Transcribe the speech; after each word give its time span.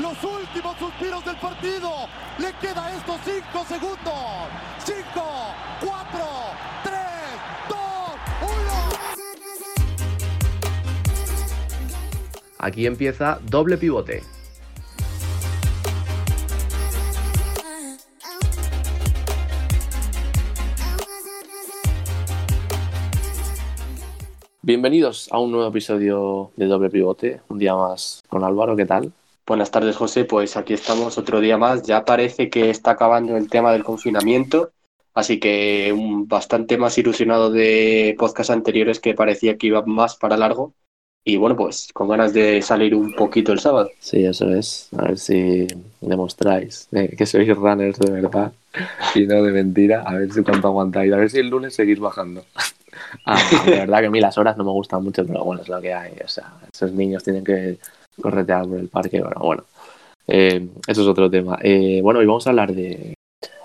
los 0.00 0.16
últimos 0.24 0.76
suspiros 0.78 1.24
del 1.24 1.36
partido. 1.36 1.90
Le 2.38 2.52
queda 2.54 2.96
estos 2.96 3.16
5 3.24 3.64
segundos. 3.66 4.48
5, 4.84 5.02
4, 5.80 6.20
3, 6.84 6.94
2, 7.68 7.78
1. 8.42 8.50
Aquí 12.58 12.86
empieza 12.86 13.38
doble 13.42 13.76
pivote. 13.76 14.22
Bienvenidos 24.62 25.28
a 25.32 25.38
un 25.40 25.50
nuevo 25.50 25.68
episodio 25.68 26.52
de 26.54 26.66
Doble 26.66 26.90
Pivote, 26.90 27.40
un 27.48 27.58
día 27.58 27.74
más 27.74 28.22
con 28.28 28.44
Álvaro, 28.44 28.76
¿qué 28.76 28.86
tal? 28.86 29.12
Buenas 29.50 29.72
tardes, 29.72 29.96
José. 29.96 30.24
Pues 30.26 30.56
aquí 30.56 30.74
estamos 30.74 31.18
otro 31.18 31.40
día 31.40 31.58
más. 31.58 31.82
Ya 31.82 32.04
parece 32.04 32.48
que 32.48 32.70
está 32.70 32.92
acabando 32.92 33.36
el 33.36 33.50
tema 33.50 33.72
del 33.72 33.82
confinamiento, 33.82 34.70
así 35.12 35.40
que 35.40 35.92
un, 35.92 36.28
bastante 36.28 36.78
más 36.78 36.96
ilusionado 36.98 37.50
de 37.50 38.14
podcast 38.16 38.50
anteriores 38.50 39.00
que 39.00 39.12
parecía 39.12 39.58
que 39.58 39.66
iba 39.66 39.84
más 39.84 40.14
para 40.14 40.36
largo. 40.36 40.72
Y 41.24 41.36
bueno, 41.36 41.56
pues 41.56 41.88
con 41.92 42.06
ganas 42.06 42.32
de 42.32 42.62
salir 42.62 42.94
un 42.94 43.12
poquito 43.16 43.50
el 43.50 43.58
sábado. 43.58 43.90
Sí, 43.98 44.24
eso 44.24 44.48
es. 44.54 44.88
A 44.96 45.02
ver 45.06 45.18
si 45.18 45.66
demostráis 46.00 46.86
eh, 46.92 47.16
que 47.18 47.26
sois 47.26 47.48
runners 47.48 47.98
de 47.98 48.12
verdad 48.12 48.52
y 49.16 49.26
no 49.26 49.42
de 49.42 49.50
mentira. 49.50 50.04
A 50.06 50.14
ver 50.14 50.32
si 50.32 50.44
cuánto 50.44 50.68
aguantáis. 50.68 51.12
A 51.12 51.16
ver 51.16 51.28
si 51.28 51.40
el 51.40 51.48
lunes 51.48 51.74
seguís 51.74 51.98
bajando. 51.98 52.44
Ah, 53.24 53.40
de 53.64 53.70
verdad 53.70 54.00
que 54.00 54.06
a 54.06 54.10
mí 54.10 54.20
las 54.20 54.36
horas 54.36 54.56
no 54.56 54.64
me 54.64 54.70
gustan 54.72 55.02
mucho, 55.02 55.24
pero 55.26 55.42
bueno, 55.42 55.62
es 55.62 55.68
lo 55.68 55.80
que 55.80 55.94
hay. 55.94 56.12
O 56.24 56.28
sea, 56.28 56.52
esos 56.72 56.92
niños 56.92 57.24
tienen 57.24 57.44
que 57.44 57.78
corretear 58.20 58.66
por 58.66 58.78
el 58.78 58.88
parque, 58.88 59.22
pero 59.22 59.40
bueno, 59.40 59.64
eh, 60.26 60.68
eso 60.86 61.02
es 61.02 61.06
otro 61.06 61.30
tema. 61.30 61.58
Eh, 61.62 62.00
bueno, 62.02 62.20
hoy 62.20 62.26
vamos 62.26 62.46
a 62.46 62.50
hablar 62.50 62.72
de, 62.72 63.14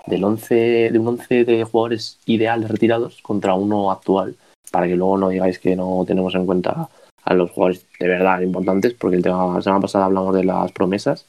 del 0.06 0.24
11, 0.24 0.90
de 0.92 0.98
un 0.98 1.08
11 1.08 1.44
de 1.44 1.64
jugadores 1.64 2.18
ideales 2.26 2.70
retirados 2.70 3.20
contra 3.22 3.54
uno 3.54 3.90
actual, 3.90 4.36
para 4.70 4.86
que 4.86 4.96
luego 4.96 5.18
no 5.18 5.28
digáis 5.28 5.58
que 5.58 5.76
no 5.76 6.04
tenemos 6.06 6.34
en 6.34 6.46
cuenta 6.46 6.88
a 7.22 7.34
los 7.34 7.50
jugadores 7.50 7.86
de 7.98 8.08
verdad 8.08 8.40
importantes, 8.40 8.94
porque 8.94 9.16
el 9.16 9.22
tema, 9.22 9.54
la 9.54 9.62
semana 9.62 9.82
pasada 9.82 10.06
hablamos 10.06 10.34
de 10.34 10.44
las 10.44 10.72
promesas, 10.72 11.26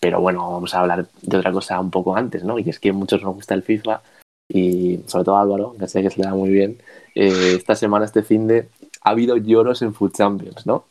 pero 0.00 0.20
bueno, 0.20 0.50
vamos 0.50 0.74
a 0.74 0.80
hablar 0.80 1.08
de 1.22 1.36
otra 1.36 1.52
cosa 1.52 1.80
un 1.80 1.90
poco 1.90 2.16
antes, 2.16 2.44
¿no? 2.44 2.58
Y 2.58 2.68
es 2.68 2.78
que 2.78 2.92
muchos 2.92 3.22
nos 3.22 3.34
gusta 3.34 3.54
el 3.54 3.62
FIFA 3.62 4.02
y 4.48 5.00
sobre 5.06 5.24
todo 5.24 5.38
Álvaro, 5.38 5.74
que 5.78 5.88
sé 5.88 6.02
que 6.02 6.10
se 6.10 6.20
le 6.20 6.26
da 6.26 6.34
muy 6.34 6.50
bien, 6.50 6.78
eh, 7.14 7.54
esta 7.56 7.74
semana, 7.74 8.04
este 8.04 8.22
fin 8.22 8.46
de, 8.46 8.68
ha 9.04 9.10
habido 9.10 9.36
lloros 9.36 9.82
en 9.82 9.94
Food 9.94 10.12
Champions, 10.12 10.66
¿no? 10.66 10.86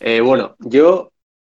Eh, 0.00 0.20
bueno, 0.20 0.56
yo 0.58 1.12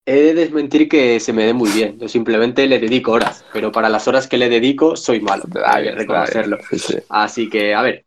he 0.07 0.21
de 0.21 0.35
desmentir 0.35 0.89
que 0.89 1.21
se 1.21 1.33
me 1.33 1.47
dé 1.47 1.55
muy 1.55 1.71
bien. 1.71 1.99
Yo 1.99 2.09
simplemente 2.09 2.67
le 2.67 2.79
dedico 2.79 3.13
horas, 3.13 3.45
pero 3.53 3.73
para 3.73 3.89
las 3.89 4.09
horas 4.09 4.27
que 4.27 4.39
le 4.39 4.49
dedico 4.49 4.97
soy 4.97 5.21
malo, 5.21 5.45
hay 5.65 5.85
que 5.85 5.93
reconocerlo. 5.93 6.59
Así 7.09 7.49
que, 7.49 7.75
a 7.75 7.83
ver. 7.83 8.05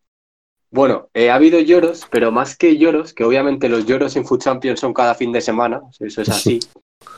Bueno, 0.69 1.09
eh, 1.13 1.29
ha 1.29 1.35
habido 1.35 1.59
lloros, 1.59 2.05
pero 2.11 2.31
más 2.31 2.57
que 2.57 2.77
lloros, 2.77 3.13
que 3.13 3.23
obviamente 3.23 3.69
los 3.69 3.85
lloros 3.85 4.15
en 4.17 4.25
Food 4.25 4.41
Champions 4.41 4.81
son 4.81 4.93
cada 4.93 5.15
fin 5.15 5.31
de 5.31 5.39
semana, 5.39 5.81
eso 5.99 6.21
es 6.21 6.29
así. 6.29 6.59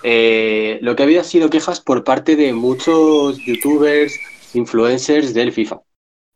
Eh, 0.03 0.77
lo 0.81 0.95
que 0.95 1.03
ha 1.03 1.05
habido 1.05 1.21
ha 1.21 1.25
sido 1.25 1.49
quejas 1.49 1.79
por 1.79 2.03
parte 2.03 2.35
de 2.35 2.53
muchos 2.53 3.37
youtubers, 3.37 4.13
influencers 4.53 5.33
del 5.33 5.51
FIFA. 5.51 5.81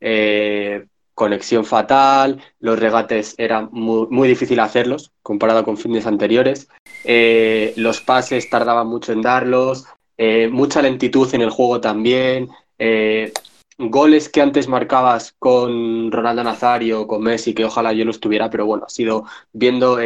Eh, 0.00 0.84
conexión 1.14 1.64
fatal, 1.64 2.42
los 2.58 2.78
regates 2.78 3.34
eran 3.38 3.68
muy, 3.72 4.06
muy 4.10 4.28
difícil 4.28 4.60
hacerlos 4.60 5.12
comparado 5.22 5.64
con 5.64 5.76
fines 5.76 6.06
anteriores, 6.06 6.68
eh, 7.04 7.72
los 7.76 8.00
pases 8.00 8.50
tardaban 8.50 8.88
mucho 8.88 9.12
en 9.12 9.22
darlos, 9.22 9.86
eh, 10.18 10.48
mucha 10.48 10.82
lentitud 10.82 11.32
en 11.34 11.42
el 11.42 11.50
juego 11.50 11.80
también, 11.80 12.48
eh, 12.78 13.32
goles 13.78 14.28
que 14.28 14.42
antes 14.42 14.68
marcabas 14.68 15.34
con 15.38 16.12
Ronaldo 16.12 16.44
Nazario, 16.44 17.06
con 17.06 17.22
Messi, 17.22 17.54
que 17.54 17.64
ojalá 17.64 17.92
yo 17.92 18.04
los 18.04 18.20
tuviera, 18.20 18.50
pero 18.50 18.66
bueno, 18.66 18.84
ha 18.86 18.90
sido 18.90 19.24
viendo 19.52 19.98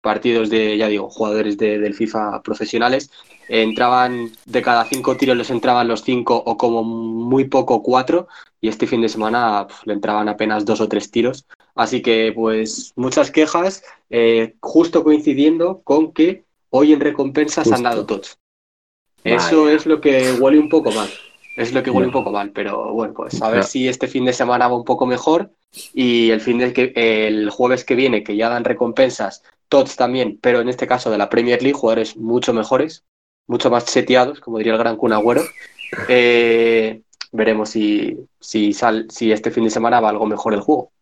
partidos 0.00 0.48
de, 0.50 0.76
ya 0.78 0.88
digo, 0.88 1.10
jugadores 1.10 1.58
de, 1.58 1.78
del 1.78 1.94
FIFA 1.94 2.42
profesionales, 2.42 3.10
entraban 3.50 4.30
de 4.46 4.62
cada 4.62 4.84
cinco 4.84 5.16
tiros 5.16 5.36
les 5.36 5.50
entraban 5.50 5.88
los 5.88 6.04
cinco 6.04 6.36
o 6.36 6.56
como 6.56 6.84
muy 6.84 7.44
poco 7.44 7.82
cuatro 7.82 8.28
y 8.60 8.68
este 8.68 8.86
fin 8.86 9.00
de 9.00 9.08
semana 9.08 9.66
le 9.84 9.94
entraban 9.94 10.28
apenas 10.28 10.64
dos 10.64 10.80
o 10.80 10.88
tres 10.88 11.10
tiros. 11.10 11.46
Así 11.74 12.00
que 12.00 12.32
pues 12.32 12.92
muchas 12.94 13.32
quejas, 13.32 13.82
eh, 14.08 14.54
justo 14.60 15.02
coincidiendo 15.02 15.80
con 15.82 16.12
que 16.12 16.44
hoy 16.70 16.92
en 16.92 17.00
recompensas 17.00 17.72
han 17.72 17.82
dado 17.82 18.06
tots. 18.06 18.38
Eso 19.24 19.68
es 19.68 19.84
lo 19.84 20.00
que 20.00 20.32
huele 20.32 20.58
un 20.58 20.68
poco 20.68 20.92
mal. 20.92 21.10
Es 21.56 21.72
lo 21.74 21.82
que 21.82 21.90
huele 21.90 22.06
un 22.06 22.12
poco 22.12 22.30
mal, 22.30 22.52
pero 22.52 22.92
bueno, 22.92 23.12
pues 23.14 23.42
a 23.42 23.50
ver 23.50 23.64
si 23.64 23.88
este 23.88 24.06
fin 24.06 24.24
de 24.24 24.32
semana 24.32 24.68
va 24.68 24.76
un 24.76 24.84
poco 24.84 25.06
mejor 25.06 25.50
y 25.92 26.30
el 26.30 26.40
fin 26.40 26.58
de 26.58 26.72
que 26.72 26.92
el 26.94 27.50
jueves 27.50 27.84
que 27.84 27.96
viene 27.96 28.22
que 28.22 28.36
ya 28.36 28.48
dan 28.48 28.64
recompensas 28.64 29.42
tots 29.68 29.96
también, 29.96 30.38
pero 30.40 30.60
en 30.60 30.68
este 30.68 30.86
caso 30.86 31.10
de 31.10 31.18
la 31.18 31.28
Premier 31.28 31.62
League 31.62 31.78
jugadores 31.78 32.16
mucho 32.16 32.52
mejores, 32.52 33.04
mucho 33.50 33.68
más 33.68 33.84
seteados, 33.84 34.38
como 34.38 34.58
diría 34.58 34.74
el 34.74 34.78
gran 34.78 34.96
Kun 34.96 35.12
Agüero. 35.12 35.42
Eh, 36.08 37.02
veremos 37.32 37.70
si, 37.70 38.16
si, 38.38 38.72
sal, 38.72 39.08
si 39.10 39.32
este 39.32 39.50
fin 39.50 39.64
de 39.64 39.70
semana 39.70 40.00
va 40.00 40.10
algo 40.10 40.24
mejor 40.24 40.54
el 40.54 40.60
juego. 40.60 40.92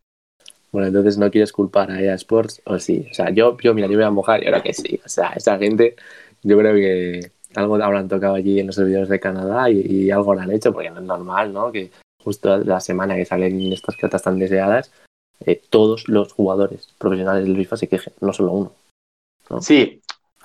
Bueno, 0.73 0.89
entonces 0.89 1.19
no 1.19 1.31
quieres 1.31 1.53
culpar 1.53 1.91
a 1.91 2.01
EA 2.01 2.15
Sports 2.15 2.63
o 2.65 2.79
sí. 2.79 3.07
O 3.11 3.15
sea, 3.15 3.29
yo, 3.29 3.59
yo, 3.59 3.75
mira, 3.75 3.87
yo 3.87 3.93
me 3.93 3.97
voy 3.99 4.05
a 4.05 4.11
mojar 4.11 4.43
y 4.43 4.47
ahora 4.47 4.63
que 4.63 4.73
sí. 4.73 4.99
O 5.05 5.09
sea, 5.11 5.35
esa 5.37 5.59
gente, 5.59 5.95
yo 6.43 6.57
creo 6.57 6.75
que 6.75 7.31
algo 7.55 7.75
habrán 7.77 8.09
tocado 8.09 8.35
allí 8.35 8.61
en 8.61 8.69
los 8.69 8.77
servidores 8.77 9.11
de 9.11 9.21
Canadá 9.21 9.71
y, 9.71 9.81
y 9.81 10.11
algo 10.11 10.35
lo 10.35 10.41
han 10.41 10.51
hecho, 10.51 10.73
porque 10.73 10.91
no 10.91 11.01
es 11.01 11.07
normal, 11.07 11.53
¿no? 11.53 11.71
Que 11.71 11.91
justo 12.25 12.57
la 12.57 12.81
semana 12.81 13.15
que 13.15 13.27
salen 13.27 13.73
estas 13.73 13.97
cartas 13.97 14.23
tan 14.23 14.39
deseadas, 14.39 14.91
eh, 15.45 15.61
todos 15.69 16.09
los 16.09 16.33
jugadores 16.33 16.89
profesionales 16.97 17.45
del 17.45 17.57
FIFA 17.57 17.77
se 17.77 17.89
quejen, 17.89 18.13
no 18.21 18.33
solo 18.33 18.53
uno. 18.53 18.73
¿no? 19.51 19.61
Sí, 19.61 20.01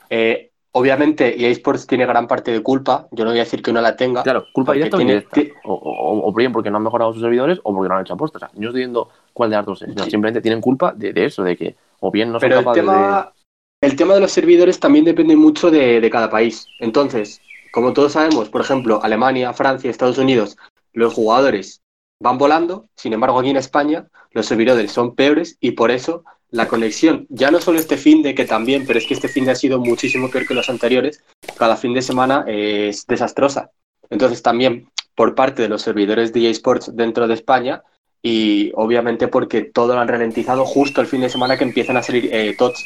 eh, 0.09 0.52
obviamente 0.73 1.41
EA 1.41 1.50
Sports 1.51 1.88
tiene 1.88 2.06
gran 2.06 2.28
parte 2.28 2.51
de 2.51 2.61
culpa, 2.61 3.07
yo 3.11 3.23
no 3.23 3.31
voy 3.31 3.39
a 3.39 3.44
decir 3.44 3.61
que 3.61 3.72
no 3.72 3.81
la 3.81 3.95
tenga. 3.95 4.23
Claro, 4.23 4.45
culpa 4.53 4.73
directa 4.73 4.97
tiene- 4.97 5.25
O, 5.63 5.73
o- 5.73 6.29
o 6.29 6.34
bien 6.34 6.51
porque 6.51 6.69
no 6.69 6.78
han 6.78 6.84
mejorado 6.84 7.13
sus 7.13 7.22
servidores 7.22 7.59
o 7.63 7.73
porque 7.73 7.89
no 7.89 7.95
han 7.95 8.01
hecho 8.01 8.13
apuestas. 8.13 8.44
O 8.44 8.45
sea, 8.47 8.59
yo 8.61 8.69
estoy 8.69 8.81
viendo 8.81 9.09
cuál 9.34 9.50
de 9.50 9.56
las 9.56 9.66
dos 9.66 9.81
es. 9.84 9.95
No. 9.95 10.03
Simplemente 10.03 10.41
tienen 10.41 10.61
culpa 10.61 10.94
de, 10.95 11.13
de 11.13 11.25
eso, 11.25 11.44
de 11.44 11.56
que 11.56 11.75
o 12.00 12.11
bien 12.11 12.31
no 12.31 12.39
son 12.39 12.50
Pero 12.50 12.59
el 12.59 12.66
capaces 12.66 12.84
de... 12.84 12.89
tema, 12.91 13.34
el 13.81 13.95
tema 13.95 14.13
de 14.16 14.19
los 14.22 14.31
servidores 14.31 14.79
también 14.79 15.06
depende 15.06 15.35
mucho 15.35 15.72
de, 15.72 16.01
de 16.01 16.09
cada 16.09 16.29
país. 16.29 16.67
Entonces, 16.79 17.41
como 17.72 17.94
todos 17.94 18.13
sabemos, 18.13 18.50
por 18.50 18.61
ejemplo, 18.61 19.00
Alemania, 19.03 19.53
Francia, 19.53 19.90
Estados 19.90 20.17
Unidos, 20.17 20.57
los 20.94 21.13
jugadores 21.13 21.81
van 22.19 22.38
volando, 22.38 22.88
sin 22.95 23.13
embargo 23.13 23.40
aquí 23.40 23.50
en 23.50 23.57
España 23.57 24.07
los 24.31 24.45
servidores 24.45 24.91
son 24.91 25.16
peores 25.16 25.57
y 25.59 25.72
por 25.72 25.91
eso 25.91 26.23
la 26.53 26.68
conexión, 26.68 27.25
ya 27.30 27.50
no 27.50 27.59
solo 27.59 27.80
este 27.80 27.97
fin 27.97 28.22
de 28.22 28.36
que 28.36 28.46
también, 28.46 28.86
pero 28.86 29.00
es 29.00 29.08
que 29.08 29.16
este 29.16 29.28
fin 29.28 29.44
de 29.44 29.52
ha 29.52 29.56
sido 29.56 29.80
muchísimo 29.80 30.30
peor 30.30 30.46
que 30.46 30.53
los 30.53 30.69
anteriores, 30.69 31.24
cada 31.58 31.75
fin 31.75 31.96
de 31.96 32.03
semana 32.03 32.46
es 32.47 33.08
desastrosa. 33.08 33.72
Entonces 34.12 34.44
también 34.44 34.88
por 35.16 35.34
parte 35.34 35.64
de 35.64 35.69
los 35.69 35.81
servidores 35.81 36.31
de 36.31 36.41
EA 36.41 36.52
Sports 36.52 36.96
dentro 36.96 37.28
de 37.28 37.34
España 37.34 37.81
y 38.22 38.72
obviamente 38.75 39.28
porque 39.28 39.64
todo 39.64 39.96
lo 39.96 40.00
han 40.00 40.08
ralentizado 40.08 40.64
justo 40.64 41.02
el 41.02 41.08
fin 41.08 41.22
de 41.22 41.30
semana 41.30 41.58
que 41.58 41.64
empiezan 41.64 41.97
a 41.97 42.03
salir 42.03 42.30
eh, 42.31 42.56
TOTS. 42.56 42.85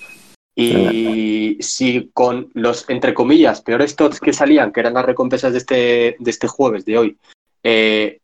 Y 0.55 1.57
si 1.59 2.09
con 2.13 2.49
los, 2.53 2.89
entre 2.89 3.13
comillas, 3.13 3.61
peores 3.61 3.97
TOTS 3.97 4.21
que 4.21 4.31
salían, 4.31 4.71
que 4.71 4.79
eran 4.79 4.93
las 4.93 5.05
recompensas 5.05 5.51
de 5.51 5.57
este, 5.57 6.15
de 6.17 6.31
este 6.31 6.47
jueves, 6.47 6.85
de 6.85 6.97
hoy, 6.97 7.17
eh, 7.63 8.21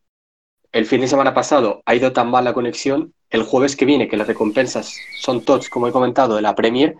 el 0.72 0.86
fin 0.86 1.02
de 1.02 1.06
semana 1.06 1.34
pasado 1.34 1.82
ha 1.84 1.94
ido 1.94 2.12
tan 2.12 2.30
mal 2.30 2.44
la 2.44 2.54
conexión, 2.54 3.12
el 3.34 3.42
jueves 3.42 3.74
que 3.74 3.84
viene, 3.84 4.06
que 4.08 4.16
las 4.16 4.28
recompensas 4.28 4.96
son 5.18 5.42
TOTS, 5.42 5.68
como 5.68 5.88
he 5.88 5.92
comentado, 5.92 6.36
de 6.36 6.42
la 6.42 6.54
Premier, 6.54 6.96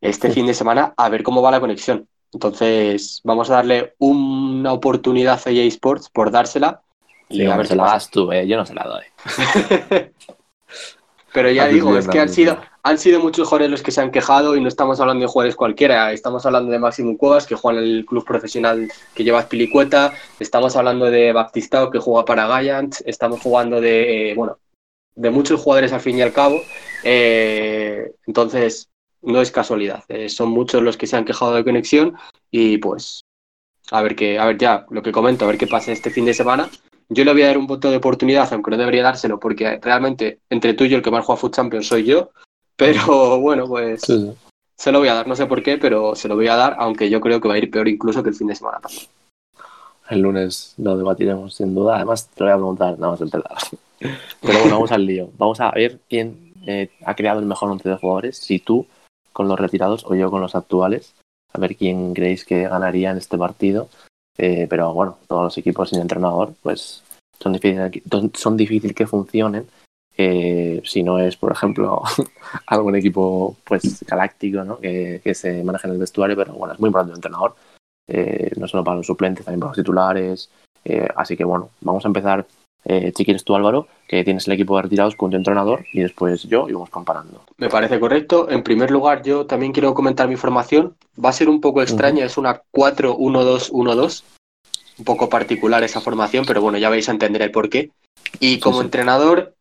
este 0.00 0.30
fin 0.30 0.44
de 0.46 0.54
semana 0.54 0.92
a 0.96 1.08
ver 1.08 1.22
cómo 1.22 1.40
va 1.40 1.52
la 1.52 1.60
conexión. 1.60 2.08
Entonces, 2.32 3.20
vamos 3.22 3.48
a 3.48 3.54
darle 3.54 3.94
una 3.98 4.72
oportunidad 4.72 5.40
a 5.46 5.50
EA 5.50 5.64
Sports 5.66 6.10
por 6.10 6.32
dársela 6.32 6.82
y 7.28 7.38
Sí, 7.38 7.46
a 7.46 7.56
ver 7.56 7.66
se 7.68 7.76
la 7.76 7.84
das 7.84 8.10
tú, 8.10 8.32
eh, 8.32 8.46
yo 8.48 8.56
no 8.56 8.66
se 8.66 8.74
la 8.74 8.84
doy. 8.84 9.04
Pero 11.32 11.50
ya 11.50 11.68
digo, 11.68 11.96
es 11.96 12.08
que 12.08 12.18
han 12.18 12.28
sido, 12.28 12.58
han 12.82 12.98
sido 12.98 13.20
muchos 13.20 13.46
jugadores 13.46 13.70
los 13.70 13.82
que 13.82 13.92
se 13.92 14.00
han 14.00 14.10
quejado 14.10 14.56
y 14.56 14.60
no 14.60 14.66
estamos 14.66 14.98
hablando 14.98 15.22
de 15.22 15.28
jugadores 15.28 15.54
cualquiera. 15.54 16.10
Estamos 16.10 16.44
hablando 16.44 16.72
de 16.72 16.80
Máximo 16.80 17.16
Cuevas, 17.16 17.46
que 17.46 17.54
juega 17.54 17.78
en 17.78 17.84
el 17.84 18.04
club 18.04 18.24
profesional 18.24 18.90
que 19.14 19.22
lleva 19.22 19.42
Spilicueta. 19.42 20.12
Estamos 20.40 20.74
hablando 20.74 21.04
de 21.04 21.32
Baptistao, 21.32 21.90
que 21.90 21.98
juega 21.98 22.24
para 22.24 22.58
Giants. 22.58 23.04
Estamos 23.06 23.40
jugando 23.40 23.80
de, 23.80 24.32
eh, 24.32 24.34
bueno, 24.34 24.58
de 25.18 25.30
muchos 25.30 25.60
jugadores 25.60 25.92
al 25.92 26.00
fin 26.00 26.16
y 26.16 26.22
al 26.22 26.32
cabo. 26.32 26.60
Eh, 27.04 28.12
entonces, 28.26 28.88
no 29.22 29.40
es 29.40 29.50
casualidad. 29.50 30.04
Eh, 30.08 30.28
son 30.28 30.50
muchos 30.50 30.82
los 30.82 30.96
que 30.96 31.06
se 31.06 31.16
han 31.16 31.24
quejado 31.24 31.54
de 31.54 31.64
conexión 31.64 32.14
y 32.50 32.78
pues 32.78 33.24
a 33.90 34.02
ver 34.02 34.14
qué, 34.14 34.38
a 34.38 34.46
ver 34.46 34.58
ya 34.58 34.86
lo 34.90 35.02
que 35.02 35.12
comento, 35.12 35.44
a 35.44 35.48
ver 35.48 35.58
qué 35.58 35.66
pasa 35.66 35.92
este 35.92 36.10
fin 36.10 36.24
de 36.24 36.34
semana. 36.34 36.70
Yo 37.08 37.24
le 37.24 37.32
voy 37.32 37.42
a 37.42 37.48
dar 37.48 37.58
un 37.58 37.66
voto 37.66 37.90
de 37.90 37.96
oportunidad, 37.96 38.52
aunque 38.52 38.70
no 38.70 38.76
debería 38.76 39.02
dárselo, 39.02 39.40
porque 39.40 39.78
realmente 39.82 40.40
entre 40.50 40.74
tú 40.74 40.84
y 40.84 40.90
yo 40.90 40.96
el 40.98 41.02
que 41.02 41.10
más 41.10 41.24
juega 41.24 41.40
Foot 41.40 41.54
Champions 41.56 41.86
soy 41.86 42.04
yo. 42.04 42.30
Pero 42.76 43.40
bueno, 43.40 43.66
pues 43.66 44.02
Sí, 44.02 44.18
sí. 44.18 44.32
Se 44.76 44.92
lo 44.92 45.00
voy 45.00 45.08
a 45.08 45.14
dar, 45.14 45.26
no 45.26 45.34
sé 45.34 45.46
por 45.46 45.60
qué, 45.64 45.76
pero 45.76 46.14
se 46.14 46.28
lo 46.28 46.36
voy 46.36 46.46
a 46.46 46.54
dar, 46.54 46.76
aunque 46.78 47.10
yo 47.10 47.20
creo 47.20 47.40
que 47.40 47.48
va 47.48 47.54
a 47.54 47.58
ir 47.58 47.68
peor 47.68 47.88
incluso 47.88 48.22
que 48.22 48.28
el 48.28 48.36
fin 48.36 48.46
de 48.46 48.54
semana 48.54 48.78
pasado. 48.78 49.08
El 50.08 50.20
lunes 50.20 50.74
lo 50.78 50.96
debatiremos 50.96 51.54
sin 51.54 51.74
duda. 51.74 51.96
Además, 51.96 52.28
te 52.28 52.44
lo 52.44 52.46
voy 52.46 52.52
a 52.52 52.56
preguntar 52.56 52.98
nada 52.98 53.12
más 53.12 53.20
el 53.20 53.30
Pero 53.98 54.58
bueno, 54.60 54.74
vamos 54.76 54.92
al 54.92 55.06
lío. 55.06 55.30
Vamos 55.36 55.60
a 55.60 55.70
ver 55.70 56.00
quién 56.08 56.52
eh, 56.66 56.90
ha 57.04 57.14
creado 57.14 57.40
el 57.40 57.46
mejor 57.46 57.70
once 57.70 57.88
de 57.88 57.96
jugadores, 57.96 58.38
si 58.38 58.58
tú 58.58 58.86
con 59.32 59.48
los 59.48 59.58
retirados 59.58 60.04
o 60.06 60.14
yo 60.14 60.30
con 60.30 60.40
los 60.40 60.54
actuales. 60.54 61.14
A 61.52 61.58
ver 61.58 61.76
quién 61.76 62.14
creéis 62.14 62.44
que 62.44 62.68
ganaría 62.68 63.10
en 63.10 63.18
este 63.18 63.38
partido. 63.38 63.88
Eh, 64.36 64.66
pero 64.68 64.92
bueno, 64.94 65.18
todos 65.26 65.44
los 65.44 65.58
equipos 65.58 65.90
sin 65.90 66.00
entrenador, 66.00 66.54
pues 66.62 67.02
son 67.40 67.52
difíciles 67.52 68.02
son 68.34 68.56
difícil 68.56 68.94
que 68.94 69.06
funcionen 69.06 69.66
eh, 70.20 70.82
si 70.84 71.04
no 71.04 71.20
es, 71.20 71.36
por 71.36 71.52
ejemplo, 71.52 72.02
algún 72.66 72.96
equipo 72.96 73.56
pues 73.62 74.04
galáctico 74.04 74.64
¿no? 74.64 74.80
que, 74.80 75.32
se 75.32 75.62
maneja 75.62 75.86
en 75.86 75.94
el 75.94 76.00
vestuario, 76.00 76.36
pero 76.36 76.54
bueno, 76.54 76.74
es 76.74 76.80
muy 76.80 76.88
importante 76.88 77.12
el 77.12 77.18
entrenador, 77.18 77.54
eh, 78.08 78.50
no 78.56 78.66
solo 78.66 78.82
para 78.82 78.96
los 78.96 79.06
suplentes, 79.06 79.44
también 79.44 79.60
para 79.60 79.70
los 79.70 79.76
titulares. 79.76 80.50
Eh, 80.84 81.06
así 81.14 81.36
que 81.36 81.44
bueno, 81.44 81.70
vamos 81.80 82.04
a 82.04 82.08
empezar, 82.08 82.44
si 82.84 83.24
quieres 83.24 83.44
tú 83.44 83.54
Álvaro, 83.54 83.86
que 84.06 84.24
tienes 84.24 84.46
el 84.46 84.54
equipo 84.54 84.76
de 84.76 84.82
retirados 84.82 85.14
con 85.14 85.30
tu 85.30 85.36
entrenador 85.36 85.84
y 85.92 86.00
después 86.00 86.44
yo 86.44 86.68
y 86.68 86.72
vamos 86.72 86.90
comparando. 86.90 87.42
Me 87.58 87.68
parece 87.68 88.00
correcto. 88.00 88.48
En 88.50 88.62
primer 88.62 88.90
lugar, 88.90 89.22
yo 89.22 89.44
también 89.46 89.72
quiero 89.72 89.92
comentar 89.92 90.28
mi 90.28 90.36
formación. 90.36 90.94
Va 91.22 91.28
a 91.28 91.34
ser 91.34 91.48
un 91.48 91.60
poco 91.60 91.82
extraña, 91.82 92.24
es 92.24 92.38
una 92.38 92.62
4-1-2-1-2. 92.72 94.22
Un 94.98 95.04
poco 95.04 95.28
particular 95.28 95.84
esa 95.84 96.00
formación, 96.00 96.44
pero 96.46 96.62
bueno, 96.62 96.78
ya 96.78 96.88
vais 96.88 97.08
a 97.08 97.12
entender 97.12 97.42
el 97.42 97.50
porqué. 97.50 97.90
Y 98.40 98.58
como 98.58 98.80
entrenador, 98.80 99.54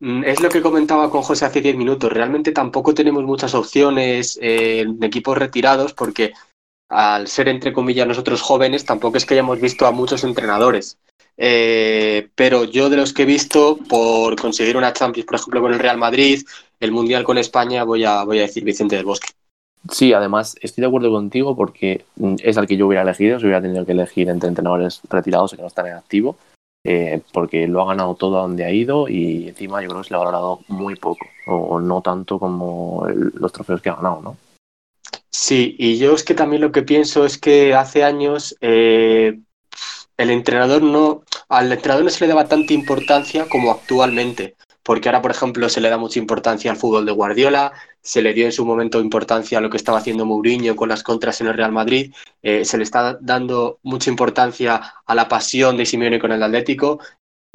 Mm, 0.00 0.24
es 0.24 0.40
lo 0.40 0.48
que 0.48 0.62
comentaba 0.62 1.10
con 1.10 1.22
José 1.22 1.44
hace 1.44 1.60
10 1.60 1.76
minutos. 1.76 2.12
Realmente 2.12 2.52
tampoco 2.52 2.94
tenemos 2.94 3.24
muchas 3.24 3.54
opciones 3.54 4.38
eh, 4.40 4.80
en 4.80 5.02
equipos 5.02 5.36
retirados 5.36 5.92
porque 5.92 6.32
al 6.88 7.28
ser, 7.28 7.48
entre 7.48 7.72
comillas, 7.72 8.06
nosotros 8.06 8.40
jóvenes, 8.40 8.84
tampoco 8.84 9.16
es 9.16 9.26
que 9.26 9.34
hayamos 9.34 9.60
visto 9.60 9.86
a 9.86 9.92
muchos 9.92 10.24
entrenadores. 10.24 10.98
Eh, 11.40 12.28
pero 12.34 12.64
yo 12.64 12.90
de 12.90 12.96
los 12.96 13.12
que 13.12 13.22
he 13.22 13.26
visto, 13.26 13.78
por 13.88 14.34
conseguir 14.40 14.76
una 14.76 14.92
Champions, 14.92 15.26
por 15.26 15.36
ejemplo, 15.36 15.60
con 15.62 15.72
el 15.72 15.78
Real 15.78 15.96
Madrid, 15.96 16.42
el 16.80 16.90
Mundial 16.90 17.22
con 17.22 17.38
España, 17.38 17.84
voy 17.84 18.04
a, 18.04 18.24
voy 18.24 18.38
a 18.40 18.42
decir 18.42 18.64
Vicente 18.64 18.96
del 18.96 19.04
Bosque. 19.04 19.28
Sí, 19.90 20.12
además 20.12 20.56
estoy 20.60 20.82
de 20.82 20.88
acuerdo 20.88 21.12
contigo 21.12 21.54
porque 21.56 22.04
mm, 22.16 22.34
es 22.42 22.58
al 22.58 22.66
que 22.66 22.76
yo 22.76 22.88
hubiera 22.88 23.02
elegido, 23.02 23.38
si 23.38 23.46
hubiera 23.46 23.62
tenido 23.62 23.86
que 23.86 23.92
elegir 23.92 24.28
entre 24.28 24.48
entrenadores 24.48 25.00
retirados 25.08 25.52
que 25.54 25.62
no 25.62 25.68
están 25.68 25.86
en 25.86 25.94
activo. 25.94 26.36
Eh, 26.84 27.20
porque 27.32 27.66
lo 27.66 27.82
ha 27.82 27.86
ganado 27.86 28.14
todo 28.14 28.38
a 28.38 28.42
donde 28.42 28.64
ha 28.64 28.70
ido 28.70 29.08
y 29.08 29.48
encima 29.48 29.82
yo 29.82 29.88
creo 29.88 30.00
que 30.00 30.08
se 30.08 30.14
le 30.14 30.16
ha 30.16 30.20
valorado 30.20 30.60
muy 30.68 30.94
poco, 30.94 31.26
o 31.46 31.80
no 31.80 32.00
tanto 32.02 32.38
como 32.38 33.04
los 33.08 33.52
trofeos 33.52 33.82
que 33.82 33.90
ha 33.90 33.96
ganado, 33.96 34.22
¿no? 34.22 34.36
Sí, 35.28 35.76
y 35.78 35.98
yo 35.98 36.14
es 36.14 36.22
que 36.22 36.34
también 36.34 36.62
lo 36.62 36.72
que 36.72 36.82
pienso 36.82 37.24
es 37.24 37.36
que 37.36 37.74
hace 37.74 38.04
años 38.04 38.56
eh, 38.60 39.38
el 40.18 40.30
entrenador 40.30 40.82
no, 40.82 41.22
al 41.48 41.72
entrenador 41.72 42.04
no 42.04 42.10
se 42.10 42.24
le 42.24 42.28
daba 42.28 42.48
tanta 42.48 42.74
importancia 42.74 43.48
como 43.48 43.70
actualmente 43.70 44.56
porque 44.88 45.10
ahora, 45.10 45.20
por 45.20 45.30
ejemplo, 45.30 45.68
se 45.68 45.82
le 45.82 45.90
da 45.90 45.98
mucha 45.98 46.18
importancia 46.18 46.70
al 46.70 46.78
fútbol 46.78 47.04
de 47.04 47.12
Guardiola, 47.12 47.72
se 48.00 48.22
le 48.22 48.32
dio 48.32 48.46
en 48.46 48.52
su 48.52 48.64
momento 48.64 49.00
importancia 49.00 49.58
a 49.58 49.60
lo 49.60 49.68
que 49.68 49.76
estaba 49.76 49.98
haciendo 49.98 50.24
Mourinho 50.24 50.76
con 50.76 50.88
las 50.88 51.02
contras 51.02 51.42
en 51.42 51.48
el 51.48 51.58
Real 51.58 51.72
Madrid, 51.72 52.14
eh, 52.42 52.64
se 52.64 52.78
le 52.78 52.84
está 52.84 53.18
dando 53.20 53.80
mucha 53.82 54.08
importancia 54.08 54.94
a 55.04 55.14
la 55.14 55.28
pasión 55.28 55.76
de 55.76 55.84
Simeone 55.84 56.18
con 56.18 56.32
el 56.32 56.42
Atlético 56.42 57.00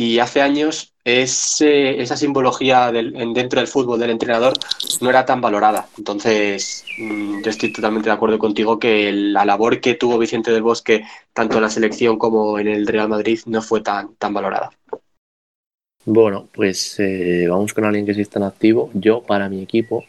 y 0.03 0.19
hace 0.19 0.41
años 0.41 0.93
esa 1.05 2.17
simbología 2.17 2.91
dentro 2.91 3.59
del 3.59 3.67
fútbol 3.67 3.99
del 3.99 4.09
entrenador 4.09 4.53
no 5.01 5.09
era 5.09 5.25
tan 5.25 5.39
valorada. 5.39 5.87
Entonces, 5.97 6.85
mm, 6.97 7.41
yo 7.41 7.49
estoy 7.49 7.71
totalmente 7.71 8.09
de 8.09 8.15
acuerdo 8.15 8.37
contigo 8.37 8.79
que 8.79 9.11
la 9.11 9.45
labor 9.45 9.79
que 9.79 9.95
tuvo 9.95 10.17
Vicente 10.17 10.51
del 10.51 10.61
Bosque, 10.61 11.05
tanto 11.33 11.57
en 11.57 11.63
la 11.63 11.69
selección 11.69 12.17
como 12.17 12.59
en 12.59 12.67
el 12.67 12.85
Real 12.87 13.09
Madrid, 13.09 13.39
no 13.45 13.61
fue 13.61 13.81
tan, 13.81 14.15
tan 14.15 14.33
valorada. 14.33 14.71
Bueno, 16.05 16.49
pues 16.53 16.99
eh, 16.99 17.47
vamos 17.49 17.73
con 17.73 17.85
alguien 17.85 18.05
que 18.05 18.13
sí 18.13 18.21
está 18.21 18.39
en 18.39 18.45
activo. 18.45 18.89
Yo, 18.93 19.23
para 19.23 19.47
mi 19.47 19.61
equipo, 19.61 20.03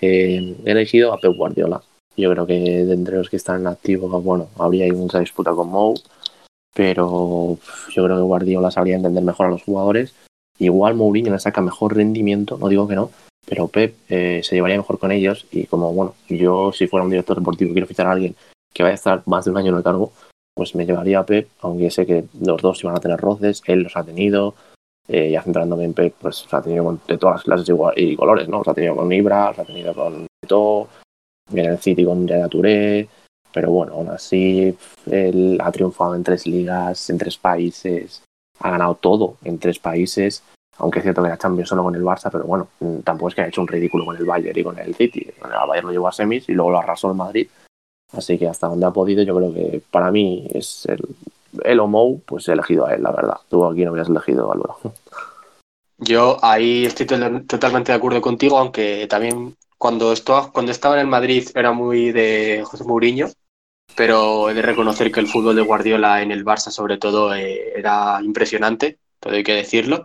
eh, 0.00 0.56
he 0.64 0.70
elegido 0.70 1.12
a 1.12 1.18
Pep 1.18 1.34
Guardiola. 1.36 1.82
Yo 2.16 2.30
creo 2.32 2.46
que 2.46 2.54
de 2.54 2.94
entre 2.94 3.16
los 3.16 3.28
que 3.28 3.36
están 3.36 3.60
en 3.60 3.66
activo, 3.66 4.08
bueno, 4.20 4.48
habría 4.58 4.90
mucha 4.92 5.20
disputa 5.20 5.52
con 5.52 5.68
Mou, 5.68 5.94
pero 6.74 7.58
yo 7.90 8.04
creo 8.04 8.16
que 8.16 8.22
Guardiola 8.22 8.70
sabría 8.70 8.96
entender 8.96 9.24
mejor 9.24 9.46
a 9.46 9.50
los 9.50 9.62
jugadores. 9.62 10.14
Igual 10.58 10.94
Mourinho 10.94 11.32
le 11.32 11.38
saca 11.38 11.60
mejor 11.60 11.96
rendimiento, 11.96 12.58
no 12.58 12.68
digo 12.68 12.86
que 12.86 12.94
no, 12.94 13.10
pero 13.46 13.68
Pep 13.68 13.94
eh, 14.08 14.42
se 14.44 14.54
llevaría 14.54 14.76
mejor 14.76 14.98
con 14.98 15.10
ellos 15.10 15.46
y 15.50 15.66
como, 15.66 15.92
bueno, 15.92 16.14
yo 16.28 16.72
si 16.72 16.86
fuera 16.86 17.04
un 17.04 17.10
director 17.10 17.38
deportivo 17.38 17.70
y 17.70 17.74
quiero 17.74 17.86
fichar 17.86 18.06
a 18.06 18.12
alguien 18.12 18.36
que 18.72 18.82
vaya 18.82 18.92
a 18.92 18.94
estar 18.94 19.22
más 19.26 19.44
de 19.44 19.50
un 19.50 19.56
año 19.56 19.70
en 19.70 19.78
el 19.78 19.82
cargo, 19.82 20.12
pues 20.54 20.74
me 20.74 20.84
llevaría 20.84 21.20
a 21.20 21.26
Pep, 21.26 21.48
aunque 21.60 21.90
sé 21.90 22.06
que 22.06 22.24
los 22.40 22.60
dos 22.60 22.82
iban 22.84 22.96
a 22.96 23.00
tener 23.00 23.18
roces, 23.18 23.62
él 23.66 23.80
los 23.80 23.96
ha 23.96 24.04
tenido, 24.04 24.54
eh, 25.08 25.30
ya 25.30 25.42
centrándome 25.42 25.84
en 25.84 25.94
Pep, 25.94 26.14
pues 26.20 26.46
se 26.48 26.54
ha 26.54 26.62
tenido 26.62 26.98
de 27.08 27.18
todas 27.18 27.36
las 27.36 27.44
clases 27.44 27.74
y 27.96 28.16
colores, 28.16 28.48
¿no? 28.48 28.62
Se 28.62 28.70
ha 28.70 28.74
tenido 28.74 28.96
con 28.96 29.10
Ibra, 29.12 29.54
se 29.54 29.62
ha 29.62 29.64
tenido 29.64 29.94
con 29.94 30.26
Beto, 30.42 30.88
viene 31.50 31.70
el 31.70 31.78
City 31.78 32.04
con 32.04 32.26
Yaya 32.26 32.48
pero 33.52 33.70
bueno, 33.70 33.94
aún 33.94 34.10
así 34.10 34.76
él 35.10 35.58
ha 35.62 35.72
triunfado 35.72 36.14
en 36.14 36.24
tres 36.24 36.46
ligas, 36.46 37.10
en 37.10 37.18
tres 37.18 37.36
países, 37.36 38.22
ha 38.60 38.70
ganado 38.70 38.94
todo 38.94 39.36
en 39.44 39.58
tres 39.58 39.78
países, 39.78 40.42
aunque 40.78 41.00
es 41.00 41.02
cierto 41.02 41.22
que 41.22 41.28
la 41.28 41.38
Champions 41.38 41.68
solo 41.68 41.82
con 41.82 41.94
el 41.94 42.02
Barça, 42.02 42.30
pero 42.30 42.44
bueno, 42.44 42.68
tampoco 43.04 43.28
es 43.28 43.34
que 43.34 43.42
haya 43.42 43.48
hecho 43.48 43.60
un 43.60 43.68
ridículo 43.68 44.04
con 44.04 44.16
el 44.16 44.24
Bayern 44.24 44.58
y 44.58 44.64
con 44.64 44.78
el 44.78 44.94
City. 44.94 45.26
El 45.42 45.50
Bayern 45.68 45.86
lo 45.86 45.92
llevó 45.92 46.08
a 46.08 46.12
semis 46.12 46.48
y 46.48 46.52
luego 46.52 46.70
lo 46.70 46.78
arrasó 46.78 47.08
el 47.08 47.16
Madrid. 47.16 47.48
Así 48.12 48.38
que 48.38 48.48
hasta 48.48 48.66
donde 48.66 48.86
ha 48.86 48.90
podido, 48.90 49.22
yo 49.22 49.36
creo 49.36 49.52
que 49.52 49.82
para 49.90 50.10
mí 50.10 50.48
es 50.52 50.86
el, 50.86 51.00
el 51.64 51.80
o 51.80 52.20
pues 52.24 52.48
he 52.48 52.52
elegido 52.52 52.86
a 52.86 52.94
él, 52.94 53.02
la 53.02 53.12
verdad. 53.12 53.36
Tú 53.48 53.64
aquí 53.64 53.84
no 53.84 53.92
hubieras 53.92 54.08
elegido 54.08 54.50
a 54.50 54.54
Álvaro. 54.54 54.78
Yo 55.98 56.38
ahí 56.42 56.86
estoy 56.86 57.06
totalmente 57.06 57.92
de 57.92 57.98
acuerdo 57.98 58.20
contigo, 58.22 58.58
aunque 58.58 59.06
también 59.06 59.54
cuando, 59.76 60.12
cuando 60.52 60.72
estaba 60.72 60.94
en 60.94 61.02
el 61.02 61.06
Madrid 61.06 61.48
era 61.54 61.72
muy 61.72 62.10
de 62.10 62.62
José 62.64 62.84
Mourinho, 62.84 63.28
pero 63.96 64.50
he 64.50 64.54
de 64.54 64.62
reconocer 64.62 65.10
que 65.12 65.20
el 65.20 65.26
fútbol 65.26 65.56
de 65.56 65.62
Guardiola 65.62 66.22
en 66.22 66.30
el 66.32 66.44
Barça 66.44 66.70
sobre 66.70 66.98
todo 66.98 67.34
eh, 67.34 67.72
era 67.76 68.20
impresionante, 68.22 68.98
todo 69.20 69.34
hay 69.34 69.42
que 69.42 69.54
decirlo. 69.54 70.04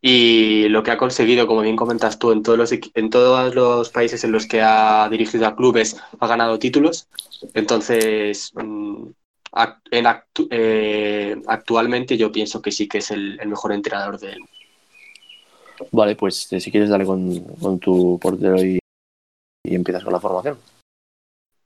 Y 0.00 0.68
lo 0.68 0.82
que 0.82 0.90
ha 0.90 0.98
conseguido, 0.98 1.46
como 1.46 1.60
bien 1.60 1.76
comentas 1.76 2.18
tú, 2.18 2.32
en 2.32 2.42
todos, 2.42 2.58
los, 2.58 2.72
en 2.72 3.10
todos 3.10 3.54
los 3.54 3.90
países 3.90 4.24
en 4.24 4.32
los 4.32 4.46
que 4.46 4.60
ha 4.60 5.08
dirigido 5.08 5.46
a 5.46 5.54
clubes, 5.54 5.96
ha 6.18 6.26
ganado 6.26 6.58
títulos. 6.58 7.08
Entonces, 7.54 8.52
mm, 8.54 9.06
en 9.90 10.06
eh, 10.50 11.42
actualmente 11.46 12.16
yo 12.16 12.32
pienso 12.32 12.62
que 12.62 12.72
sí 12.72 12.88
que 12.88 12.98
es 12.98 13.10
el, 13.10 13.38
mejor 13.46 13.72
entrenador 13.72 14.18
del 14.18 14.40
mundo. 14.40 14.52
Vale, 15.90 16.16
pues 16.16 16.52
eh, 16.52 16.60
si 16.60 16.70
quieres 16.70 16.88
darle 16.88 17.06
con, 17.06 17.78
tu 17.78 18.18
portero 18.20 18.56
y, 18.62 18.78
empiezas 19.64 20.04
con 20.04 20.12
la 20.12 20.20
formación. 20.20 20.58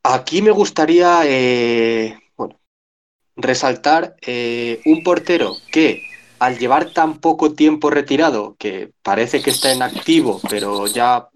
Aquí 0.08 0.40
me 0.40 0.52
gustaría 0.52 1.22
eh, 1.24 2.16
bueno, 2.36 2.60
resaltar 3.34 4.16
un 4.84 5.02
portero 5.02 5.56
que 5.72 6.02
al 6.38 6.58
llevar 6.58 6.92
tan 6.92 7.18
poco 7.18 7.54
tiempo 7.54 7.90
retirado, 7.90 8.54
que 8.58 8.92
parece 9.02 9.42
que 9.42 9.50
está 9.50 9.72
en 9.72 9.82
activo, 9.82 10.40
pero 10.48 10.86
ya 10.86 11.28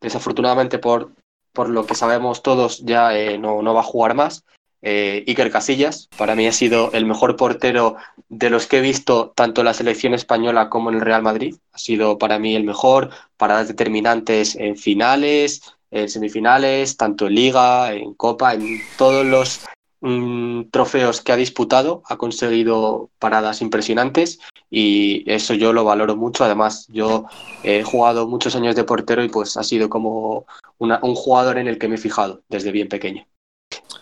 desafortunadamente 0.00 0.78
por, 0.78 1.12
por 1.52 1.70
lo 1.70 1.86
que 1.86 1.94
sabemos 1.94 2.42
todos 2.42 2.84
ya 2.84 3.12
no, 3.38 3.62
no 3.62 3.72
va 3.72 3.80
a 3.80 3.84
jugar 3.84 4.14
más, 4.14 4.44
eh, 4.82 5.24
Iker 5.28 5.50
Casillas. 5.50 6.08
Para 6.18 6.34
mí 6.34 6.46
ha 6.46 6.52
sido 6.52 6.90
el 6.92 7.06
mejor 7.06 7.36
portero 7.36 7.96
de 8.28 8.50
los 8.50 8.66
que 8.66 8.78
he 8.78 8.80
visto 8.80 9.32
tanto 9.34 9.60
en 9.60 9.66
la 9.66 9.74
selección 9.74 10.12
española 10.12 10.68
como 10.68 10.90
en 10.90 10.96
el 10.96 11.02
Real 11.02 11.22
Madrid. 11.22 11.54
Ha 11.72 11.78
sido 11.78 12.18
para 12.18 12.38
mí 12.40 12.56
el 12.56 12.64
mejor, 12.64 13.10
paradas 13.36 13.68
determinantes 13.68 14.56
en 14.56 14.76
finales, 14.76 15.62
en 15.92 16.08
semifinales, 16.08 16.96
tanto 16.96 17.28
en 17.28 17.34
liga, 17.36 17.92
en 17.92 18.14
copa, 18.14 18.54
en 18.54 18.80
todos 18.98 19.24
los 19.24 19.60
mm, 20.00 20.70
trofeos 20.72 21.20
que 21.20 21.30
ha 21.30 21.36
disputado. 21.36 22.02
Ha 22.06 22.16
conseguido 22.16 23.10
paradas 23.20 23.62
impresionantes 23.62 24.40
y 24.70 25.22
eso 25.30 25.54
yo 25.54 25.72
lo 25.72 25.84
valoro 25.84 26.16
mucho. 26.16 26.42
Además, 26.42 26.88
yo 26.88 27.26
he 27.62 27.84
jugado 27.84 28.26
muchos 28.26 28.56
años 28.56 28.74
de 28.74 28.82
portero 28.82 29.22
y 29.22 29.28
pues 29.28 29.56
ha 29.56 29.62
sido 29.62 29.88
como 29.88 30.46
un 30.78 31.14
jugador 31.14 31.58
en 31.58 31.68
el 31.68 31.78
que 31.78 31.86
me 31.86 31.94
he 31.94 31.98
fijado 31.98 32.42
desde 32.48 32.72
bien 32.72 32.88
pequeño 32.88 33.24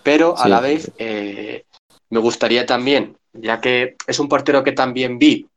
pero 0.03 0.37
a 0.39 0.49
la 0.49 0.61
vez 0.61 0.91
eh, 0.99 1.65
me 2.09 2.21
gustaría 2.21 2.67
también, 2.67 3.17
ya 3.33 3.61
que 3.61 3.97
es 4.07 4.19
un 4.19 4.29
portero 4.29 4.65
que 4.65 4.73
también 4.73 5.19
vi 5.19 5.49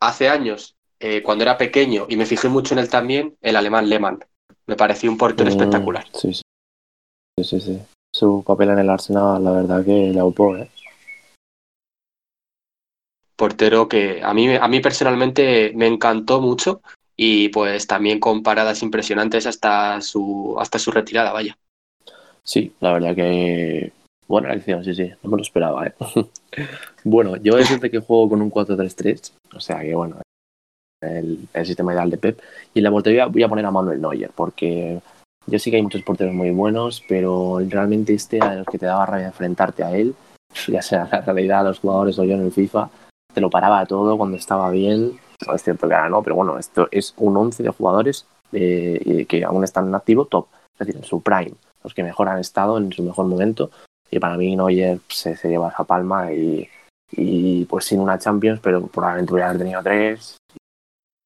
hace 0.00 0.28
años, 0.28 0.76
eh, 1.00 1.22
cuando 1.22 1.44
era 1.44 1.58
pequeño, 1.58 2.06
y 2.08 2.16
me 2.16 2.26
fijé 2.26 2.48
mucho 2.48 2.74
en 2.74 2.80
él 2.80 2.88
también, 2.88 3.36
el 3.40 3.56
alemán 3.56 3.88
Lehmann. 3.88 4.24
Me 4.66 4.76
pareció 4.76 5.10
un 5.10 5.18
portero 5.18 5.48
mm, 5.48 5.52
espectacular. 5.52 6.06
Sí, 6.12 6.32
sí, 6.34 7.44
sí, 7.44 7.60
sí. 7.60 7.78
Su 8.14 8.42
papel 8.44 8.70
en 8.70 8.80
el 8.80 8.90
Arsenal, 8.90 9.42
la 9.42 9.52
verdad 9.52 9.84
que 9.84 10.10
le 10.12 10.18
aupó, 10.18 10.56
¿eh? 10.56 10.68
Portero 13.36 13.88
que 13.88 14.22
a 14.22 14.32
mí, 14.32 14.54
a 14.54 14.66
mí 14.66 14.80
personalmente 14.80 15.72
me 15.74 15.86
encantó 15.86 16.40
mucho 16.40 16.80
y 17.16 17.50
pues 17.50 17.86
también 17.86 18.18
con 18.18 18.42
paradas 18.42 18.82
impresionantes 18.82 19.46
hasta 19.46 20.00
su, 20.00 20.56
hasta 20.58 20.78
su 20.78 20.90
retirada, 20.90 21.32
vaya. 21.32 21.56
Sí, 22.42 22.72
la 22.80 22.92
verdad 22.92 23.14
que 23.14 23.92
buena 24.26 24.52
elección, 24.52 24.84
sí, 24.84 24.94
sí, 24.94 25.10
no 25.22 25.30
me 25.30 25.36
lo 25.36 25.42
esperaba. 25.42 25.86
¿eh? 25.86 25.94
bueno, 27.04 27.36
yo 27.36 27.56
decirte 27.56 27.90
que 27.90 27.98
juego 27.98 28.30
con 28.30 28.42
un 28.42 28.50
4-3-3, 28.50 29.32
o 29.54 29.60
sea 29.60 29.80
que 29.80 29.94
bueno, 29.94 30.16
el, 31.06 31.48
el, 31.52 31.66
sistema 31.66 31.92
ideal 31.92 32.10
de 32.10 32.18
Pep. 32.18 32.40
Y 32.74 32.80
en 32.80 32.84
la 32.84 32.90
portería 32.90 33.26
voy 33.26 33.42
a 33.42 33.48
poner 33.48 33.66
a 33.66 33.70
Manuel 33.70 34.00
Neuer, 34.00 34.30
porque 34.34 35.00
yo 35.46 35.58
sí 35.58 35.70
que 35.70 35.76
hay 35.76 35.82
muchos 35.82 36.02
porteros 36.02 36.34
muy 36.34 36.50
buenos, 36.50 37.02
pero 37.08 37.60
realmente 37.68 38.14
este 38.14 38.38
era 38.38 38.50
de 38.50 38.58
los 38.58 38.66
que 38.66 38.78
te 38.78 38.86
daba 38.86 39.06
rabia 39.06 39.28
enfrentarte 39.28 39.84
a 39.84 39.96
él, 39.96 40.14
ya 40.68 40.82
sea 40.82 41.08
la 41.10 41.20
realidad, 41.20 41.64
los 41.64 41.78
jugadores 41.78 42.18
o 42.18 42.24
yo 42.24 42.34
en 42.34 42.42
el 42.42 42.52
FIFA, 42.52 42.90
te 43.32 43.40
lo 43.40 43.50
paraba 43.50 43.86
todo 43.86 44.16
cuando 44.16 44.36
estaba 44.36 44.70
bien. 44.70 45.18
No 45.46 45.54
es 45.54 45.62
cierto 45.62 45.86
que 45.86 45.94
ahora 45.94 46.08
no, 46.08 46.22
pero 46.22 46.34
bueno, 46.34 46.58
esto 46.58 46.88
es 46.90 47.14
un 47.18 47.36
11 47.36 47.62
de 47.62 47.68
jugadores 47.68 48.26
eh, 48.52 49.26
que 49.28 49.44
aún 49.44 49.64
están 49.64 49.88
en 49.88 49.94
activo 49.94 50.24
top, 50.24 50.46
es 50.72 50.86
decir, 50.86 50.96
en 50.96 51.04
su 51.04 51.20
prime, 51.20 51.52
los 51.84 51.92
que 51.92 52.02
mejor 52.02 52.28
han 52.28 52.38
estado 52.38 52.78
en 52.78 52.90
su 52.92 53.02
mejor 53.02 53.26
momento. 53.26 53.70
Y 54.10 54.18
para 54.18 54.36
mí 54.36 54.56
Neuer 54.56 55.00
se, 55.08 55.36
se 55.36 55.48
lleva 55.48 55.68
esa 55.68 55.84
palma 55.84 56.32
y, 56.32 56.66
y 57.12 57.64
pues 57.66 57.84
sin 57.84 58.00
una 58.00 58.18
Champions, 58.18 58.60
pero 58.62 58.86
probablemente 58.86 59.32
voy 59.32 59.42
a 59.42 59.46
haber 59.46 59.58
tenido 59.58 59.82
tres. 59.82 60.36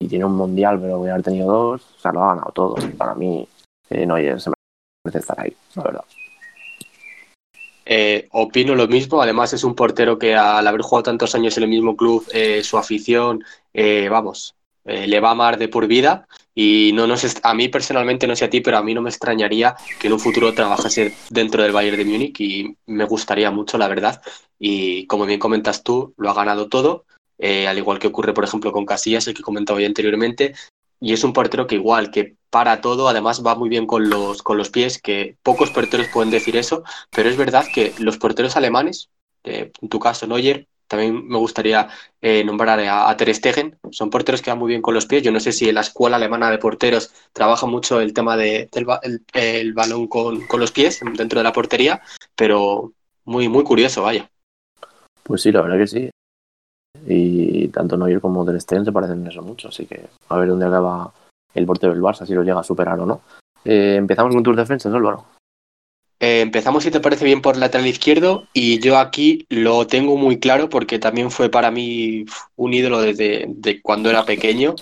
Y 0.00 0.08
tiene 0.08 0.24
un 0.24 0.34
mundial, 0.34 0.80
pero 0.80 0.98
voy 0.98 1.10
a 1.10 1.12
haber 1.12 1.24
tenido 1.24 1.52
dos. 1.52 1.82
O 1.96 2.00
sea, 2.00 2.12
lo 2.12 2.24
ha 2.24 2.34
ganado 2.34 2.50
todo. 2.52 2.74
Para 2.96 3.14
mí, 3.14 3.46
eh, 3.90 4.06
Neuer 4.06 4.40
se 4.40 4.50
merece 5.04 5.18
estar 5.18 5.38
ahí, 5.38 5.54
la 5.76 5.82
verdad. 5.82 6.04
Eh, 7.92 8.28
opino 8.30 8.76
lo 8.76 8.86
mismo, 8.86 9.20
además 9.20 9.52
es 9.52 9.64
un 9.64 9.74
portero 9.74 10.16
que 10.16 10.36
al 10.36 10.64
haber 10.64 10.82
jugado 10.82 11.02
tantos 11.02 11.34
años 11.34 11.56
en 11.56 11.64
el 11.64 11.68
mismo 11.68 11.96
club, 11.96 12.24
eh, 12.32 12.62
su 12.62 12.78
afición, 12.78 13.42
eh, 13.74 14.08
vamos, 14.08 14.54
le 14.84 15.18
va 15.18 15.30
a 15.30 15.32
amar 15.32 15.58
de 15.58 15.66
por 15.66 15.88
vida 15.88 16.26
y 16.54 16.92
no 16.94 17.08
nos 17.08 17.24
a 17.42 17.54
mí 17.54 17.68
personalmente, 17.68 18.28
no 18.28 18.36
sé 18.36 18.44
a 18.44 18.50
ti, 18.50 18.60
pero 18.60 18.78
a 18.78 18.82
mí 18.82 18.94
no 18.94 19.02
me 19.02 19.10
extrañaría 19.10 19.74
que 19.98 20.06
en 20.06 20.12
un 20.12 20.20
futuro 20.20 20.54
trabajase 20.54 21.14
dentro 21.30 21.64
del 21.64 21.72
Bayern 21.72 21.96
de 21.96 22.04
Múnich 22.04 22.40
y 22.40 22.76
me 22.86 23.04
gustaría 23.06 23.50
mucho, 23.50 23.76
la 23.76 23.88
verdad. 23.88 24.22
Y 24.58 25.06
como 25.06 25.26
bien 25.26 25.40
comentas 25.40 25.82
tú, 25.82 26.14
lo 26.16 26.30
ha 26.30 26.34
ganado 26.34 26.68
todo, 26.68 27.06
eh, 27.40 27.66
al 27.66 27.78
igual 27.78 27.98
que 27.98 28.08
ocurre, 28.08 28.34
por 28.34 28.44
ejemplo, 28.44 28.72
con 28.72 28.86
Casillas, 28.86 29.26
el 29.26 29.34
que 29.34 29.42
comentaba 29.42 29.80
yo 29.80 29.86
anteriormente, 29.86 30.54
y 31.00 31.14
es 31.14 31.24
un 31.24 31.32
portero 31.32 31.66
que 31.66 31.76
igual, 31.76 32.10
que 32.10 32.36
para 32.50 32.80
todo, 32.80 33.08
además 33.08 33.44
va 33.44 33.54
muy 33.54 33.68
bien 33.68 33.86
con 33.86 34.10
los, 34.10 34.42
con 34.42 34.58
los 34.58 34.70
pies, 34.70 35.00
que 35.00 35.36
pocos 35.42 35.70
porteros 35.70 36.08
pueden 36.08 36.30
decir 36.30 36.56
eso, 36.56 36.84
pero 37.10 37.28
es 37.28 37.36
verdad 37.36 37.64
que 37.72 37.94
los 37.98 38.18
porteros 38.18 38.56
alemanes, 38.56 39.08
eh, 39.44 39.72
en 39.80 39.88
tu 39.88 39.98
caso 39.98 40.26
Neuer, 40.26 40.66
también 40.90 41.28
me 41.28 41.38
gustaría 41.38 41.88
eh, 42.20 42.42
nombrar 42.44 42.80
a, 42.80 43.08
a, 43.08 43.16
Ter 43.16 43.32
Stegen. 43.32 43.78
Son 43.92 44.10
porteros 44.10 44.42
que 44.42 44.50
van 44.50 44.58
muy 44.58 44.70
bien 44.70 44.82
con 44.82 44.92
los 44.92 45.06
pies. 45.06 45.22
Yo 45.22 45.30
no 45.30 45.38
sé 45.38 45.52
si 45.52 45.68
en 45.68 45.76
la 45.76 45.82
escuela 45.82 46.16
alemana 46.16 46.50
de 46.50 46.58
porteros 46.58 47.12
trabaja 47.32 47.64
mucho 47.66 48.00
el 48.00 48.12
tema 48.12 48.36
del 48.36 48.68
de 48.68 49.20
el, 49.34 49.72
balón 49.72 50.08
con, 50.08 50.44
con, 50.48 50.58
los 50.58 50.72
pies 50.72 50.98
dentro 51.14 51.38
de 51.38 51.44
la 51.44 51.52
portería, 51.52 52.02
pero 52.34 52.92
muy, 53.24 53.48
muy 53.48 53.62
curioso, 53.62 54.02
vaya. 54.02 54.28
Pues 55.22 55.42
sí, 55.42 55.52
la 55.52 55.62
verdad 55.62 55.78
que 55.78 55.86
sí. 55.86 56.10
Y 57.06 57.68
tanto 57.68 57.96
Neuer 57.96 58.20
como 58.20 58.44
Ter 58.44 58.60
Stegen 58.60 58.84
se 58.84 58.92
parecen 58.92 59.20
en 59.20 59.28
eso 59.28 59.42
mucho, 59.42 59.68
así 59.68 59.86
que 59.86 60.08
a 60.28 60.36
ver 60.36 60.48
dónde 60.48 60.66
acaba 60.66 61.12
el 61.54 61.66
portero 61.66 61.92
del 61.92 62.02
Barça, 62.02 62.26
si 62.26 62.34
lo 62.34 62.42
llega 62.42 62.60
a 62.60 62.64
superar 62.64 63.00
o 63.00 63.06
no. 63.06 63.20
Eh, 63.64 63.96
empezamos 63.96 64.34
con 64.34 64.42
tus 64.42 64.56
defensas, 64.56 64.92
Álvaro. 64.92 65.24
Eh, 66.18 66.42
empezamos, 66.42 66.84
si 66.84 66.90
te 66.90 67.00
parece 67.00 67.24
bien, 67.24 67.40
por 67.40 67.56
lateral 67.56 67.86
izquierdo 67.86 68.46
y 68.52 68.78
yo 68.80 68.98
aquí 68.98 69.46
lo 69.48 69.86
tengo 69.86 70.16
muy 70.16 70.38
claro 70.38 70.68
porque 70.68 70.98
también 70.98 71.30
fue 71.30 71.48
para 71.48 71.70
mí 71.70 72.26
un 72.56 72.74
ídolo 72.74 73.00
desde 73.00 73.46
de 73.48 73.80
cuando 73.80 74.10
era 74.10 74.24
pequeño. 74.24 74.74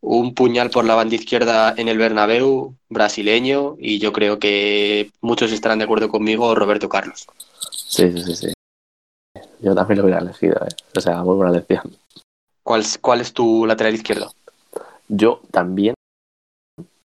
Un 0.00 0.34
puñal 0.34 0.70
por 0.70 0.84
la 0.84 0.94
banda 0.94 1.16
izquierda 1.16 1.74
en 1.76 1.88
el 1.88 1.98
Bernabéu, 1.98 2.76
brasileño, 2.88 3.74
y 3.78 3.98
yo 3.98 4.12
creo 4.12 4.38
que 4.38 5.10
muchos 5.20 5.50
estarán 5.50 5.78
de 5.78 5.84
acuerdo 5.84 6.08
conmigo, 6.08 6.54
Roberto 6.54 6.88
Carlos. 6.88 7.26
Sí, 7.70 8.12
sí, 8.12 8.36
sí. 8.36 8.52
Yo 9.66 9.74
también 9.74 9.98
lo 9.98 10.04
hubiera 10.04 10.20
elegido, 10.20 10.54
¿eh? 10.64 10.68
o 10.96 11.00
sea, 11.00 11.24
muy 11.24 11.34
buena 11.34 11.50
elección. 11.50 11.92
¿Cuál, 12.62 12.84
¿Cuál 13.00 13.20
es 13.20 13.32
tu 13.32 13.66
lateral 13.66 13.96
izquierdo? 13.96 14.30
Yo 15.08 15.40
también 15.50 15.94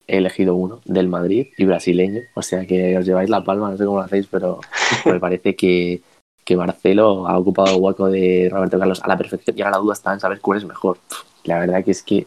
he 0.07 0.17
elegido 0.19 0.55
uno 0.55 0.79
del 0.85 1.09
Madrid 1.09 1.47
y 1.57 1.65
brasileño, 1.65 2.21
o 2.33 2.41
sea 2.41 2.65
que 2.65 2.97
os 2.97 3.05
lleváis 3.05 3.29
la 3.29 3.43
palma, 3.43 3.71
no 3.71 3.75
sé 3.75 3.83
cómo 3.83 3.97
lo 3.97 4.05
hacéis, 4.05 4.27
pero 4.27 4.61
me 5.05 5.19
parece 5.19 5.53
que, 5.57 6.01
que 6.45 6.55
Marcelo 6.55 7.27
ha 7.27 7.37
ocupado 7.37 7.75
el 7.75 7.81
hueco 7.81 8.07
de 8.07 8.47
Roberto 8.49 8.79
Carlos 8.79 9.03
a 9.03 9.09
la 9.09 9.17
perfección 9.17 9.57
y 9.57 9.61
ahora 9.61 9.75
la 9.75 9.83
duda 9.83 9.93
está 9.93 10.13
en 10.13 10.21
saber 10.21 10.39
cuál 10.39 10.59
es 10.59 10.65
mejor. 10.65 10.97
La 11.43 11.59
verdad 11.59 11.83
que 11.83 11.91
es 11.91 12.03
que, 12.03 12.25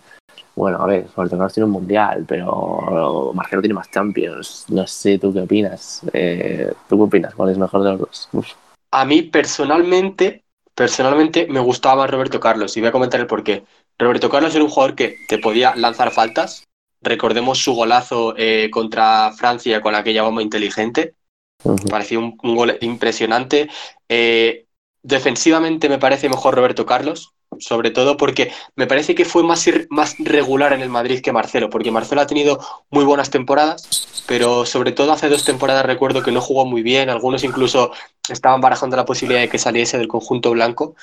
bueno, 0.55 0.77
a 0.77 0.87
ver, 0.87 1.07
Roberto 1.17 1.39
Carlos 1.39 1.55
tiene 1.55 1.65
un 1.65 1.73
mundial, 1.73 2.27
pero 2.29 3.33
Marcelo 3.33 3.63
tiene 3.63 3.73
más 3.73 3.91
Champions. 3.91 4.67
No 4.69 4.87
sé, 4.87 5.19
¿tú 5.19 5.33
qué 5.33 5.41
opinas? 5.41 6.03
Eh, 6.13 6.71
¿Tú 6.87 6.99
qué 6.99 7.03
opinas? 7.03 7.35
¿Cuál 7.35 7.49
es 7.49 7.57
mejor 7.57 7.83
de 7.83 7.91
los 7.93 8.01
dos? 8.01 8.29
Uf. 8.35 8.49
A 8.91 9.05
mí 9.05 9.23
personalmente, 9.23 10.45
personalmente 10.75 11.47
me 11.49 11.61
gustaba 11.61 12.03
más 12.03 12.11
Roberto 12.11 12.41
Carlos 12.41 12.77
y 12.77 12.81
voy 12.81 12.89
a 12.89 12.93
comentar 12.93 13.21
el 13.21 13.27
por 13.27 13.43
qué. 13.43 13.65
Roberto 13.99 14.31
Carlos 14.31 14.55
era 14.55 14.65
un 14.65 14.71
jugador 14.71 14.95
que 14.95 15.17
te 15.29 15.39
podía 15.39 15.75
lanzar 15.75 16.11
faltas, 16.11 16.69
Recordemos 17.01 17.59
su 17.59 17.75
golazo 17.75 18.35
eh, 18.37 18.71
contra 18.73 19.33
Francia 19.33 19.81
con 19.81 19.95
aquella 19.95 20.23
bomba 20.23 20.43
inteligente. 20.43 21.15
Uh 21.63 21.77
-huh. 21.77 21.91
Parecía 21.91 22.19
un, 22.19 22.37
un, 22.43 22.57
gol 22.57 22.77
impresionante. 22.81 23.69
Eh, 24.09 24.67
defensivamente 25.03 25.89
me 25.89 25.99
parece 25.99 26.29
mejor 26.29 26.55
Roberto 26.55 26.87
Carlos, 26.87 27.35
sobre 27.61 27.91
todo 27.91 28.17
porque 28.17 28.53
me 28.77 28.87
parece 28.87 29.15
que 29.15 29.25
fue 29.25 29.43
más, 29.43 29.69
más 29.91 30.17
regular 30.19 30.73
en 30.73 30.81
el 30.81 30.89
Madrid 30.89 31.21
que 31.21 31.33
Marcelo, 31.33 31.71
porque 31.71 31.91
Marcelo 31.91 32.21
ha 32.21 32.27
tenido 32.27 32.61
muy 32.91 33.05
buenas 33.05 33.31
temporadas, 33.31 34.25
pero 34.27 34.67
sobre 34.67 34.93
todo 34.93 35.13
hace 35.13 35.29
dos 35.29 35.45
temporadas 35.45 35.87
recuerdo 35.87 36.23
que 36.23 36.33
no 36.33 36.41
jugó 36.41 36.65
muy 36.67 36.83
bien, 36.83 37.11
algunos 37.11 37.45
incluso 37.45 37.93
estaban 38.29 38.61
barajando 38.61 38.97
la 38.97 39.05
posibilidad 39.05 39.41
de 39.41 39.49
que 39.49 39.59
saliese 39.59 39.99
del 39.99 40.09
conjunto 40.09 40.51
blanco. 40.51 40.95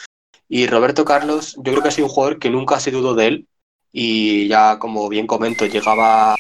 Y 0.48 0.68
Roberto 0.68 1.06
Carlos, 1.06 1.56
yo 1.56 1.72
creo 1.72 1.82
que 1.82 1.88
ha 1.90 1.92
sido 1.92 2.08
un 2.08 2.14
jugador 2.14 2.40
que 2.40 2.50
nunca 2.50 2.80
se 2.80 2.92
dudó 2.92 3.16
de 3.16 3.28
él, 3.28 3.48
y 3.92 4.48
ya 4.48 4.78
como 4.78 5.10
bien 5.10 5.26
comento 5.26 5.66
llegaba 5.66 6.36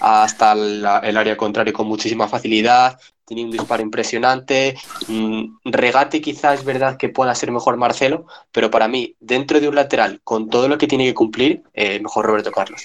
hasta 0.00 0.52
el, 0.52 0.86
el 1.02 1.16
área 1.16 1.36
contraria 1.36 1.72
con 1.72 1.86
muchísima 1.86 2.28
facilidad, 2.28 2.98
tenía 3.30 3.44
un 3.44 3.52
disparo 3.52 3.80
impresionante, 3.80 4.74
mm, 5.06 5.58
regate 5.64 6.20
quizás 6.20 6.58
es 6.58 6.64
verdad 6.64 6.96
que 6.96 7.08
pueda 7.08 7.32
ser 7.36 7.52
mejor 7.52 7.76
Marcelo, 7.76 8.26
pero 8.50 8.72
para 8.72 8.88
mí 8.88 9.14
dentro 9.20 9.60
de 9.60 9.68
un 9.68 9.76
lateral 9.76 10.20
con 10.24 10.50
todo 10.50 10.68
lo 10.68 10.76
que 10.76 10.88
tiene 10.88 11.06
que 11.06 11.14
cumplir, 11.14 11.62
eh, 11.72 12.00
mejor 12.00 12.26
Roberto 12.26 12.50
Carlos. 12.50 12.82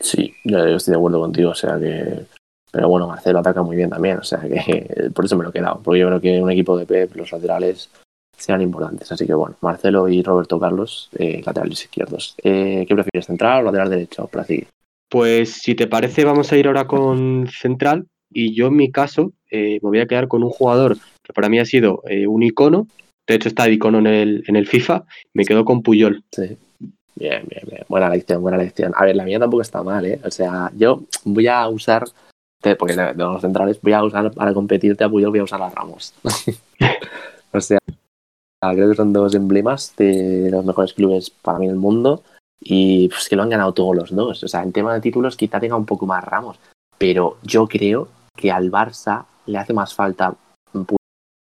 Sí, 0.00 0.32
yo 0.44 0.58
estoy 0.64 0.92
de 0.92 0.98
acuerdo 0.98 1.20
contigo, 1.20 1.50
o 1.50 1.54
sea 1.54 1.76
que 1.78 2.24
pero 2.70 2.88
bueno, 2.88 3.06
Marcelo 3.06 3.40
ataca 3.40 3.62
muy 3.62 3.76
bien 3.76 3.90
también, 3.90 4.18
o 4.18 4.22
sea 4.22 4.38
que 4.38 5.10
por 5.14 5.24
eso 5.24 5.36
me 5.36 5.42
lo 5.42 5.50
he 5.50 5.52
quedado, 5.52 5.80
porque 5.82 6.00
yo 6.00 6.06
creo 6.06 6.20
que 6.20 6.36
en 6.36 6.44
un 6.44 6.50
equipo 6.52 6.76
de 6.76 6.86
Pep 6.86 7.16
los 7.16 7.32
laterales 7.32 7.90
sean 8.38 8.62
importantes. 8.62 9.10
Así 9.10 9.26
que 9.26 9.34
bueno, 9.34 9.56
Marcelo 9.60 10.08
y 10.08 10.22
Roberto 10.22 10.58
Carlos, 10.58 11.10
eh, 11.18 11.42
laterales 11.44 11.82
izquierdos. 11.82 12.34
Eh, 12.42 12.84
¿Qué 12.88 12.94
prefieres, 12.94 13.26
central 13.26 13.62
o 13.62 13.64
lateral 13.66 13.90
derecho 13.90 14.26
para 14.28 14.44
seguir? 14.44 14.68
Pues 15.08 15.52
si 15.52 15.74
te 15.74 15.86
parece, 15.86 16.24
vamos 16.24 16.50
a 16.50 16.56
ir 16.56 16.66
ahora 16.66 16.86
con 16.86 17.46
central. 17.48 18.06
Y 18.32 18.54
yo 18.54 18.68
en 18.68 18.76
mi 18.76 18.90
caso 18.90 19.32
eh, 19.50 19.78
me 19.82 19.88
voy 19.88 20.00
a 20.00 20.06
quedar 20.06 20.28
con 20.28 20.42
un 20.42 20.50
jugador 20.50 20.96
que 21.22 21.32
para 21.32 21.48
mí 21.48 21.58
ha 21.58 21.66
sido 21.66 22.02
eh, 22.08 22.26
un 22.26 22.42
icono. 22.42 22.86
De 23.26 23.36
hecho, 23.36 23.48
está 23.48 23.64
de 23.64 23.72
icono 23.72 23.98
en 23.98 24.06
el, 24.06 24.44
en 24.46 24.56
el 24.56 24.66
FIFA. 24.66 25.04
Me 25.34 25.44
quedo 25.44 25.64
con 25.64 25.82
Puyol. 25.82 26.24
Sí. 26.32 26.56
Bien, 27.14 27.44
bien, 27.46 27.62
bien. 27.68 27.84
Buena 27.88 28.08
lección, 28.08 28.42
buena 28.42 28.58
lección. 28.58 28.92
A 28.96 29.04
ver, 29.04 29.16
la 29.16 29.24
mía 29.24 29.38
tampoco 29.38 29.62
está 29.62 29.82
mal, 29.82 30.04
¿eh? 30.06 30.20
O 30.24 30.30
sea, 30.30 30.72
yo 30.76 31.02
voy 31.24 31.46
a 31.46 31.68
usar, 31.68 32.04
porque 32.78 32.96
de 32.96 33.14
los 33.14 33.40
centrales, 33.40 33.80
voy 33.80 33.92
a 33.92 34.02
usar 34.02 34.32
para 34.32 34.54
competirte 34.54 35.04
a 35.04 35.08
Puyol, 35.08 35.30
voy 35.30 35.40
a 35.40 35.44
usar 35.44 35.62
a 35.62 35.70
Ramos. 35.70 36.14
o 37.52 37.60
sea, 37.60 37.78
creo 38.60 38.88
que 38.88 38.96
son 38.96 39.12
dos 39.12 39.34
emblemas 39.34 39.94
de 39.96 40.48
los 40.50 40.64
mejores 40.64 40.94
clubes 40.94 41.30
para 41.30 41.58
mí 41.58 41.66
en 41.66 41.72
el 41.72 41.78
mundo 41.78 42.22
y 42.64 43.08
pues 43.08 43.28
que 43.28 43.36
lo 43.36 43.42
han 43.42 43.50
ganado 43.50 43.74
todos 43.74 43.94
los 43.96 44.14
dos. 44.14 44.42
O 44.42 44.48
sea, 44.48 44.62
en 44.62 44.72
tema 44.72 44.94
de 44.94 45.00
títulos 45.00 45.36
quizá 45.36 45.60
tenga 45.60 45.76
un 45.76 45.86
poco 45.86 46.06
más 46.06 46.24
Ramos, 46.24 46.58
pero 46.98 47.38
yo 47.42 47.66
creo 47.66 48.08
que 48.36 48.50
al 48.50 48.70
Barça 48.70 49.26
le 49.46 49.58
hace 49.58 49.72
más 49.72 49.94
falta 49.94 50.36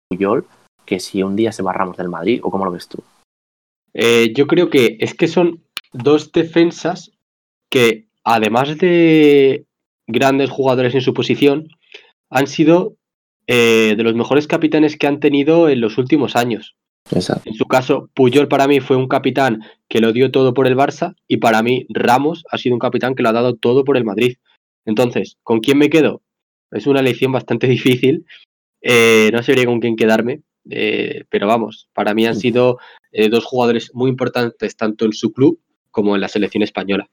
Puyol 0.10 0.46
que 0.86 1.00
si 1.00 1.24
un 1.24 1.36
día 1.36 1.52
se 1.52 1.64
va 1.64 1.74
Ramos 1.74 1.98
del 1.98 2.10
Madrid, 2.10 2.42
¿o 2.44 2.52
cómo 2.52 2.66
lo 2.66 2.72
ves 2.72 2.88
tú? 2.88 3.02
Eh, 3.94 4.34
yo 4.36 4.48
creo 4.48 4.70
que 4.70 4.98
es 5.00 5.14
que 5.14 5.28
son 5.28 5.64
dos 5.94 6.32
defensas 6.32 7.12
que, 7.70 8.08
además 8.24 8.78
de 8.78 9.66
grandes 10.08 10.50
jugadores 10.50 10.94
en 10.96 11.02
su 11.02 11.14
posición, 11.14 11.70
han 12.30 12.48
sido 12.48 12.96
eh, 13.48 13.96
de 13.96 14.04
los 14.04 14.16
mejores 14.16 14.48
capitanes 14.48 14.98
que 14.98 15.08
han 15.08 15.20
tenido 15.20 15.70
en 15.70 15.82
los 15.82 15.98
últimos 15.98 16.36
años. 16.36 16.76
Exacto. 17.12 17.50
En 17.50 17.56
su 17.56 17.66
caso, 17.66 18.10
Puyol 18.14 18.48
para 18.48 18.68
mí 18.68 18.80
fue 18.80 18.96
un 18.96 19.08
capitán 19.08 19.64
que 19.90 20.02
lo 20.02 20.14
dio 20.14 20.32
todo 20.32 20.54
por 20.54 20.68
el 20.68 20.76
Barça 20.78 21.16
y 21.28 21.38
para 21.38 21.64
mí 21.64 21.86
Ramos 21.90 22.44
ha 22.52 22.58
sido 22.58 22.76
un 22.76 22.80
capitán 22.80 23.16
que 23.16 23.24
lo 23.24 23.30
ha 23.30 23.34
dado 23.34 23.56
todo 23.56 23.84
por 23.84 23.98
el 23.98 24.06
Madrid. 24.06 24.38
Entonces, 24.86 25.38
¿con 25.44 25.60
quién 25.60 25.78
me 25.78 25.90
quedo? 25.90 26.22
Es 26.72 26.88
una 26.88 27.02
elección 27.02 27.32
bastante 27.32 27.68
difícil. 27.68 28.26
Eh, 28.82 29.30
no 29.32 29.44
sabría 29.44 29.66
con 29.66 29.80
quién 29.80 29.96
quedarme, 29.96 30.42
eh, 30.70 31.26
pero 31.30 31.48
vamos, 31.48 31.90
para 31.94 32.14
mí 32.14 32.26
han 32.26 32.36
sido 32.36 32.78
eh, 33.12 33.30
dos 33.30 33.46
jugadores 33.46 33.94
muy 33.94 34.10
importantes 34.10 34.76
tanto 34.76 35.06
en 35.06 35.14
su 35.14 35.32
club 35.32 35.60
como 35.92 36.16
en 36.16 36.22
la 36.22 36.28
selección 36.28 36.64
española. 36.64 37.08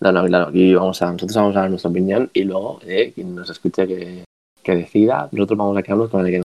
No, 0.00 0.12
no, 0.12 0.24
claro, 0.24 0.48
aquí 0.48 0.74
vamos 0.74 1.02
a, 1.02 1.12
nosotros 1.12 1.36
vamos 1.36 1.56
a 1.56 1.60
dar 1.60 1.70
nuestra 1.70 1.90
opinión 1.90 2.30
y 2.32 2.44
luego 2.44 2.80
eh, 2.86 3.12
quien 3.14 3.34
nos 3.34 3.50
escuche 3.50 3.86
que, 3.86 4.24
que, 4.62 4.74
decida, 4.74 5.28
nosotros 5.30 5.58
vamos 5.58 5.76
a 5.76 5.82
quedarnos 5.82 6.10
con 6.10 6.26
el 6.26 6.32
que 6.32 6.42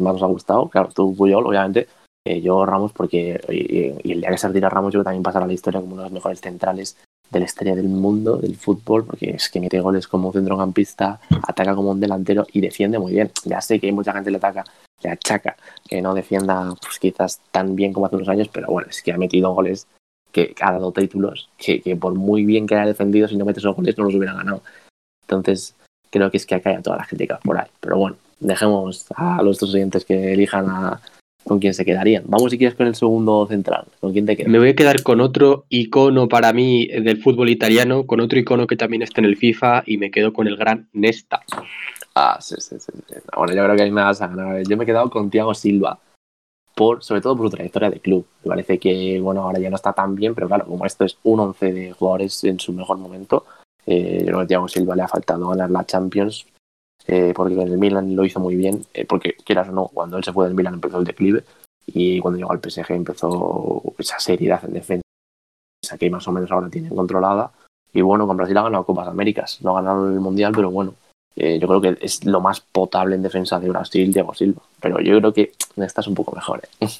más 0.00 0.14
nos 0.14 0.22
ha 0.22 0.26
gustado. 0.26 0.68
Claro, 0.68 0.88
tú, 0.94 1.14
Puyol, 1.14 1.46
obviamente, 1.46 1.88
yo 2.24 2.64
Ramos, 2.64 2.92
porque 2.92 3.40
y, 3.48 4.08
y, 4.08 4.12
el 4.12 4.20
día 4.20 4.30
que 4.30 4.38
se 4.38 4.48
retira 4.48 4.70
Ramos, 4.70 4.94
yo 4.94 5.04
también 5.04 5.22
pasará 5.22 5.44
a 5.44 5.48
la 5.48 5.54
historia 5.54 5.80
como 5.80 5.94
uno 5.94 6.02
de 6.02 6.06
los 6.06 6.12
mejores 6.12 6.40
centrales 6.40 6.96
de 7.32 7.38
la 7.40 7.46
historia 7.46 7.74
del 7.74 7.88
mundo 7.88 8.36
del 8.36 8.56
fútbol, 8.56 9.04
porque 9.06 9.30
es 9.30 9.48
que 9.48 9.58
mete 9.58 9.80
goles 9.80 10.06
como 10.06 10.32
centrocampista, 10.32 11.18
ataca 11.42 11.74
como 11.74 11.90
un 11.90 12.00
delantero 12.00 12.46
y 12.52 12.60
defiende 12.60 12.98
muy 12.98 13.12
bien. 13.12 13.30
Ya 13.44 13.60
sé 13.60 13.80
que 13.80 13.90
mucha 13.90 14.12
gente 14.12 14.30
le 14.30 14.36
ataca, 14.36 14.64
le 15.02 15.10
achaca 15.10 15.56
que 15.88 16.02
no 16.02 16.14
defienda 16.14 16.74
pues, 16.80 16.98
quizás 16.98 17.40
tan 17.50 17.74
bien 17.74 17.92
como 17.92 18.06
hace 18.06 18.16
unos 18.16 18.28
años, 18.28 18.48
pero 18.48 18.68
bueno, 18.68 18.88
es 18.90 19.02
que 19.02 19.12
ha 19.12 19.18
metido 19.18 19.54
goles 19.54 19.86
que 20.30 20.54
ha 20.60 20.72
dado 20.72 20.92
títulos 20.92 21.48
que, 21.58 21.80
que, 21.80 21.96
por 21.96 22.14
muy 22.14 22.44
bien 22.44 22.66
que 22.66 22.74
haya 22.74 22.86
defendido, 22.86 23.28
si 23.28 23.36
no 23.36 23.44
metes 23.44 23.62
esos 23.62 23.76
goles 23.76 23.96
no 23.96 24.04
los 24.04 24.14
hubiera 24.14 24.34
ganado. 24.34 24.62
Entonces, 25.22 25.74
creo 26.10 26.30
que 26.30 26.36
es 26.36 26.46
que 26.46 26.54
acá 26.54 26.70
hay 26.70 26.82
toda 26.82 26.98
la 26.98 27.06
críticas 27.06 27.40
por 27.42 27.58
ahí. 27.58 27.68
Pero 27.80 27.96
bueno, 27.96 28.16
dejemos 28.40 29.06
a 29.16 29.42
los 29.42 29.58
dos 29.58 29.74
oyentes 29.74 30.04
que 30.04 30.34
elijan 30.34 30.68
a, 30.68 31.00
con 31.44 31.58
quién 31.58 31.74
se 31.74 31.84
quedarían. 31.84 32.24
Vamos 32.26 32.50
si 32.50 32.58
quieres 32.58 32.76
con 32.76 32.86
el 32.86 32.94
segundo 32.94 33.46
central. 33.46 33.84
¿Con 34.00 34.12
quién 34.12 34.26
te 34.26 34.36
quedas? 34.36 34.50
Me 34.50 34.58
voy 34.58 34.70
a 34.70 34.76
quedar 34.76 35.02
con 35.02 35.20
otro 35.20 35.64
icono 35.68 36.28
para 36.28 36.52
mí 36.52 36.86
del 36.86 37.22
fútbol 37.22 37.48
italiano, 37.48 38.06
con 38.06 38.20
otro 38.20 38.38
icono 38.38 38.66
que 38.66 38.76
también 38.76 39.02
está 39.02 39.20
en 39.20 39.26
el 39.26 39.36
FIFA 39.36 39.82
y 39.86 39.98
me 39.98 40.10
quedo 40.10 40.32
con 40.32 40.46
el 40.46 40.56
gran 40.56 40.88
Nesta. 40.92 41.42
Ah, 42.14 42.38
sí, 42.40 42.56
sí, 42.58 42.76
sí. 42.78 42.92
Bueno, 43.36 43.54
yo 43.54 43.64
creo 43.64 43.76
que 43.76 43.82
ahí 43.82 43.90
me 43.90 44.02
vas 44.02 44.20
a 44.20 44.28
ganar. 44.28 44.62
Yo 44.68 44.76
me 44.76 44.84
he 44.84 44.86
quedado 44.86 45.10
con 45.10 45.30
Thiago 45.30 45.54
Silva 45.54 45.98
por, 46.74 47.02
sobre 47.02 47.20
todo 47.20 47.36
por 47.36 47.46
su 47.46 47.56
trayectoria 47.56 47.90
de 47.90 48.00
club. 48.00 48.26
Me 48.44 48.50
parece 48.50 48.78
que, 48.78 49.20
bueno, 49.20 49.42
ahora 49.42 49.58
ya 49.58 49.70
no 49.70 49.76
está 49.76 49.92
tan 49.92 50.14
bien, 50.14 50.34
pero 50.34 50.46
claro, 50.48 50.66
como 50.66 50.86
esto 50.86 51.04
es 51.04 51.18
un 51.22 51.40
once 51.40 51.72
de 51.72 51.92
jugadores 51.92 52.44
en 52.44 52.60
su 52.60 52.72
mejor 52.72 52.98
momento, 52.98 53.44
eh, 53.86 54.18
yo 54.20 54.26
creo 54.26 54.38
que 54.38 54.44
a 54.44 54.46
Thiago 54.46 54.68
Silva 54.68 54.96
le 54.96 55.02
ha 55.02 55.08
faltado 55.08 55.48
ganar 55.48 55.70
la 55.70 55.84
Champions, 55.84 56.46
eh, 57.06 57.32
porque 57.34 57.54
en 57.54 57.68
el 57.68 57.78
Milan 57.78 58.14
lo 58.14 58.24
hizo 58.24 58.40
muy 58.40 58.56
bien, 58.56 58.84
eh, 58.94 59.04
porque 59.04 59.34
quieras 59.44 59.68
o 59.68 59.72
no, 59.72 59.88
cuando 59.88 60.16
él 60.16 60.24
se 60.24 60.32
fue 60.32 60.46
del 60.46 60.54
Milan 60.54 60.74
empezó 60.74 60.98
el 60.98 61.04
declive, 61.04 61.44
y 61.86 62.20
cuando 62.20 62.38
llegó 62.38 62.52
al 62.52 62.60
PSG 62.60 62.92
empezó 62.92 63.82
esa 63.98 64.18
seriedad 64.18 64.64
en 64.64 64.74
defensa 64.74 65.02
que 65.98 66.10
más 66.10 66.26
o 66.28 66.32
menos 66.32 66.50
ahora 66.50 66.70
tienen 66.70 66.94
controlada. 66.94 67.52
Y 67.92 68.00
bueno, 68.00 68.26
con 68.26 68.36
Brasil 68.36 68.56
ha 68.56 68.62
ganado 68.62 68.86
Copas 68.86 69.08
Américas, 69.08 69.58
no 69.62 69.76
ha 69.76 69.82
ganado 69.82 70.08
el 70.08 70.20
Mundial, 70.20 70.52
pero 70.54 70.70
bueno, 70.70 70.94
eh, 71.36 71.58
yo 71.58 71.68
creo 71.68 71.80
que 71.80 71.98
es 72.00 72.24
lo 72.24 72.40
más 72.40 72.60
potable 72.60 73.14
en 73.14 73.22
defensa 73.22 73.58
de 73.60 73.68
Brasil, 73.68 74.12
Thiago 74.12 74.34
Silva. 74.34 74.62
Pero 74.80 75.00
yo 75.00 75.18
creo 75.18 75.32
que 75.32 75.52
esta 75.76 76.00
es 76.00 76.06
un 76.06 76.14
poco 76.14 76.34
mejor. 76.34 76.62
¿eh? 76.80 76.86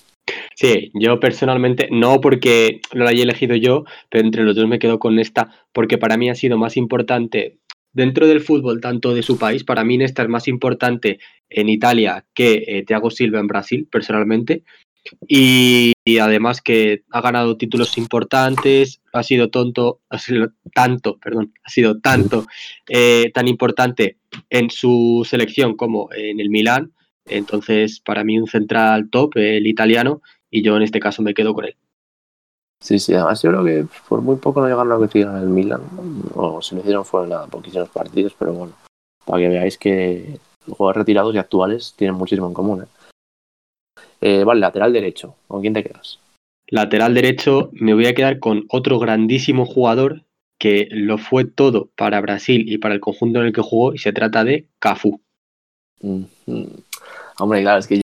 Sí, 0.55 0.93
yo 0.95 1.19
personalmente, 1.19 1.89
no 1.91 2.21
porque 2.21 2.81
lo 2.93 3.09
haya 3.09 3.25
elegido 3.25 3.57
yo, 3.57 3.85
pero 4.09 4.25
entre 4.25 4.45
los 4.45 4.55
dos 4.55 4.69
me 4.69 4.79
quedo 4.79 5.01
con 5.01 5.19
esta, 5.19 5.51
porque 5.73 5.99
para 5.99 6.17
mí 6.17 6.31
ha 6.31 6.37
sido 6.37 6.57
más 6.57 6.77
importante 6.77 7.59
dentro 7.93 8.27
del 8.27 8.41
fútbol, 8.41 8.81
tanto 8.81 9.15
de 9.15 9.23
su 9.23 9.39
país, 9.39 9.65
para 9.65 9.85
mí 9.85 10.03
esta 10.03 10.23
es 10.23 10.29
más 10.29 10.49
importante 10.49 11.19
en 11.49 11.69
Italia 11.69 12.25
que 12.35 12.65
eh, 12.67 12.85
Thiago 12.85 13.11
Silva 13.11 13.41
en 13.41 13.47
Brasil, 13.47 13.89
personalmente. 13.91 14.65
Y, 15.27 15.95
y, 16.05 16.19
además 16.19 16.63
que 16.63 17.03
ha 17.11 17.21
ganado 17.21 17.57
títulos 17.57 17.99
importantes, 17.99 19.01
ha 19.13 19.25
sido 19.25 19.51
tonto, 19.51 20.01
ha 20.09 20.19
sido 20.19 20.53
tanto, 20.73 21.19
perdón, 21.19 21.53
ha 21.65 21.71
sido 21.71 21.99
tanto, 22.01 22.47
eh, 22.89 23.33
tan 23.35 23.49
importante 23.49 24.19
en 24.49 24.71
su 24.71 25.27
selección 25.29 25.77
como 25.77 26.09
en 26.15 26.39
el 26.39 26.51
Milán. 26.51 26.93
Entonces, 27.27 28.01
para 28.01 28.23
mí 28.23 28.39
un 28.39 28.47
central 28.47 29.11
top, 29.11 29.37
el 29.37 29.67
italiano, 29.67 30.23
y 30.51 30.63
yo 30.63 30.77
en 30.77 30.83
este 30.83 31.01
caso 31.01 31.23
me 31.23 31.35
quedo 31.35 31.53
con 31.53 31.65
él. 31.65 31.77
Sí, 32.83 32.99
sí, 32.99 33.15
además 33.15 33.41
yo 33.41 33.51
creo 33.51 33.65
que 33.65 33.87
por 34.09 34.23
muy 34.23 34.37
poco 34.37 34.61
no 34.61 34.67
llegaron 34.67 34.91
a 34.91 34.97
lo 34.97 35.01
que 35.01 35.07
hicieron 35.07 35.37
en 35.37 35.43
el 35.43 35.49
Milan, 35.49 35.83
o 36.35 36.61
si 36.61 36.75
lo 36.75 36.81
hicieron 36.81 37.05
fueron 37.05 37.29
nada, 37.29 37.47
poquísimos 37.47 37.89
partidos, 37.91 38.35
pero 38.37 38.53
bueno, 38.53 38.73
para 39.25 39.41
que 39.41 39.49
veáis 39.49 39.79
que 39.79 40.41
los 40.67 40.77
jugadores 40.77 40.99
retirados 40.99 41.33
y 41.33 41.39
actuales 41.39 41.95
tienen 41.97 42.17
muchísimo 42.17 42.49
en 42.49 42.55
común. 42.55 42.83
¿eh? 42.83 42.87
Eh, 44.21 44.45
vale, 44.45 44.61
lateral 44.61 44.93
derecho, 44.93 45.37
¿con 45.47 45.61
quién 45.61 45.75
te 45.75 45.85
quedas? 45.85 46.19
Lateral 46.67 47.15
derecho, 47.15 47.71
me 47.73 47.95
voy 47.95 48.07
a 48.07 48.15
quedar 48.15 48.41
con 48.41 48.65
otro 48.69 48.99
grandísimo 48.99 49.65
jugador 49.65 50.25
que 50.59 50.89
lo 50.91 51.19
fue 51.19 51.45
todo 51.45 51.89
para 51.97 52.21
Brasil 52.21 52.65
y 52.67 52.79
para 52.79 52.95
el 52.95 53.01
conjunto 53.01 53.39
en 53.39 53.47
el 53.47 53.53
que 53.53 53.63
jugó, 53.63 53.95
y 53.95 53.99
se 53.99 54.13
trata 54.13 54.43
de 54.43 54.67
Cafú. 54.81 55.21
Mm 56.01 56.25
-hmm. 56.47 56.83
Hombre, 57.39 57.63
claro, 57.63 57.79
es 57.79 57.87
que 57.87 58.02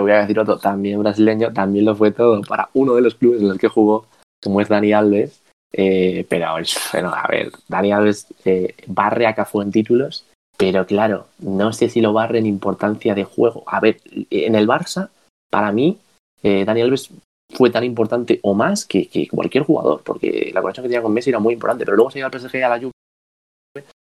voy 0.00 0.12
a 0.12 0.20
decir 0.20 0.38
otro, 0.38 0.58
también 0.58 0.98
brasileño, 1.00 1.52
también 1.52 1.84
lo 1.84 1.94
fue 1.94 2.12
todo 2.12 2.40
para 2.42 2.70
uno 2.74 2.94
de 2.94 3.02
los 3.02 3.14
clubes 3.14 3.40
en 3.40 3.48
los 3.48 3.58
que 3.58 3.68
jugó, 3.68 4.06
como 4.42 4.60
es 4.60 4.68
Dani 4.68 4.92
Alves. 4.92 5.42
Eh, 5.72 6.26
pero, 6.28 6.54
bueno, 6.92 7.12
a 7.14 7.26
ver, 7.28 7.52
Dani 7.68 7.92
Alves 7.92 8.26
eh, 8.44 8.74
barre 8.86 9.26
a 9.26 9.34
Cafú 9.34 9.62
en 9.62 9.70
títulos, 9.70 10.26
pero 10.56 10.84
claro, 10.86 11.26
no 11.38 11.72
sé 11.72 11.88
si 11.88 12.00
lo 12.00 12.12
barre 12.12 12.38
en 12.38 12.46
importancia 12.46 13.14
de 13.14 13.24
juego. 13.24 13.64
A 13.66 13.80
ver, 13.80 14.00
en 14.30 14.54
el 14.54 14.66
Barça, 14.66 15.10
para 15.50 15.72
mí, 15.72 15.98
eh, 16.42 16.64
Dani 16.64 16.82
Alves 16.82 17.10
fue 17.52 17.70
tan 17.70 17.84
importante 17.84 18.40
o 18.42 18.54
más 18.54 18.84
que, 18.84 19.08
que, 19.08 19.28
cualquier 19.28 19.64
jugador, 19.64 20.02
porque 20.04 20.50
la 20.54 20.60
conexión 20.62 20.84
que 20.84 20.88
tenía 20.88 21.02
con 21.02 21.12
Messi 21.12 21.30
era 21.30 21.38
muy 21.38 21.54
importante, 21.54 21.84
pero 21.84 21.96
luego 21.96 22.10
se 22.10 22.18
iba 22.18 22.28
al 22.28 22.38
PSG 22.38 22.64
a 22.64 22.68
la 22.68 22.78
Juve 22.78 22.92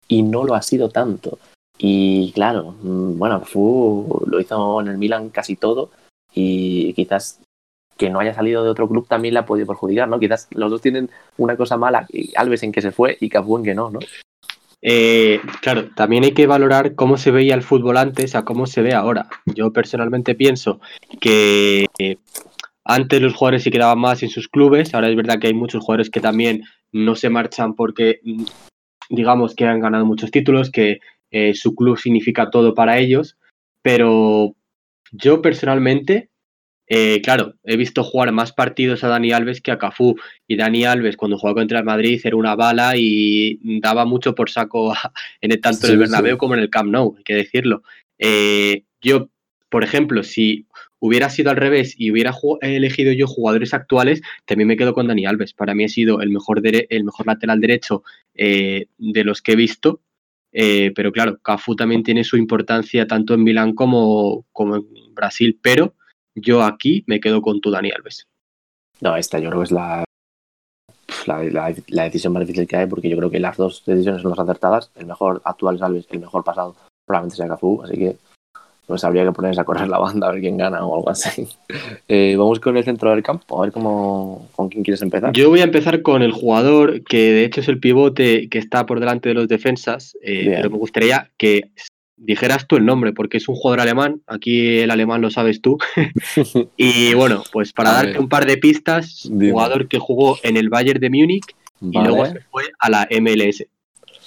y 0.07 0.23
no 0.23 0.43
lo 0.43 0.55
ha 0.55 0.61
sido 0.61 0.89
tanto. 0.89 1.39
Y 1.83 2.31
claro, 2.33 2.75
mm, 2.83 3.17
bueno, 3.17 3.41
fue, 3.41 4.05
lo 4.27 4.39
hizo 4.39 4.81
en 4.81 4.87
el 4.87 4.99
Milan 4.99 5.29
casi 5.29 5.55
todo 5.55 5.89
y 6.31 6.93
quizás 6.93 7.41
que 7.97 8.11
no 8.11 8.19
haya 8.19 8.35
salido 8.35 8.63
de 8.63 8.69
otro 8.69 8.87
club 8.87 9.07
también 9.07 9.33
le 9.33 9.39
ha 9.39 9.47
podido 9.47 9.65
perjudicar, 9.65 10.07
¿no? 10.07 10.19
Quizás 10.19 10.47
los 10.51 10.69
dos 10.69 10.81
tienen 10.81 11.09
una 11.37 11.57
cosa 11.57 11.77
mala, 11.77 12.07
Alves 12.35 12.61
en 12.61 12.71
que 12.71 12.83
se 12.83 12.91
fue 12.91 13.17
y 13.19 13.29
Cafú 13.29 13.57
en 13.57 13.63
que 13.63 13.73
no, 13.73 13.89
¿no? 13.89 13.99
Eh, 14.83 15.41
claro, 15.61 15.89
también 15.95 16.23
hay 16.23 16.33
que 16.33 16.45
valorar 16.45 16.93
cómo 16.93 17.17
se 17.17 17.31
veía 17.31 17.55
el 17.55 17.63
fútbol 17.63 17.97
antes 17.97 18.35
a 18.35 18.45
cómo 18.45 18.67
se 18.67 18.83
ve 18.83 18.93
ahora. 18.93 19.27
Yo 19.47 19.73
personalmente 19.73 20.35
pienso 20.35 20.81
que 21.19 21.87
eh, 21.97 22.17
antes 22.83 23.21
los 23.21 23.33
jugadores 23.33 23.63
se 23.63 23.71
quedaban 23.71 23.97
más 23.97 24.21
en 24.21 24.29
sus 24.29 24.47
clubes, 24.47 24.93
ahora 24.93 25.09
es 25.09 25.15
verdad 25.15 25.39
que 25.39 25.47
hay 25.47 25.55
muchos 25.55 25.83
jugadores 25.83 26.11
que 26.11 26.21
también 26.21 26.63
no 26.91 27.15
se 27.15 27.31
marchan 27.31 27.73
porque 27.73 28.21
digamos 29.09 29.55
que 29.55 29.65
han 29.65 29.79
ganado 29.79 30.05
muchos 30.05 30.29
títulos, 30.29 30.69
que 30.69 30.99
eh, 31.31 31.53
su 31.53 31.75
club 31.75 31.97
significa 31.97 32.49
todo 32.49 32.73
para 32.73 32.97
ellos, 32.97 33.37
pero 33.81 34.55
yo 35.11 35.41
personalmente, 35.41 36.29
eh, 36.87 37.21
claro, 37.21 37.55
he 37.63 37.77
visto 37.77 38.03
jugar 38.03 38.31
más 38.31 38.51
partidos 38.51 39.03
a 39.03 39.07
Dani 39.07 39.31
Alves 39.31 39.61
que 39.61 39.71
a 39.71 39.77
Cafú, 39.77 40.15
y 40.47 40.57
Dani 40.57 40.85
Alves 40.85 41.17
cuando 41.17 41.37
jugaba 41.37 41.61
contra 41.61 41.79
el 41.79 41.85
Madrid 41.85 42.21
era 42.23 42.35
una 42.35 42.55
bala 42.55 42.93
y 42.95 43.59
daba 43.79 44.05
mucho 44.05 44.35
por 44.35 44.49
saco 44.49 44.91
a, 44.93 45.13
en 45.41 45.51
el, 45.51 45.61
tanto 45.61 45.87
sí, 45.87 45.87
en 45.87 45.93
el 45.93 45.99
Bernabéu 45.99 46.35
sí. 46.35 46.37
como 46.37 46.53
en 46.55 46.61
el 46.61 46.69
Camp 46.69 46.91
Nou, 46.91 47.15
hay 47.17 47.23
que 47.23 47.35
decirlo. 47.35 47.83
Eh, 48.19 48.83
yo, 49.01 49.29
por 49.69 49.83
ejemplo, 49.83 50.23
si 50.23 50.67
hubiera 50.99 51.29
sido 51.29 51.49
al 51.49 51.57
revés 51.57 51.95
y 51.97 52.11
hubiera 52.11 52.33
elegido 52.61 53.11
yo 53.11 53.27
jugadores 53.27 53.73
actuales, 53.73 54.21
también 54.45 54.67
me 54.67 54.77
quedo 54.77 54.93
con 54.93 55.07
Dani 55.07 55.25
Alves. 55.25 55.53
Para 55.53 55.73
mí 55.73 55.83
ha 55.83 55.89
sido 55.89 56.21
el 56.21 56.29
mejor, 56.29 56.61
el 56.63 57.03
mejor 57.03 57.25
lateral 57.25 57.59
derecho 57.59 58.03
eh, 58.35 58.85
de 58.97 59.23
los 59.23 59.41
que 59.41 59.53
he 59.53 59.55
visto. 59.55 60.01
Eh, 60.51 60.91
pero 60.95 61.11
claro, 61.11 61.37
Cafú 61.39 61.75
también 61.75 62.03
tiene 62.03 62.23
su 62.23 62.37
importancia 62.37 63.07
tanto 63.07 63.33
en 63.33 63.43
Milán 63.43 63.73
como, 63.73 64.45
como, 64.51 64.75
en 64.75 65.13
Brasil. 65.13 65.59
Pero 65.61 65.95
yo 66.35 66.63
aquí 66.63 67.03
me 67.07 67.19
quedo 67.19 67.41
con 67.41 67.61
tu 67.61 67.71
Dani 67.71 67.91
Alves. 67.91 68.27
No, 68.99 69.15
esta 69.15 69.39
yo 69.39 69.49
creo 69.49 69.61
que 69.61 69.65
es 69.65 69.71
la, 69.71 70.03
la, 71.25 71.73
la, 71.87 72.03
decisión 72.03 72.33
más 72.33 72.41
difícil 72.41 72.67
que 72.67 72.75
hay 72.75 72.85
porque 72.85 73.09
yo 73.09 73.17
creo 73.17 73.31
que 73.31 73.39
las 73.39 73.57
dos 73.57 73.83
decisiones 73.85 74.21
son 74.21 74.31
las 74.31 74.39
acertadas. 74.39 74.91
El 74.95 75.07
mejor 75.07 75.41
actual 75.45 75.75
es 75.75 75.81
Alves, 75.81 76.07
el 76.09 76.19
mejor 76.19 76.43
pasado 76.43 76.75
probablemente 77.05 77.37
sea 77.37 77.47
Cafú. 77.47 77.81
Así 77.83 77.97
que 77.97 78.17
pues 78.91 79.05
habría 79.05 79.23
que 79.23 79.31
ponerse 79.31 79.61
a 79.61 79.63
correr 79.63 79.87
la 79.87 79.99
banda 79.99 80.27
a 80.27 80.31
ver 80.33 80.41
quién 80.41 80.57
gana 80.57 80.85
o 80.85 80.97
algo 80.97 81.09
así. 81.09 81.47
Eh, 82.09 82.35
vamos 82.37 82.59
con 82.59 82.75
el 82.75 82.83
centro 82.83 83.11
del 83.11 83.23
campo, 83.23 83.57
a 83.57 83.61
ver 83.61 83.71
cómo, 83.71 84.49
con 84.53 84.67
quién 84.67 84.83
quieres 84.83 85.01
empezar. 85.01 85.31
Yo 85.31 85.49
voy 85.49 85.61
a 85.61 85.63
empezar 85.63 86.01
con 86.01 86.21
el 86.21 86.33
jugador 86.33 87.03
que 87.05 87.31
de 87.31 87.45
hecho 87.45 87.61
es 87.61 87.69
el 87.69 87.79
pivote 87.79 88.49
que 88.49 88.57
está 88.57 88.85
por 88.85 88.99
delante 88.99 89.29
de 89.29 89.35
los 89.35 89.47
defensas, 89.47 90.17
eh, 90.21 90.51
pero 90.57 90.69
me 90.69 90.77
gustaría 90.77 91.31
que 91.37 91.71
dijeras 92.17 92.67
tú 92.67 92.75
el 92.75 92.85
nombre, 92.85 93.13
porque 93.13 93.37
es 93.37 93.47
un 93.47 93.55
jugador 93.55 93.79
alemán, 93.79 94.21
aquí 94.27 94.79
el 94.79 94.91
alemán 94.91 95.21
lo 95.21 95.31
sabes 95.31 95.61
tú. 95.61 95.77
y 96.75 97.13
bueno, 97.13 97.43
pues 97.53 97.71
para 97.71 97.91
a 97.91 98.03
darte 98.03 98.19
un 98.19 98.27
par 98.27 98.45
de 98.45 98.57
pistas, 98.57 99.29
Dime. 99.31 99.51
jugador 99.51 99.87
que 99.87 99.99
jugó 99.99 100.37
en 100.43 100.57
el 100.57 100.67
Bayern 100.67 100.99
de 100.99 101.09
Múnich 101.09 101.45
vale. 101.79 102.05
y 102.05 102.09
luego 102.09 102.25
se 102.25 102.41
fue 102.51 102.63
a 102.77 102.89
la 102.89 103.07
MLS. 103.21 103.65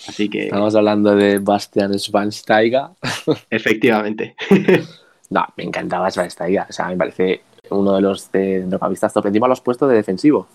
Así 0.08 0.28
que. 0.28 0.44
Estamos 0.44 0.74
hablando 0.74 1.14
de 1.14 1.38
Bastian 1.38 1.98
Schweinsteiger. 1.98 2.88
Efectivamente. 3.50 4.36
no, 5.30 5.46
me 5.56 5.64
encantaba 5.64 6.10
Schweinsteiger. 6.10 6.66
O 6.68 6.72
sea, 6.72 6.88
me 6.88 6.96
parece 6.96 7.42
uno 7.70 7.94
de 7.94 8.02
los 8.02 8.30
centrocampistas 8.30 9.12
top. 9.12 9.26
Encima 9.26 9.46
lo 9.46 9.52
has 9.52 9.60
puesto 9.60 9.86
de 9.88 9.96
defensivo. 9.96 10.48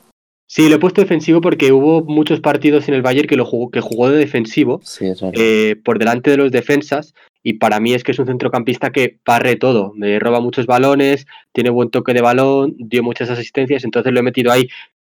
Sí, 0.51 0.67
lo 0.67 0.75
he 0.75 0.79
puesto 0.79 1.01
defensivo 1.01 1.41
porque 1.41 1.71
hubo 1.71 2.03
muchos 2.03 2.39
partidos 2.39 2.87
en 2.87 2.95
el 2.95 3.03
Bayern 3.03 3.27
que, 3.27 3.35
lo 3.35 3.45
jugó, 3.45 3.69
que 3.69 3.81
jugó 3.81 4.09
de 4.09 4.17
defensivo 4.17 4.81
sí, 4.83 5.05
eh, 5.33 5.75
por 5.85 5.99
delante 5.99 6.31
de 6.31 6.37
los 6.37 6.51
defensas 6.51 7.13
y 7.43 7.53
para 7.53 7.79
mí 7.79 7.93
es 7.93 8.03
que 8.03 8.13
es 8.13 8.19
un 8.19 8.25
centrocampista 8.25 8.89
que 8.89 9.19
parre 9.23 9.57
todo, 9.57 9.93
me 9.95 10.17
roba 10.17 10.39
muchos 10.41 10.65
balones, 10.65 11.27
tiene 11.53 11.69
buen 11.69 11.91
toque 11.91 12.15
de 12.15 12.21
balón, 12.21 12.73
dio 12.79 13.03
muchas 13.03 13.29
asistencias, 13.29 13.83
entonces 13.83 14.11
lo 14.11 14.21
he 14.21 14.23
metido 14.23 14.51
ahí 14.51 14.67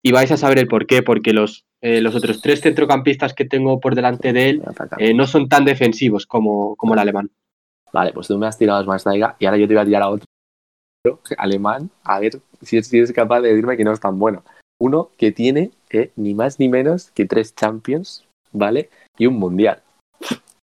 y 0.04 0.12
vais 0.12 0.32
a 0.32 0.38
saber 0.38 0.60
el 0.60 0.68
por 0.68 0.88
qué, 0.88 1.04
porque 1.04 1.34
los, 1.34 1.66
eh, 1.82 2.02
los 2.02 2.16
otros 2.16 2.42
tres 2.42 2.62
centrocampistas 2.62 3.34
que 3.34 3.46
tengo 3.46 3.80
por 3.80 3.96
delante 3.96 4.34
de 4.34 4.50
él 4.50 4.64
eh, 4.98 5.14
no 5.14 5.28
son 5.28 5.48
tan 5.48 5.66
defensivos 5.66 6.26
como, 6.26 6.76
como 6.76 6.94
el 6.94 7.00
alemán. 7.00 7.30
Vale, 7.94 8.14
pues 8.14 8.28
tú 8.28 8.38
me 8.38 8.48
has 8.48 8.58
tirado 8.58 8.80
a 8.80 8.84
Schweinsteiger 8.84 9.36
y 9.40 9.46
ahora 9.46 9.58
yo 9.58 9.68
te 9.68 9.74
voy 9.74 9.82
a 9.82 9.86
tirar 9.86 10.04
a 10.04 10.10
otro 10.10 10.26
alemán, 11.38 11.90
a 12.04 12.20
ver 12.20 12.40
si 12.62 12.78
eres 12.78 13.12
capaz 13.12 13.42
de 13.42 13.50
decirme 13.50 13.76
que 13.78 13.84
no 13.84 13.92
es 13.92 14.00
tan 14.00 14.20
bueno. 14.20 14.44
Uno 14.80 15.12
que 15.18 15.32
tiene 15.32 15.72
eh, 15.90 16.12
ni 16.16 16.34
más 16.34 16.60
ni 16.60 16.70
menos 16.70 17.12
que 17.12 17.26
tres 17.26 17.54
Champions, 17.56 18.26
¿vale? 18.52 18.90
Y 19.18 19.28
un 19.28 19.36
Mundial. 19.36 19.82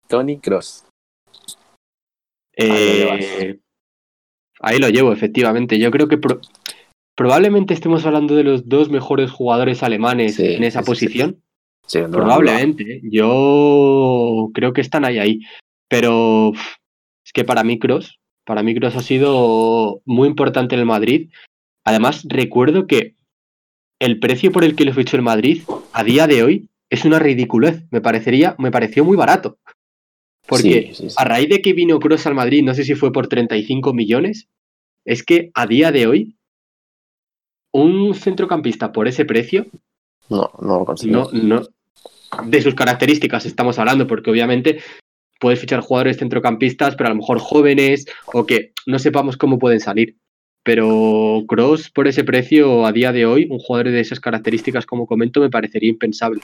Tony 0.07 0.39
Cross. 0.39 0.85
Ahí, 4.61 4.79
lo 4.79 4.89
llevo, 4.89 5.11
efectivamente. 5.11 5.77
Yo 5.79 5.91
creo 5.91 6.07
que 6.07 6.17
probablemente 7.15 7.73
estemos 7.73 8.05
hablando 8.05 8.35
de 8.35 8.43
los 8.43 8.67
dos 8.67 8.89
mejores 8.89 9.31
jugadores 9.31 9.81
alemanes 9.83 10.39
en 10.39 10.63
esa 10.63 10.83
posición. 10.83 11.41
Sí, 11.87 11.99
probablemente. 12.11 13.01
Yo 13.03 14.49
creo 14.53 14.73
que 14.73 14.81
están 14.81 15.05
ahí, 15.05 15.19
ahí. 15.19 15.39
Pero 15.87 16.51
es 17.25 17.31
que 17.33 17.43
para 17.43 17.63
mí 17.63 17.79
Cross, 17.79 18.19
para 18.43 18.63
mí 18.63 18.75
Cross 18.75 18.95
ha 18.95 19.01
sido 19.01 20.01
muy 20.05 20.27
importante 20.27 20.75
en 20.75 20.81
el 20.81 20.87
Madrid. 20.87 21.29
Además, 21.85 22.25
recuerdo 22.27 22.87
que 22.87 23.15
el 23.99 24.19
precio 24.19 24.51
por 24.51 24.63
el 24.63 24.75
que 24.75 24.85
le 24.85 24.93
fichó 24.93 25.15
el 25.15 25.23
Madrid 25.23 25.63
a 25.93 26.03
día 26.03 26.27
de 26.27 26.43
hoy 26.43 26.69
es 26.89 27.05
una 27.05 27.19
ridiculez. 27.19 27.83
Me 27.91 28.01
parecería, 28.01 28.55
me 28.57 28.71
pareció 28.71 29.05
muy 29.05 29.15
barato. 29.15 29.57
Porque 30.47 30.93
a 31.17 31.23
raíz 31.23 31.49
de 31.49 31.61
que 31.61 31.73
vino 31.73 31.99
Cross 31.99 32.27
al 32.27 32.35
Madrid, 32.35 32.63
no 32.63 32.73
sé 32.73 32.83
si 32.83 32.93
fue 32.93 33.11
por 33.11 33.27
35 33.27 33.93
millones, 33.93 34.47
es 35.05 35.23
que 35.23 35.51
a 35.53 35.65
día 35.65 35.91
de 35.91 36.07
hoy 36.07 36.35
un 37.75 38.15
centrocampista 38.15 38.91
por 38.91 39.07
ese 39.07 39.25
precio. 39.25 39.67
No, 40.29 40.49
no 40.61 40.79
lo 40.79 40.85
consigo. 40.85 41.29
No, 41.33 41.61
de 42.45 42.61
sus 42.61 42.73
características 42.73 43.45
estamos 43.45 43.77
hablando, 43.77 44.07
porque 44.07 44.31
obviamente 44.31 44.79
puedes 45.39 45.59
fichar 45.59 45.81
jugadores 45.81 46.17
centrocampistas, 46.17 46.95
pero 46.95 47.07
a 47.07 47.09
lo 47.09 47.17
mejor 47.17 47.39
jóvenes 47.39 48.05
o 48.27 48.45
que 48.45 48.71
no 48.85 48.97
sepamos 48.97 49.35
cómo 49.35 49.59
pueden 49.59 49.81
salir. 49.81 50.15
Pero 50.63 51.43
Cross, 51.47 51.91
por 51.91 52.07
ese 52.07 52.23
precio, 52.23 52.85
a 52.85 52.93
día 52.93 53.11
de 53.11 53.25
hoy, 53.25 53.47
un 53.49 53.59
jugador 53.59 53.91
de 53.91 53.99
esas 53.99 54.19
características, 54.19 54.85
como 54.85 55.05
comento, 55.05 55.41
me 55.41 55.49
parecería 55.49 55.89
impensable. 55.89 56.41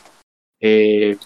Eh, 0.60 1.18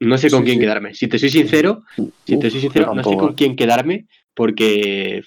no 0.00 0.16
sé 0.16 0.30
con 0.30 0.44
quién 0.44 0.60
quedarme. 0.60 0.94
Si 0.94 1.08
te 1.08 1.18
soy 1.18 1.28
sincero, 1.28 1.82
si 2.24 2.38
te 2.38 2.50
soy 2.50 2.60
sincero, 2.60 2.94
no 2.94 3.02
sé 3.02 3.16
con 3.16 3.34
quién 3.34 3.56
quedarme, 3.56 4.06
porque 4.32 5.22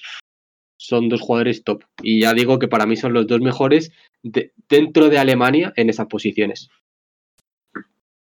son 0.78 1.10
dos 1.10 1.22
jugadores 1.22 1.64
top. 1.64 1.84
Y 2.02 2.22
ya 2.22 2.34
digo 2.34 2.60
que 2.60 2.68
para 2.68 2.86
mí 2.86 2.96
son 2.96 3.14
los 3.14 3.28
dos 3.28 3.42
mejores 3.42 3.92
dentro 4.24 5.10
de 5.10 5.20
Alemania 5.20 5.74
en 5.76 5.90
esas 5.90 6.08
posiciones. 6.08 6.70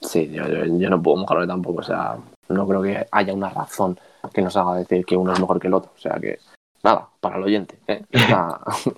Sí, 0.02 0.32
yo, 0.32 0.90
no 0.90 1.02
puedo 1.02 1.18
mojarme 1.18 1.48
tampoco. 1.48 1.80
O 1.80 1.84
sea, 1.84 2.18
no 2.50 2.68
creo 2.68 2.82
que 2.82 3.06
haya 3.12 3.34
una 3.34 3.50
razón 3.50 4.00
que 4.34 4.42
nos 4.42 4.56
haga 4.58 4.76
decir 4.76 5.06
que 5.06 5.18
uno 5.18 5.34
es 5.34 5.40
mejor 5.40 5.60
que 5.60 5.68
el 5.68 5.74
otro. 5.74 5.92
O 5.96 6.00
sea 6.00 6.18
que, 6.20 6.40
nada, 6.84 7.10
para 7.20 7.38
el 7.38 7.44
oyente, 7.44 7.78
¿eh? 7.88 8.04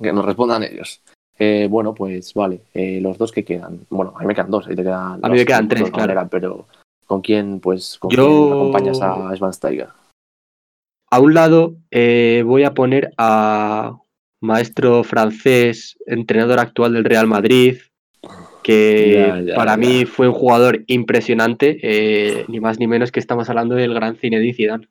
que 0.02 0.14
nos 0.14 0.26
respondan 0.26 0.64
ellos. 0.64 1.02
Eh, 1.40 1.68
bueno, 1.70 1.94
pues 1.94 2.34
vale, 2.34 2.62
eh, 2.74 3.00
los 3.00 3.18
dos 3.18 3.32
que 3.32 3.46
quedan. 3.46 3.86
Bueno, 3.90 4.14
a 4.16 4.22
mí 4.22 4.26
me 4.26 4.34
quedan 4.34 4.50
dos, 4.50 4.68
ahí 4.68 4.76
te 4.76 4.84
quedan. 4.84 5.20
A 5.24 5.30
mí 5.30 5.38
me 5.38 5.46
quedan 5.46 5.68
tres, 5.68 5.92
claro. 5.92 6.28
pero 6.32 6.66
¿con 7.06 7.22
quién, 7.22 7.60
pues, 7.60 7.98
con 8.00 8.10
quién 8.10 8.22
acompañas 8.22 9.00
a 9.02 9.36
Schwansteiger? 9.36 9.90
A 11.10 11.20
un 11.20 11.34
lado 11.34 11.76
eh, 11.92 12.44
voy 12.46 12.64
a 12.64 12.74
poner 12.74 13.12
a 13.18 13.98
maestro 14.42 15.04
francés, 15.04 15.98
entrenador 16.06 16.60
actual 16.60 16.94
del 16.94 17.06
Real 17.06 17.28
Madrid, 17.28 17.78
que 18.62 19.54
para 19.56 19.78
mí 19.78 20.06
fue 20.06 20.28
un 20.28 20.34
jugador 20.34 20.84
impresionante, 20.88 21.80
eh, 21.82 22.46
ni 22.50 22.60
más 22.60 22.80
ni 22.80 22.88
menos 22.88 23.12
que 23.12 23.22
estamos 23.22 23.50
hablando 23.50 23.76
del 23.76 23.94
gran 23.94 24.18
Zinedine 24.18 24.54
Zidane. 24.54 24.88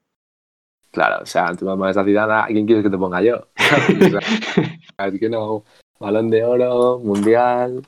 Claro, 0.90 1.22
o 1.22 1.26
sea, 1.26 1.54
tú 1.54 1.66
vas 1.66 1.96
a 1.98 2.04
Zidane, 2.04 2.32
¿a 2.32 2.46
quién 2.46 2.64
quieres 2.64 2.82
que 2.82 2.90
te 2.90 2.96
ponga 2.96 3.20
yo? 3.20 3.48
Así 4.96 5.18
que 5.18 5.28
no, 5.28 5.64
balón 6.00 6.30
de 6.30 6.42
oro, 6.42 6.98
mundial. 6.98 7.82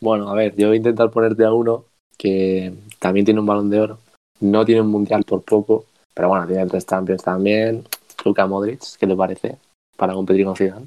Bueno, 0.00 0.30
a 0.30 0.34
ver, 0.34 0.54
yo 0.56 0.68
voy 0.68 0.76
a 0.76 0.78
intentar 0.78 1.10
ponerte 1.10 1.44
a 1.44 1.52
uno 1.52 1.84
que 2.16 2.72
también 3.00 3.24
tiene 3.24 3.40
un 3.40 3.46
balón 3.46 3.70
de 3.70 3.80
oro, 3.80 3.98
no 4.40 4.64
tiene 4.64 4.82
un 4.82 4.88
mundial 4.88 5.24
por 5.24 5.42
poco, 5.42 5.86
pero 6.14 6.28
bueno, 6.28 6.46
tiene 6.46 6.66
tres 6.66 6.86
Champions 6.86 7.22
también. 7.22 7.84
Luka 8.24 8.46
Modric, 8.46 8.80
¿qué 8.98 9.06
te 9.06 9.16
parece? 9.16 9.56
Para 9.96 10.14
competir 10.14 10.44
con 10.44 10.56
Zidane. 10.56 10.86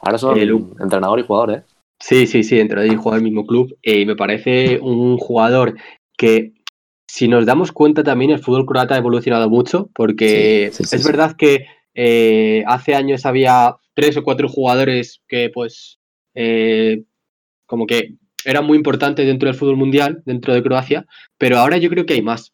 Ahora 0.00 0.18
son 0.18 0.38
eh, 0.38 0.48
entrenador 0.80 1.20
y 1.20 1.22
jugador, 1.22 1.52
¿eh? 1.52 1.62
Sí, 2.00 2.26
sí, 2.26 2.42
sí, 2.42 2.58
entrenador 2.58 2.92
y 2.92 2.96
jugador 2.96 3.20
del 3.20 3.30
mismo 3.30 3.46
club. 3.46 3.76
Eh, 3.82 4.00
y 4.00 4.06
me 4.06 4.16
parece 4.16 4.78
un 4.80 5.16
jugador 5.16 5.76
que, 6.16 6.52
si 7.06 7.28
nos 7.28 7.46
damos 7.46 7.70
cuenta 7.70 8.02
también, 8.02 8.32
el 8.32 8.40
fútbol 8.40 8.66
croata 8.66 8.94
ha 8.94 8.98
evolucionado 8.98 9.48
mucho, 9.48 9.88
porque 9.94 10.66
es 10.66 11.06
verdad 11.06 11.36
que 11.36 11.66
eh, 11.94 12.64
hace 12.66 12.94
años 12.96 13.24
había 13.24 13.76
tres 13.94 14.16
o 14.16 14.24
cuatro 14.24 14.48
jugadores 14.48 15.22
que, 15.28 15.50
pues, 15.50 16.00
como 17.66 17.86
que 17.86 18.16
eran 18.44 18.66
muy 18.66 18.76
importantes 18.76 19.26
dentro 19.26 19.48
del 19.48 19.56
fútbol 19.56 19.76
mundial, 19.76 20.22
dentro 20.26 20.52
de 20.52 20.62
Croacia, 20.62 21.06
pero 21.38 21.58
ahora 21.58 21.76
yo 21.76 21.90
creo 21.90 22.06
que 22.06 22.14
hay 22.14 22.22
más. 22.22 22.52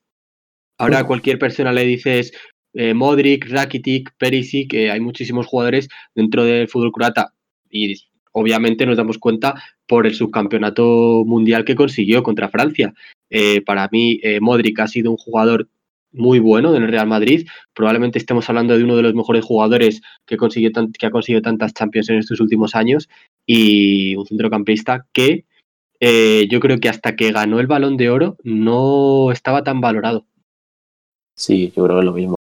Ahora 0.79 1.01
a 1.01 1.07
cualquier 1.07 1.39
persona 1.41 1.73
le 1.73 1.85
dices 1.85 2.33
eh, 2.73 2.95
Modric, 2.95 3.51
Rakitic, 3.51 4.13
Perisic, 4.17 4.71
que 4.71 4.91
hay 4.91 5.01
muchísimos 5.01 5.47
jugadores 5.47 5.89
dentro 6.15 6.45
del 6.45 6.69
fútbol 6.69 6.93
croata 6.93 7.33
y 7.69 7.95
obviamente 8.33 8.87
nos 8.87 8.97
damos 8.97 9.19
cuenta 9.19 9.61
por 9.89 10.07
el 10.07 10.15
subcampeonato 10.15 11.25
mundial 11.27 11.65
que 11.65 11.75
consiguió 11.75 12.23
contra 12.23 12.49
Francia. 12.49 12.95
Eh, 13.31 13.63
para 13.63 13.89
mí, 13.91 14.21
eh, 14.23 14.39
Modric 14.41 14.79
ha 14.79 14.87
sido 14.87 15.11
un 15.11 15.17
jugador 15.17 15.69
muy 16.13 16.39
bueno 16.39 16.75
en 16.77 16.85
el 16.85 16.91
Real 16.91 17.09
Madrid. 17.09 17.49
Probablemente 17.75 18.19
estemos 18.19 18.49
hablando 18.49 18.79
de 18.79 18.85
uno 18.85 18.97
de 18.97 19.03
los 19.03 19.15
mejores 19.15 19.45
jugadores 19.45 20.01
que, 20.27 20.37
consiguió 20.37 20.71
que 20.97 21.07
ha 21.07 21.11
conseguido 21.11 21.43
tantas 21.43 21.75
Champions 21.75 22.11
en 22.11 22.19
estos 22.19 22.39
últimos 22.39 22.77
años 22.77 23.09
y 23.45 24.15
un 24.15 24.27
centrocampista 24.27 25.07
que 25.13 25.45
yo 26.01 26.61
creo 26.61 26.79
que 26.79 26.89
hasta 26.89 27.17
que 27.17 27.33
ganó 27.33 27.59
el 27.59 27.67
balón 27.67 27.97
de 27.97 28.09
oro 28.09 28.37
no 28.45 29.33
estaba 29.33 29.65
tan 29.65 29.81
valorado. 29.81 30.25
Sí, 31.39 31.73
yo 31.75 31.85
creo 31.85 31.97
que 31.97 32.01
es 32.01 32.05
lo 32.05 32.13
mismo. 32.13 32.35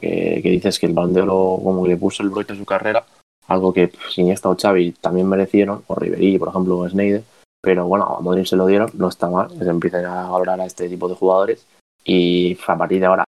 Que, 0.00 0.40
que 0.42 0.50
dices 0.50 0.78
que 0.78 0.86
el 0.86 0.92
balón 0.92 1.14
de 1.14 1.22
oro 1.22 1.58
como 1.62 1.82
que 1.82 1.90
le 1.90 1.96
puso 1.96 2.22
el 2.22 2.30
broche 2.30 2.52
a 2.52 2.56
su 2.56 2.64
carrera, 2.64 3.04
algo 3.46 3.72
que 3.72 3.88
pues, 3.88 4.18
Iniesta 4.18 4.48
o 4.48 4.56
Xavi 4.56 4.92
también 4.92 5.28
merecieron, 5.28 5.82
o 5.86 5.94
Ribery, 5.94 6.38
por 6.38 6.48
ejemplo, 6.48 6.78
o 6.78 6.88
Sneijder, 6.88 7.24
pero 7.62 7.86
bueno, 7.86 8.04
a 8.04 8.20
Modric 8.20 8.46
se 8.46 8.56
lo 8.56 8.66
dieron, 8.66 8.90
no 8.94 9.08
está 9.08 9.28
mal, 9.28 9.50
se 9.50 9.68
empiecen 9.68 10.04
a 10.04 10.28
valorar 10.28 10.60
a 10.60 10.66
este 10.66 10.88
tipo 10.88 11.08
de 11.08 11.14
jugadores 11.14 11.66
y 12.04 12.58
a 12.66 12.76
partir 12.76 13.00
de 13.00 13.06
ahora 13.06 13.24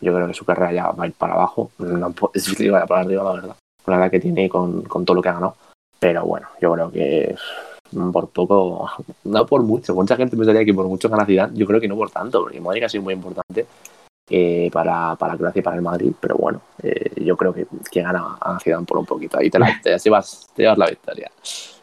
yo 0.00 0.14
creo 0.14 0.26
que 0.26 0.34
su 0.34 0.44
carrera 0.44 0.72
ya 0.72 0.90
va 0.90 1.04
a 1.04 1.06
ir 1.06 1.14
para 1.14 1.34
abajo, 1.34 1.70
no 1.78 2.14
es 2.34 2.44
difícil 2.44 2.66
que 2.66 2.70
vaya 2.70 2.86
para 2.86 3.02
arriba, 3.02 3.24
la 3.24 3.32
verdad, 3.32 3.56
con 3.84 3.94
la 3.94 4.00
edad 4.00 4.10
que 4.10 4.20
tiene 4.20 4.44
y 4.44 4.48
con, 4.48 4.82
con 4.82 5.04
todo 5.04 5.16
lo 5.16 5.22
que 5.22 5.28
ha 5.28 5.34
ganado, 5.34 5.56
pero 5.98 6.24
bueno, 6.24 6.48
yo 6.60 6.72
creo 6.72 6.90
que 6.90 7.36
por 8.12 8.30
poco, 8.30 8.90
no 9.24 9.46
por 9.46 9.62
mucho. 9.62 9.94
Mucha 9.94 10.16
gente 10.16 10.36
pensaría 10.36 10.64
que 10.64 10.74
por 10.74 10.86
mucho 10.86 11.08
gana 11.08 11.26
Zidane. 11.26 11.56
Yo 11.56 11.66
creo 11.66 11.80
que 11.80 11.88
no 11.88 11.96
por 11.96 12.10
tanto, 12.10 12.42
porque 12.42 12.60
Modric 12.60 12.84
ha 12.84 12.88
sido 12.88 13.04
muy 13.04 13.14
importante 13.14 13.66
eh, 14.28 14.70
para, 14.72 15.14
para 15.16 15.36
Croacia 15.36 15.60
y 15.60 15.62
para 15.62 15.76
el 15.76 15.82
Madrid. 15.82 16.12
Pero 16.20 16.36
bueno, 16.36 16.60
eh, 16.82 17.12
yo 17.24 17.36
creo 17.36 17.52
que, 17.52 17.66
que 17.90 18.02
gana 18.02 18.36
a 18.40 18.58
Zidane 18.60 18.86
por 18.86 18.98
un 18.98 19.06
poquito. 19.06 19.38
Ahí 19.38 19.50
te, 19.50 19.58
la, 19.58 19.80
te, 19.82 19.96
llevas, 19.98 20.48
te 20.54 20.62
llevas 20.62 20.78
la 20.78 20.86
victoria. 20.86 21.30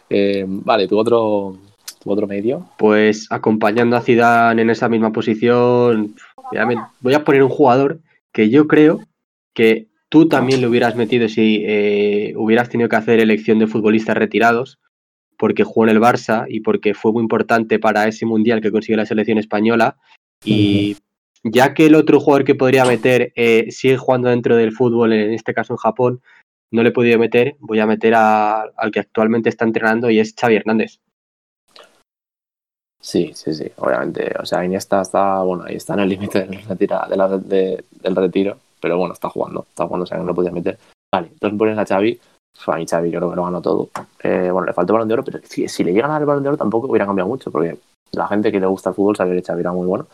Eh, 0.09 0.45
vale, 0.47 0.87
tu 0.87 0.97
otro, 0.97 1.57
otro 2.05 2.27
medio. 2.27 2.67
Pues 2.77 3.27
acompañando 3.29 3.95
a 3.95 4.01
Zidane 4.01 4.61
en 4.61 4.69
esa 4.69 4.89
misma 4.89 5.11
posición, 5.11 6.15
voy 7.01 7.13
a 7.13 7.23
poner 7.23 7.43
un 7.43 7.49
jugador 7.49 7.99
que 8.31 8.49
yo 8.49 8.67
creo 8.67 8.99
que 9.53 9.87
tú 10.09 10.27
también 10.27 10.61
lo 10.61 10.69
hubieras 10.69 10.95
metido 10.95 11.29
si 11.29 11.63
hubieras 12.35 12.69
tenido 12.69 12.89
que 12.89 12.95
hacer 12.95 13.19
elección 13.19 13.59
de 13.59 13.67
futbolistas 13.67 14.17
retirados 14.17 14.79
porque 15.43 15.65
jugó 15.65 15.83
en 15.83 15.89
el 15.89 15.99
Barça 15.99 16.45
y 16.47 16.61
porque 16.61 16.93
fue 16.93 17.11
muy 17.11 17.21
importante 17.21 17.77
para 17.77 18.07
ese 18.07 18.25
mundial 18.25 18.61
que 18.61 18.71
consiguió 18.71 18.95
la 18.95 19.05
selección 19.05 19.37
española. 19.37 19.97
Y 20.41 20.95
ya 21.43 21.73
que 21.73 21.87
el 21.87 21.95
otro 21.95 22.21
jugador 22.21 22.45
que 22.45 22.55
podría 22.55 22.85
meter 22.85 23.33
eh, 23.35 23.69
sigue 23.69 23.97
jugando 23.97 24.29
dentro 24.29 24.55
del 24.55 24.71
fútbol, 24.71 25.11
en 25.11 25.33
este 25.33 25.53
caso 25.53 25.73
en 25.73 25.77
Japón, 25.79 26.21
no 26.71 26.81
le 26.81 26.87
he 26.87 26.91
podido 26.93 27.19
meter, 27.19 27.57
voy 27.59 27.81
a 27.81 27.85
meter 27.85 28.13
al 28.15 28.91
que 28.93 29.01
actualmente 29.01 29.49
está 29.49 29.65
entrenando 29.65 30.09
y 30.09 30.21
es 30.21 30.33
Xavi 30.33 30.55
Hernández. 30.55 31.01
Sí, 33.01 33.31
sí, 33.33 33.53
sí, 33.53 33.69
obviamente. 33.75 34.31
O 34.39 34.45
sea, 34.45 34.63
Iniesta 34.63 35.01
está, 35.01 35.41
bueno, 35.41 35.65
ahí 35.67 35.75
está 35.75 35.95
en 35.95 35.99
el 35.99 36.07
límite 36.07 36.47
del 36.47 38.15
retiro, 38.15 38.59
pero 38.79 38.97
bueno, 38.97 39.13
está 39.13 39.27
jugando, 39.27 39.65
está 39.67 39.87
jugando, 39.87 40.03
o 40.05 40.07
sea, 40.07 40.19
no 40.19 40.23
lo 40.23 40.33
podía 40.33 40.51
meter. 40.51 40.77
Vale, 41.13 41.27
entonces 41.33 41.59
pones 41.59 41.77
a 41.77 41.85
Xavi, 41.85 42.17
mí 42.75 42.85
Xavi 42.85 43.11
yo 43.11 43.19
creo 43.19 43.29
que 43.29 43.35
lo 43.35 43.43
ganó 43.43 43.61
todo. 43.61 43.89
Eh, 44.21 44.49
bueno, 44.51 44.65
le 44.65 44.73
faltó 44.73 44.93
el 44.93 44.95
balón 44.95 45.07
de 45.07 45.13
oro, 45.15 45.23
pero 45.23 45.39
si, 45.43 45.83
le 45.83 45.93
llegan 45.93 46.11
a 46.11 46.17
el 46.17 46.25
balón 46.25 46.43
de 46.43 46.49
oro 46.49 46.57
tampoco 46.57 46.87
hubiera 46.87 47.05
cambiado 47.05 47.27
mucho, 47.27 47.51
porque 47.51 47.77
la 48.11 48.27
gente 48.27 48.51
que 48.51 48.59
le 48.59 48.67
gusta 48.67 48.89
el 48.89 48.95
fútbol 48.95 49.15
sabe 49.15 49.35
que 49.35 49.45
Xavi 49.45 49.61
era 49.61 49.71
muy 49.71 49.87
bueno. 49.87 50.07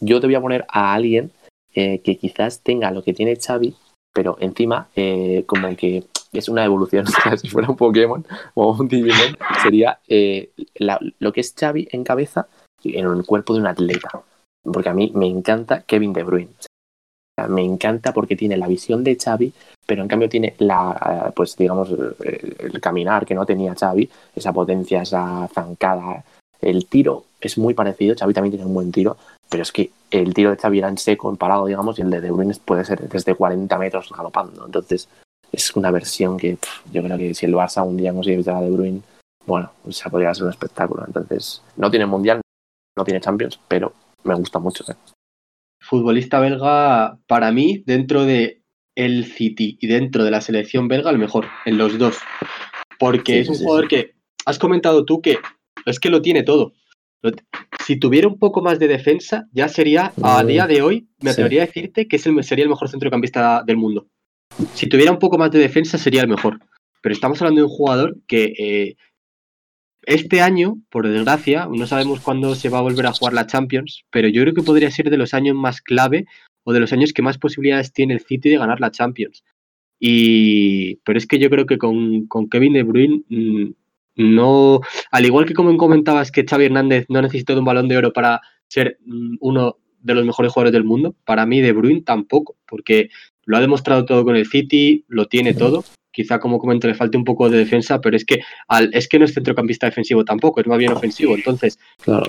Yo 0.00 0.20
te 0.20 0.26
voy 0.26 0.34
a 0.34 0.40
poner 0.40 0.64
a 0.68 0.94
alguien 0.94 1.32
eh, 1.74 2.00
que 2.00 2.16
quizás 2.16 2.60
tenga 2.62 2.90
lo 2.90 3.02
que 3.02 3.14
tiene 3.14 3.36
Xavi, 3.36 3.74
pero 4.12 4.36
encima 4.40 4.88
eh, 4.96 5.44
como 5.46 5.74
que 5.76 6.04
es 6.32 6.48
una 6.48 6.64
evolución. 6.64 7.06
si 7.36 7.48
fuera 7.48 7.68
un 7.68 7.76
Pokémon 7.76 8.24
o 8.54 8.72
un 8.72 8.88
Digimon, 8.88 9.36
sería 9.62 10.00
eh, 10.08 10.50
lo 11.18 11.32
que 11.32 11.40
es 11.40 11.54
Xavi 11.58 11.88
en 11.92 12.04
cabeza 12.04 12.48
en 12.84 13.06
el 13.06 13.24
cuerpo 13.24 13.54
de 13.54 13.60
un 13.60 13.66
atleta. 13.66 14.22
Porque 14.62 14.88
a 14.88 14.94
mí 14.94 15.12
me 15.14 15.26
encanta 15.26 15.82
Kevin 15.82 16.12
De 16.12 16.24
Bruyne. 16.24 16.50
Me 17.46 17.62
encanta 17.62 18.12
porque 18.12 18.36
tiene 18.36 18.56
la 18.56 18.66
visión 18.66 19.04
de 19.04 19.16
Xavi, 19.16 19.52
pero 19.86 20.02
en 20.02 20.08
cambio 20.08 20.28
tiene 20.28 20.54
la, 20.58 21.32
pues 21.34 21.56
digamos, 21.56 21.90
el 21.90 22.80
caminar 22.80 23.24
que 23.24 23.34
no 23.34 23.46
tenía 23.46 23.74
Xavi, 23.74 24.08
esa 24.34 24.52
potencia, 24.52 25.02
esa 25.02 25.48
zancada. 25.48 26.24
El 26.60 26.86
tiro 26.86 27.24
es 27.40 27.56
muy 27.56 27.74
parecido, 27.74 28.16
Xavi 28.18 28.34
también 28.34 28.52
tiene 28.52 28.66
un 28.66 28.74
buen 28.74 28.90
tiro, 28.90 29.16
pero 29.48 29.62
es 29.62 29.72
que 29.72 29.90
el 30.10 30.34
tiro 30.34 30.50
de 30.50 30.56
Xavi 30.56 30.78
era 30.78 30.88
en 30.88 30.98
seco, 30.98 31.34
parado, 31.36 31.66
digamos, 31.66 31.98
y 31.98 32.02
el 32.02 32.10
de 32.10 32.20
De 32.20 32.30
Bruyne 32.30 32.54
puede 32.64 32.84
ser 32.84 33.08
desde 33.08 33.34
40 33.34 33.78
metros 33.78 34.10
galopando. 34.14 34.66
Entonces, 34.66 35.08
es 35.52 35.74
una 35.76 35.90
versión 35.90 36.36
que 36.36 36.58
yo 36.92 37.02
creo 37.02 37.16
que 37.16 37.34
si 37.34 37.46
el 37.46 37.54
Barça 37.54 37.86
un 37.86 37.96
día 37.96 38.12
consigue 38.12 38.36
visitar 38.36 38.56
a 38.56 38.60
De 38.62 38.70
Bruyne, 38.70 39.02
bueno, 39.46 39.70
o 39.84 40.10
podría 40.10 40.34
ser 40.34 40.44
un 40.44 40.50
espectáculo. 40.50 41.04
Entonces, 41.06 41.62
no 41.76 41.90
tiene 41.90 42.06
mundial, 42.06 42.40
no 42.96 43.04
tiene 43.04 43.20
Champions, 43.20 43.58
pero 43.66 43.92
me 44.24 44.34
gusta 44.34 44.58
mucho. 44.58 44.84
¿eh? 44.90 44.96
Futbolista 45.80 46.40
belga, 46.40 47.18
para 47.26 47.52
mí, 47.52 47.82
dentro 47.86 48.24
de 48.24 48.62
el 48.94 49.24
City 49.26 49.78
y 49.80 49.86
dentro 49.86 50.24
de 50.24 50.30
la 50.30 50.40
selección 50.40 50.88
belga, 50.88 51.10
el 51.10 51.18
mejor, 51.18 51.46
en 51.64 51.78
los 51.78 51.98
dos. 51.98 52.18
Porque 52.98 53.40
es 53.40 53.48
un 53.48 53.56
jugador 53.56 53.88
que 53.88 54.14
has 54.44 54.58
comentado 54.58 55.04
tú 55.04 55.22
que 55.22 55.38
es 55.86 56.00
que 56.00 56.10
lo 56.10 56.20
tiene 56.20 56.42
todo. 56.42 56.72
Si 57.84 57.96
tuviera 57.96 58.28
un 58.28 58.38
poco 58.38 58.60
más 58.60 58.78
de 58.78 58.88
defensa, 58.88 59.48
ya 59.52 59.68
sería, 59.68 60.12
a 60.22 60.44
día 60.44 60.66
de 60.66 60.82
hoy, 60.82 61.08
me 61.20 61.30
atrevería 61.30 61.62
a 61.62 61.66
decirte 61.66 62.06
que 62.06 62.16
es 62.16 62.26
el, 62.26 62.42
sería 62.44 62.64
el 62.64 62.68
mejor 62.68 62.88
centrocampista 62.88 63.62
del 63.64 63.76
mundo. 63.76 64.08
Si 64.74 64.88
tuviera 64.88 65.12
un 65.12 65.18
poco 65.18 65.38
más 65.38 65.50
de 65.50 65.58
defensa, 65.58 65.98
sería 65.98 66.22
el 66.22 66.28
mejor. 66.28 66.58
Pero 67.02 67.12
estamos 67.12 67.40
hablando 67.40 67.60
de 67.60 67.66
un 67.66 67.72
jugador 67.72 68.16
que 68.26 68.52
eh, 68.58 68.96
este 70.08 70.40
año, 70.40 70.78
por 70.88 71.06
desgracia, 71.06 71.68
no 71.70 71.86
sabemos 71.86 72.20
cuándo 72.20 72.54
se 72.54 72.70
va 72.70 72.78
a 72.78 72.82
volver 72.82 73.06
a 73.06 73.12
jugar 73.12 73.34
la 73.34 73.46
Champions, 73.46 74.06
pero 74.10 74.26
yo 74.28 74.40
creo 74.40 74.54
que 74.54 74.62
podría 74.62 74.90
ser 74.90 75.10
de 75.10 75.18
los 75.18 75.34
años 75.34 75.54
más 75.54 75.82
clave 75.82 76.24
o 76.64 76.72
de 76.72 76.80
los 76.80 76.94
años 76.94 77.12
que 77.12 77.20
más 77.20 77.36
posibilidades 77.36 77.92
tiene 77.92 78.14
el 78.14 78.20
City 78.20 78.48
de 78.48 78.56
ganar 78.56 78.80
la 78.80 78.90
Champions. 78.90 79.44
Y, 80.00 80.96
pero 81.04 81.18
es 81.18 81.26
que 81.26 81.38
yo 81.38 81.50
creo 81.50 81.66
que 81.66 81.76
con, 81.76 82.26
con 82.26 82.48
Kevin 82.48 82.72
De 82.72 82.84
Bruyne 82.84 83.22
mm, 83.28 83.70
no, 84.16 84.80
al 85.10 85.26
igual 85.26 85.44
que 85.44 85.52
como 85.52 85.76
comentabas 85.76 86.32
que 86.32 86.46
Xavi 86.46 86.64
Hernández 86.64 87.04
no 87.10 87.20
necesitó 87.20 87.52
de 87.52 87.58
un 87.58 87.66
balón 87.66 87.88
de 87.88 87.98
oro 87.98 88.14
para 88.14 88.40
ser 88.66 88.98
mm, 89.04 89.36
uno 89.40 89.76
de 90.00 90.14
los 90.14 90.24
mejores 90.24 90.52
jugadores 90.52 90.72
del 90.72 90.84
mundo, 90.84 91.16
para 91.26 91.44
mí 91.44 91.60
De 91.60 91.72
Bruyne 91.72 92.00
tampoco, 92.00 92.56
porque 92.66 93.10
lo 93.44 93.58
ha 93.58 93.60
demostrado 93.60 94.06
todo 94.06 94.24
con 94.24 94.36
el 94.36 94.46
City, 94.46 95.04
lo 95.08 95.26
tiene 95.26 95.52
todo. 95.52 95.84
Quizá 96.18 96.40
como 96.40 96.58
comento 96.58 96.88
le 96.88 96.96
falte 96.96 97.16
un 97.16 97.22
poco 97.22 97.48
de 97.48 97.58
defensa, 97.58 98.00
pero 98.00 98.16
es 98.16 98.24
que 98.24 98.40
al, 98.66 98.90
es 98.92 99.06
que 99.06 99.20
no 99.20 99.24
es 99.24 99.34
centrocampista 99.34 99.86
defensivo 99.86 100.24
tampoco, 100.24 100.60
es 100.60 100.66
más 100.66 100.76
bien 100.76 100.90
ofensivo. 100.90 101.36
Entonces, 101.36 101.78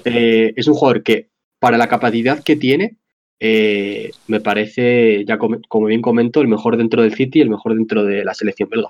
eh, 0.06 0.54
es 0.56 0.68
un 0.68 0.76
jugador 0.76 1.02
que 1.02 1.30
para 1.58 1.76
la 1.76 1.88
capacidad 1.88 2.44
que 2.44 2.56
tiene, 2.56 2.98
eh, 3.40 4.12
me 4.28 4.42
parece, 4.42 5.26
ya 5.26 5.40
como, 5.40 5.58
como 5.68 5.88
bien 5.88 6.04
comento, 6.04 6.40
el 6.42 6.48
mejor 6.48 6.78
dentro 6.78 7.02
del 7.02 7.16
City 7.16 7.40
y 7.40 7.42
el 7.42 7.50
mejor 7.50 7.74
dentro 7.74 8.04
de 8.04 8.24
la 8.24 8.36
selección 8.36 8.70
belga. 8.70 8.90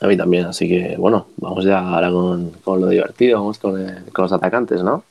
A 0.00 0.08
mí 0.08 0.16
también, 0.16 0.46
así 0.46 0.68
que 0.68 0.96
bueno, 0.98 1.28
vamos 1.36 1.64
ya 1.64 1.78
ahora 1.78 2.10
con, 2.10 2.50
con 2.64 2.80
lo 2.80 2.88
divertido, 2.88 3.38
vamos 3.38 3.60
con, 3.60 3.74
con, 4.12 4.24
los 4.24 4.32
atacantes, 4.32 4.82
¿no? 4.82 5.04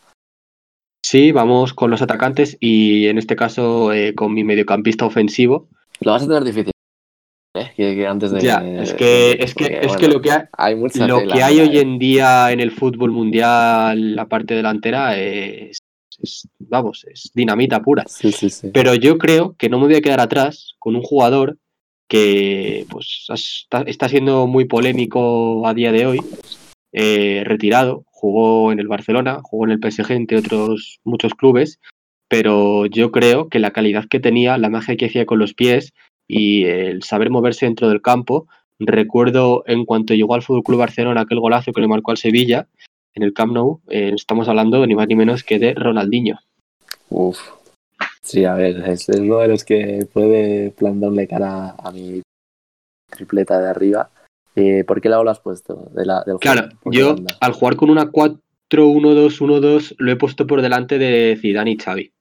Sí, 1.01 1.31
vamos 1.31 1.73
con 1.73 1.91
los 1.91 2.01
atacantes 2.01 2.57
y 2.59 3.07
en 3.07 3.17
este 3.19 3.37
caso 3.37 3.93
eh, 3.93 4.13
con 4.15 4.33
mi 4.33 4.43
mediocampista 4.43 5.05
ofensivo. 5.05 5.69
Lo 6.01 6.11
vas 6.11 6.23
a 6.23 6.27
tener 6.27 6.43
difícil. 6.43 6.73
¿Eh? 7.57 7.73
Que, 7.75 8.07
antes 8.07 8.31
de, 8.31 8.41
ya, 8.41 8.57
es 8.57 8.93
que, 8.93 9.33
es 9.33 9.53
que, 9.53 9.79
es 9.81 9.95
que 9.97 10.07
lo 10.07 10.21
que 10.21 10.31
hay, 10.31 10.75
lo 10.75 11.27
que 11.27 11.43
hay 11.43 11.59
hoy 11.59 11.77
en 11.77 11.99
día 11.99 12.51
en 12.51 12.59
el 12.59 12.71
fútbol 12.71 13.11
mundial, 13.11 14.15
la 14.15 14.27
parte 14.27 14.55
delantera, 14.55 15.17
es, 15.17 15.79
es, 16.19 16.47
vamos, 16.59 17.05
es 17.11 17.31
dinamita 17.33 17.81
pura. 17.81 18.03
Sí, 18.07 18.31
sí, 18.31 18.49
sí. 18.49 18.71
Pero 18.73 18.95
yo 18.95 19.17
creo 19.17 19.55
que 19.57 19.69
no 19.69 19.79
me 19.79 19.85
voy 19.85 19.95
a 19.95 20.01
quedar 20.01 20.19
atrás 20.19 20.75
con 20.79 20.95
un 20.95 21.01
jugador 21.01 21.57
que 22.07 22.85
pues 22.89 23.27
está, 23.29 24.09
siendo 24.09 24.47
muy 24.47 24.65
polémico 24.65 25.67
a 25.67 25.73
día 25.73 25.91
de 25.91 26.05
hoy, 26.05 26.19
eh, 26.93 27.43
retirado, 27.45 28.05
jugó 28.07 28.71
en 28.71 28.79
el 28.79 28.87
Barcelona, 28.87 29.41
jugó 29.43 29.65
en 29.65 29.71
el 29.71 29.79
PSG, 29.79 30.11
entre 30.11 30.37
otros 30.37 30.99
muchos 31.03 31.33
clubes, 31.33 31.79
pero 32.29 32.85
yo 32.85 33.11
creo 33.11 33.49
que 33.49 33.59
la 33.59 33.71
calidad 33.71 34.05
que 34.09 34.19
tenía, 34.19 34.57
la 34.57 34.69
magia 34.69 34.95
que 34.95 35.07
hacía 35.07 35.25
con 35.25 35.39
los 35.39 35.53
pies 35.53 35.93
y 36.27 36.65
el 36.65 37.03
saber 37.03 37.29
moverse 37.29 37.65
dentro 37.65 37.89
del 37.89 38.01
campo, 38.01 38.47
recuerdo 38.79 39.63
en 39.65 39.85
cuanto 39.85 40.13
llegó 40.13 40.35
al 40.35 40.43
Fútbol 40.43 40.63
Club 40.63 40.79
Barcelona 40.79 41.21
aquel 41.21 41.39
golazo 41.39 41.71
que 41.71 41.81
le 41.81 41.87
marcó 41.87 42.11
al 42.11 42.17
Sevilla 42.17 42.67
en 43.13 43.23
el 43.23 43.33
Camp 43.33 43.53
Nou, 43.53 43.81
eh, 43.89 44.11
estamos 44.13 44.47
hablando 44.47 44.85
ni 44.85 44.95
más 44.95 45.07
ni 45.07 45.15
menos 45.15 45.43
que 45.43 45.57
de 45.57 45.73
Ronaldinho. 45.73 46.39
Uf, 47.09 47.39
Sí, 48.27 48.43
a 48.43 48.55
ver, 48.55 48.83
es, 48.89 49.07
uno 49.07 49.37
de 49.39 49.47
los 49.47 49.63
que 49.63 50.05
puede 50.11 50.71
plantarle 50.71 51.29
cara 51.29 51.75
a 51.81 51.91
mi 51.91 52.21
tripleta 53.09 53.57
de 53.57 53.69
arriba. 53.69 54.09
Eh, 54.53 54.83
¿Por 54.83 54.99
qué 54.99 55.07
lado 55.07 55.23
lo 55.23 55.31
has 55.31 55.39
puesto? 55.39 55.89
De 55.93 56.05
la, 56.05 56.25
claro, 56.41 56.67
yo 56.83 57.15
al 57.39 57.53
jugar 57.53 57.77
con 57.77 57.89
una 57.89 58.11
4-1-2-1-2 58.11 59.95
lo 59.97 60.11
he 60.11 60.17
puesto 60.17 60.45
por 60.45 60.61
delante 60.61 60.97
de 60.97 61.37
Zidane 61.39 61.71
y 61.71 61.77
Xavi. 61.77 62.11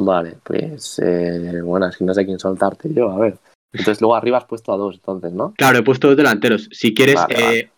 Vale, 0.00 0.36
pues 0.44 1.00
eh, 1.04 1.60
bueno, 1.60 1.88
es 1.88 1.96
que 1.96 2.04
no 2.04 2.14
sé 2.14 2.24
quién 2.24 2.38
soltarte 2.38 2.88
yo, 2.94 3.10
a 3.10 3.18
ver. 3.18 3.36
Entonces 3.72 4.00
luego 4.00 4.14
arriba 4.14 4.38
has 4.38 4.44
puesto 4.44 4.72
a 4.72 4.76
dos, 4.76 4.94
entonces, 4.94 5.32
¿no? 5.32 5.54
Claro, 5.56 5.78
he 5.78 5.82
puesto 5.82 6.06
dos 6.06 6.16
delanteros. 6.16 6.68
Si 6.70 6.94
quieres, 6.94 7.18
eh, 7.30 7.68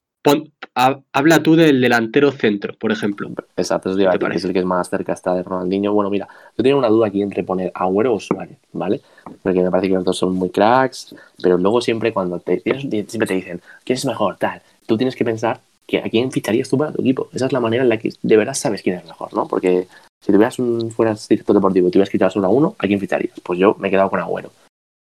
habla 1.13 1.43
tú 1.43 1.57
del 1.57 1.81
delantero 1.81 2.31
centro, 2.31 2.75
por 2.79 2.93
ejemplo. 2.93 3.31
Exacto, 3.57 3.91
es, 3.91 3.97
es 4.37 4.45
el 4.45 4.53
que 4.53 4.59
es 4.59 4.65
más 4.67 4.91
cerca 4.91 5.15
está 5.15 5.35
de 5.35 5.43
Ronaldinho. 5.43 5.95
Bueno, 5.95 6.11
mira, 6.11 6.29
yo 6.59 6.63
tengo 6.63 6.79
una 6.79 6.89
duda 6.89 7.07
aquí 7.07 7.23
entre 7.23 7.43
poner 7.43 7.73
Agüero 7.75 8.13
o 8.13 8.21
Suárez, 8.21 8.59
¿vale? 8.73 9.01
Porque 9.43 9.63
me 9.63 9.71
parece 9.71 9.89
que 9.89 9.95
los 9.95 10.05
dos 10.05 10.19
son 10.19 10.35
muy 10.35 10.51
cracks, 10.51 11.17
pero 11.43 11.57
luego 11.57 11.81
siempre 11.81 12.13
cuando 12.13 12.39
te, 12.39 12.61
siempre 12.61 13.27
te 13.27 13.35
dicen, 13.35 13.63
¿quién 13.83 13.97
es 13.97 14.05
mejor? 14.05 14.37
Tal, 14.37 14.61
tú 14.85 14.99
tienes 14.99 15.17
que 15.17 15.25
pensar 15.25 15.59
que 15.87 15.99
a 15.99 16.11
quién 16.11 16.31
ficharías 16.31 16.69
tú 16.69 16.77
para 16.77 16.93
tu 16.93 17.01
equipo. 17.01 17.31
Esa 17.33 17.47
es 17.47 17.53
la 17.53 17.61
manera 17.61 17.83
en 17.83 17.89
la 17.89 17.97
que 17.97 18.13
de 18.23 18.37
verdad 18.37 18.55
sabes 18.55 18.83
quién 18.83 18.97
es 18.97 19.07
mejor, 19.07 19.33
¿no? 19.33 19.49
Porque 19.49 19.89
si 20.21 20.33
tuvieras 20.33 20.59
un 20.59 20.91
fueras 20.91 21.29
director 21.29 21.55
deportivo 21.55 21.89
y 21.89 21.91
tuvieras 21.91 22.11
que 22.11 22.19
quitar 22.19 22.31
solo 22.31 22.47
a 22.47 22.51
uno, 22.51 22.77
¿a 22.79 22.87
quién 22.87 23.01
ficharías? 23.01 23.41
Pues 23.43 23.59
yo 23.59 23.75
me 23.79 23.89
he 23.89 23.91
quedado 23.91 24.11
con 24.11 24.21
Agüero. 24.21 24.53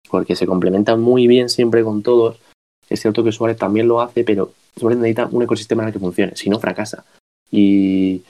Porque 0.10 0.36
se 0.36 0.45
complementan 0.45 1.02
muy 1.02 1.28
bien 1.28 1.49
siempre 1.49 1.84
con 1.84 2.04
todos. 2.04 2.39
Es 2.89 3.02
cierto 3.02 3.23
que 3.23 3.32
Suárez 3.32 3.58
también 3.58 3.88
lo 3.88 4.02
hace, 4.02 4.23
pero 4.23 4.52
Suárez 4.78 4.97
necesita 4.99 5.28
un 5.28 5.43
ecosistema 5.43 5.84
en 5.84 5.88
el 5.88 5.93
que 5.93 5.99
funcione, 5.99 6.36
si 6.36 6.49
no 6.49 6.60
fracasa. 6.60 7.06
Y 7.49 8.23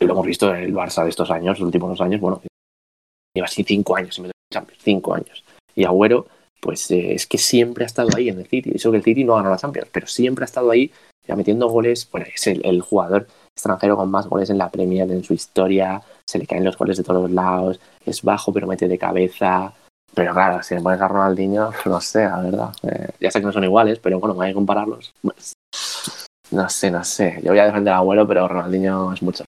lo 0.00 0.12
hemos 0.12 0.26
visto 0.26 0.54
en 0.54 0.62
el 0.62 0.74
Barça 0.74 1.02
de 1.02 1.10
estos 1.10 1.30
años, 1.30 1.58
los 1.58 1.66
últimos 1.66 1.90
dos 1.90 2.00
años, 2.00 2.20
bueno, 2.20 2.42
lleva 3.34 3.46
así 3.46 3.64
cinco 3.64 3.96
años 3.96 4.14
sin 4.14 4.30
Champions, 4.52 4.82
cinco 4.82 5.14
años. 5.14 5.44
Y 5.74 5.84
Agüero, 5.84 6.26
pues 6.60 6.90
eh, 6.90 7.14
es 7.14 7.26
que 7.26 7.38
siempre 7.38 7.84
ha 7.84 7.86
estado 7.86 8.10
ahí 8.16 8.28
en 8.28 8.38
el 8.38 8.46
City. 8.46 8.72
Eso 8.74 8.90
que 8.90 8.98
el 8.98 9.02
City 9.02 9.24
no 9.24 9.34
ganado 9.34 9.54
la 9.54 9.60
Champions, 9.60 9.88
pero 9.92 10.06
siempre 10.06 10.44
ha 10.44 10.46
estado 10.46 10.70
ahí 10.70 10.90
ya 11.26 11.36
metiendo 11.36 11.68
goles. 11.68 12.08
Bueno, 12.10 12.26
es 12.32 12.46
el, 12.46 12.80
jugador 12.80 13.26
extranjero 13.56 13.96
con 13.96 14.10
más 14.10 14.26
goles 14.26 14.50
en 14.50 14.58
la 14.58 14.70
Premier 14.70 15.10
en 15.10 15.24
su 15.24 15.32
historia. 15.32 16.02
Se 16.26 16.38
le 16.38 16.46
caen 16.46 16.64
los 16.64 16.76
goles 16.76 16.98
de 16.98 17.04
todos 17.04 17.30
lados. 17.30 17.80
Es 18.04 18.22
bajo, 18.22 18.52
pero 18.52 18.66
mete 18.66 18.86
de 18.86 18.98
cabeza. 18.98 19.72
Pero 20.14 20.32
claro, 20.34 20.62
si 20.62 20.74
le 20.74 20.82
pones 20.82 21.00
a 21.00 21.08
Ronaldinho, 21.08 21.70
no 21.86 22.00
sé, 22.00 22.24
la 22.24 22.40
verdad. 22.40 22.74
Eh, 22.82 23.08
ya 23.20 23.30
sé 23.30 23.40
que 23.40 23.46
no 23.46 23.52
son 23.52 23.64
iguales, 23.64 23.98
pero 23.98 24.20
bueno, 24.20 24.40
hay 24.40 24.50
que 24.50 24.54
compararlos. 24.54 25.12
No 26.50 26.68
sé, 26.68 26.90
no 26.90 27.02
sé. 27.02 27.40
Yo 27.42 27.50
voy 27.50 27.58
a 27.58 27.66
defender 27.66 27.94
a 27.94 27.98
Agüero, 27.98 28.26
pero 28.28 28.46
Ronaldinho 28.46 29.12
es 29.12 29.22
mucho. 29.22 29.44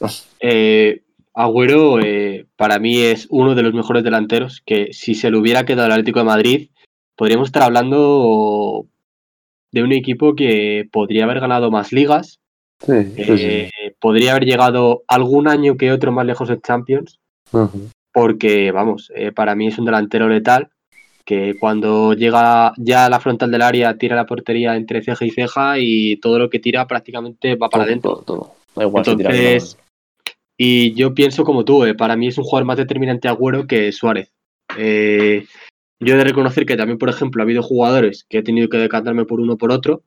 Eh, 0.40 1.04
Agüero 1.32 2.00
eh, 2.00 2.46
para 2.56 2.80
mí 2.80 3.00
es 3.00 3.28
uno 3.30 3.54
de 3.54 3.62
los 3.62 3.72
mejores 3.72 4.02
delanteros 4.02 4.60
que 4.66 4.92
si 4.92 5.14
se 5.14 5.30
le 5.30 5.38
hubiera 5.38 5.64
quedado 5.64 5.86
el 5.86 5.92
Atlético 5.92 6.18
de 6.18 6.24
Madrid, 6.24 6.70
podríamos 7.16 7.46
estar 7.48 7.62
hablando 7.62 8.86
de 9.70 9.82
un 9.84 9.92
equipo 9.92 10.34
que 10.34 10.88
podría 10.90 11.24
haber 11.24 11.38
ganado 11.38 11.70
más 11.70 11.92
ligas, 11.92 12.40
sí, 12.86 13.70
podría 14.00 14.32
haber 14.32 14.44
llegado 14.44 15.02
algún 15.08 15.48
año 15.48 15.76
que 15.76 15.92
otro 15.92 16.12
más 16.12 16.26
lejos 16.26 16.50
en 16.50 16.60
Champions, 16.60 17.18
porque, 18.12 18.72
vamos, 18.72 19.12
eh, 19.14 19.32
para 19.32 19.54
mí 19.54 19.68
es 19.68 19.78
un 19.78 19.84
delantero 19.84 20.28
letal 20.28 20.70
que 21.24 21.54
cuando 21.58 22.14
llega 22.14 22.72
ya 22.76 23.06
a 23.06 23.10
la 23.10 23.20
frontal 23.20 23.50
del 23.50 23.62
área 23.62 23.96
tira 23.96 24.16
la 24.16 24.26
portería 24.26 24.74
entre 24.76 25.02
ceja 25.02 25.24
y 25.24 25.30
ceja 25.30 25.78
y 25.78 26.16
todo 26.16 26.38
lo 26.38 26.50
que 26.50 26.58
tira 26.58 26.86
prácticamente 26.86 27.54
va 27.54 27.68
para 27.68 27.84
adentro. 27.84 28.22
Todo, 28.26 28.54
Entonces, 28.76 29.78
y 30.56 30.94
yo 30.94 31.14
pienso 31.14 31.44
como 31.44 31.64
tú, 31.64 31.84
eh, 31.84 31.94
para 31.94 32.16
mí 32.16 32.28
es 32.28 32.38
un 32.38 32.44
jugador 32.44 32.66
más 32.66 32.76
determinante 32.76 33.28
Agüero 33.28 33.66
que 33.66 33.92
Suárez. 33.92 34.32
Eh, 34.76 35.44
yo 36.00 36.14
he 36.14 36.18
de 36.18 36.24
reconocer 36.24 36.66
que 36.66 36.76
también, 36.76 36.98
por 36.98 37.08
ejemplo, 37.08 37.42
ha 37.42 37.44
habido 37.44 37.62
jugadores 37.62 38.24
que 38.28 38.38
he 38.38 38.42
tenido 38.42 38.68
que 38.68 38.78
decantarme 38.78 39.24
por 39.24 39.40
uno 39.40 39.56
por 39.56 39.70
otro 39.70 40.02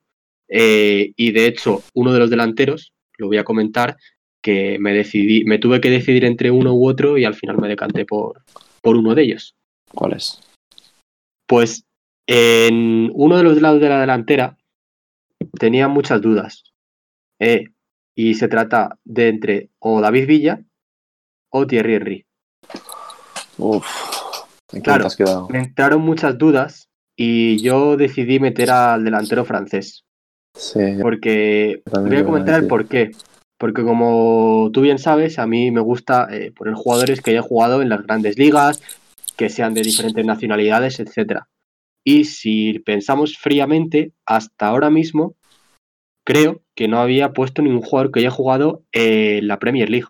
y 0.48 1.32
de 1.32 1.48
hecho 1.48 1.84
uno 1.94 2.14
de 2.14 2.20
los 2.20 2.30
delanteros, 2.30 2.94
lo 3.18 3.28
voy 3.28 3.38
a 3.38 3.44
comentar, 3.44 3.98
que 4.46 4.78
me 4.80 4.94
decidí, 4.94 5.44
me 5.44 5.58
tuve 5.58 5.82
que 5.82 5.90
decidir 5.90 6.24
entre 6.24 6.52
uno 6.52 6.74
u 6.76 6.88
otro 6.88 7.18
y 7.18 7.26
al 7.26 7.34
final 7.34 7.58
me 7.58 7.68
decanté 7.68 8.06
por, 8.06 8.44
por 8.82 8.96
uno 8.96 9.16
de 9.16 9.24
ellos. 9.24 9.56
¿Cuál 9.92 10.14
es? 10.14 10.40
Pues 11.48 11.84
En 12.28 13.12
uno 13.14 13.38
de 13.38 13.44
los 13.44 13.62
lados 13.62 13.82
de 13.82 13.90
la 13.90 14.02
delantera 14.02 14.58
tenía 15.60 15.88
muchas 15.88 16.22
dudas. 16.22 16.64
Eh, 17.40 17.70
y 18.16 18.36
se 18.36 18.48
trata 18.48 19.00
de 19.04 19.28
entre 19.30 19.70
o 19.80 20.00
David 20.00 20.28
Villa 20.28 20.62
o 21.50 21.66
Thierry 21.66 21.96
Henry. 21.96 22.26
Uf, 23.58 23.86
¿en 24.74 24.80
qué 24.80 24.84
Claro, 24.84 25.02
te 25.02 25.08
has 25.08 25.16
quedado? 25.16 25.50
Me 25.50 25.60
entraron 25.60 26.02
muchas 26.02 26.38
dudas 26.38 26.90
y 27.16 27.58
yo 27.62 27.98
decidí 27.98 28.40
meter 28.40 28.70
al 28.70 29.04
delantero 29.04 29.44
francés. 29.44 30.06
Sí, 30.56 30.80
Porque 31.02 31.82
voy 31.92 32.18
a 32.18 32.26
comentar 32.26 32.62
el 32.62 32.68
por 32.68 32.88
qué. 32.88 33.12
Porque 33.58 33.84
como 33.84 34.70
tú 34.74 34.82
bien 34.82 35.00
sabes, 35.00 35.40
a 35.40 35.48
mí 35.48 35.72
me 35.72 35.82
gusta 35.82 36.28
eh, 36.32 36.52
poner 36.52 36.74
jugadores 36.74 37.22
que 37.22 37.32
hayan 37.32 37.44
jugado 37.44 37.82
en 37.82 37.90
las 37.90 38.04
grandes 38.04 38.38
ligas, 38.38 38.82
que 39.38 39.50
sean 39.50 39.74
de 39.74 39.82
diferentes 39.82 40.26
nacionalidades, 40.26 41.00
etcétera. 41.00 41.48
Y 42.04 42.26
si 42.26 42.80
pensamos 42.80 43.38
fríamente, 43.38 44.12
hasta 44.26 44.68
ahora 44.68 44.90
mismo, 44.90 45.36
creo 46.26 46.62
que 46.76 46.88
no 46.88 47.00
había 47.00 47.34
puesto 47.34 47.62
ningún 47.62 47.82
jugador 47.82 48.12
que 48.12 48.20
haya 48.20 48.32
jugado 48.32 48.84
en 48.92 49.48
la 49.48 49.60
Premier 49.60 49.90
League. 49.90 50.08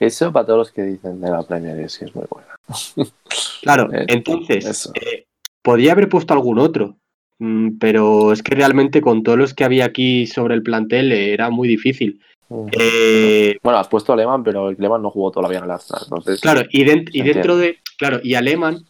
Eso 0.00 0.32
para 0.32 0.46
todos 0.46 0.58
los 0.58 0.72
que 0.72 0.82
dicen 0.82 1.20
de 1.20 1.30
la 1.30 1.42
Premier 1.42 1.78
es 1.80 1.98
que 1.98 2.06
es 2.06 2.14
muy 2.14 2.26
buena. 2.28 2.56
Claro, 3.62 3.90
Eh, 3.92 4.06
entonces, 4.08 4.90
eh, 4.94 5.26
podría 5.62 5.92
haber 5.92 6.08
puesto 6.08 6.34
algún 6.34 6.58
otro, 6.58 6.98
pero 7.78 8.32
es 8.32 8.42
que 8.42 8.54
realmente 8.54 9.00
con 9.00 9.22
todos 9.22 9.38
los 9.38 9.54
que 9.54 9.64
había 9.64 9.84
aquí 9.86 10.26
sobre 10.26 10.54
el 10.54 10.62
plantel 10.62 11.12
eh, 11.12 11.32
era 11.32 11.50
muy 11.50 11.68
difícil. 11.68 12.20
Eh, 12.78 13.56
Bueno, 13.62 13.78
has 13.78 13.88
puesto 13.88 14.12
a 14.12 14.16
Lehmann, 14.16 14.44
pero 14.44 14.68
el 14.70 14.76
Lehmann 14.78 15.02
no 15.02 15.10
jugó 15.10 15.30
todavía 15.30 15.58
en 15.58 15.64
el 15.64 15.70
Arsenal. 15.70 16.02
Entonces, 16.04 16.40
Claro, 16.40 16.62
y, 16.70 16.84
den- 16.84 17.06
y 17.12 17.22
dentro 17.22 17.56
de, 17.56 17.78
claro, 17.98 18.20
y 18.22 18.34
Alemán, 18.34 18.84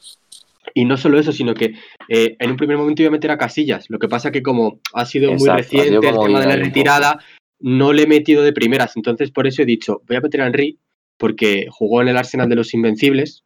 y 0.75 0.85
no 0.85 0.97
solo 0.97 1.19
eso, 1.19 1.33
sino 1.33 1.55
que 1.55 1.75
eh, 2.09 2.37
en 2.39 2.51
un 2.51 2.57
primer 2.57 2.77
momento 2.77 3.03
iba 3.03 3.09
a 3.09 3.13
meter 3.13 3.31
a 3.31 3.39
Casillas. 3.39 3.87
Lo 3.89 3.99
que 3.99 4.09
pasa 4.09 4.31
que 4.33 4.43
como 4.43 4.81
ha 4.93 5.07
sido 5.07 5.31
muy 5.31 5.39
sido 5.41 5.57
reciente 5.57 6.09
el 6.09 6.19
tema 6.19 6.41
de 6.41 6.47
la 6.47 6.57
retirada, 6.57 7.19
no 7.61 7.93
le 7.93 8.03
he 8.03 8.07
metido 8.07 8.43
de 8.43 8.53
primeras. 8.53 8.97
Entonces 8.97 9.31
por 9.31 9.47
eso 9.47 9.63
he 9.63 9.67
dicho, 9.67 10.03
voy 10.07 10.17
a 10.17 10.21
meter 10.21 10.43
a 10.43 10.47
Henry, 10.49 10.79
porque 11.17 11.67
jugó 11.71 12.03
en 12.03 12.09
el 12.09 12.17
Arsenal 12.17 12.49
de 12.49 12.57
los 12.57 12.75
Invencibles. 12.75 13.45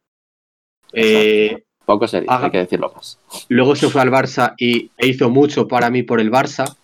Eh, 0.93 1.63
poco 1.93 2.07
serio, 2.07 2.29
haga- 2.31 2.45
hay 2.45 2.51
que 2.51 2.57
decirlo 2.59 2.91
más. 2.95 3.17
luego 3.49 3.75
se 3.75 3.89
fue 3.89 4.01
al 4.01 4.11
Barça 4.11 4.53
y 4.57 4.91
e 4.97 5.07
hizo 5.07 5.29
mucho 5.29 5.67
para 5.67 5.89
mí 5.89 6.03
por 6.03 6.19
el 6.19 6.31
Barça. 6.31 6.75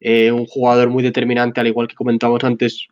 Eh, 0.00 0.32
un 0.32 0.46
jugador 0.46 0.88
muy 0.90 1.02
determinante, 1.02 1.60
al 1.60 1.66
igual 1.66 1.86
que 1.88 1.94
comentamos 1.94 2.42
antes, 2.44 2.86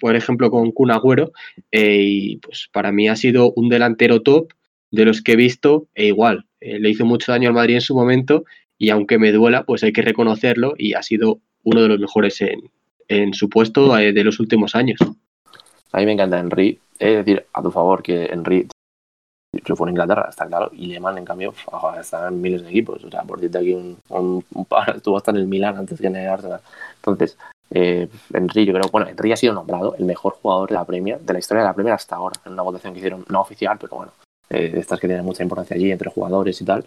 por 0.00 0.14
ejemplo, 0.16 0.50
con 0.50 0.70
Kun 0.72 0.90
Agüero. 0.90 1.32
eh, 1.70 1.98
y 2.00 2.36
pues 2.38 2.68
para 2.72 2.92
mí 2.92 3.08
ha 3.08 3.16
sido 3.16 3.52
un 3.56 3.68
delantero 3.68 4.20
top 4.22 4.52
de 4.90 5.04
los 5.06 5.22
que 5.22 5.32
he 5.32 5.36
visto, 5.36 5.86
e 5.94 6.06
igual, 6.06 6.44
eh, 6.60 6.78
le 6.78 6.90
hizo 6.90 7.04
mucho 7.06 7.32
daño 7.32 7.48
al 7.48 7.54
Madrid 7.54 7.76
en 7.76 7.80
su 7.80 7.94
momento. 7.94 8.44
Y 8.78 8.90
aunque 8.90 9.18
me 9.18 9.32
duela, 9.32 9.64
pues 9.64 9.82
hay 9.84 9.92
que 9.92 10.02
reconocerlo 10.02 10.74
y 10.76 10.94
ha 10.94 11.02
sido 11.02 11.40
uno 11.62 11.82
de 11.82 11.88
los 11.88 12.00
mejores 12.00 12.40
en, 12.42 12.70
en 13.08 13.32
su 13.32 13.48
puesto 13.48 13.94
de 13.94 14.24
los 14.24 14.40
últimos 14.40 14.74
años. 14.74 14.98
A 15.92 15.98
mí 16.00 16.06
me 16.06 16.12
encanta 16.12 16.38
Henry. 16.40 16.78
He 16.98 17.06
de 17.10 17.16
decir 17.18 17.46
a 17.54 17.62
tu 17.62 17.70
favor 17.70 18.02
que 18.02 18.26
Henry 18.32 18.66
triunfó 19.60 19.84
en 19.84 19.90
Inglaterra, 19.90 20.26
está 20.30 20.46
claro, 20.46 20.70
y 20.72 20.86
Lehmann, 20.86 21.18
en 21.18 21.24
cambio, 21.24 21.54
está 22.00 22.28
en 22.28 22.40
miles 22.40 22.62
de 22.62 22.70
equipos. 22.70 23.04
O 23.04 23.10
sea, 23.10 23.22
por 23.22 23.38
decirte 23.38 23.58
aquí 23.58 23.74
un, 23.74 23.98
un, 24.08 24.44
estuvo 24.96 25.16
hasta 25.16 25.30
en 25.30 25.38
el 25.38 25.46
Milan 25.46 25.76
antes 25.76 26.00
que 26.00 26.06
en 26.06 26.16
el 26.16 26.28
Arsenal. 26.28 26.60
Entonces, 26.96 27.36
eh, 27.70 28.08
yo 28.30 28.72
creo, 28.72 28.88
bueno, 28.90 29.08
Henry 29.08 29.32
ha 29.32 29.36
sido 29.36 29.54
nombrado 29.54 29.94
el 29.96 30.04
mejor 30.04 30.34
jugador 30.40 30.68
de 30.68 30.74
la 30.74 30.84
Premier, 30.84 31.20
de 31.20 31.32
la 31.32 31.38
historia 31.38 31.62
de 31.62 31.68
la 31.68 31.74
Premier 31.74 31.94
hasta 31.94 32.16
ahora, 32.16 32.40
en 32.44 32.52
una 32.52 32.62
votación 32.62 32.92
que 32.92 32.98
hicieron, 32.98 33.24
no 33.28 33.40
oficial, 33.40 33.78
pero 33.80 33.96
bueno, 33.96 34.12
eh, 34.50 34.70
de 34.70 34.80
estas 34.80 35.00
que 35.00 35.06
tienen 35.06 35.24
mucha 35.24 35.42
importancia 35.42 35.76
allí 35.76 35.90
entre 35.90 36.10
jugadores 36.10 36.60
y 36.60 36.64
tal. 36.64 36.84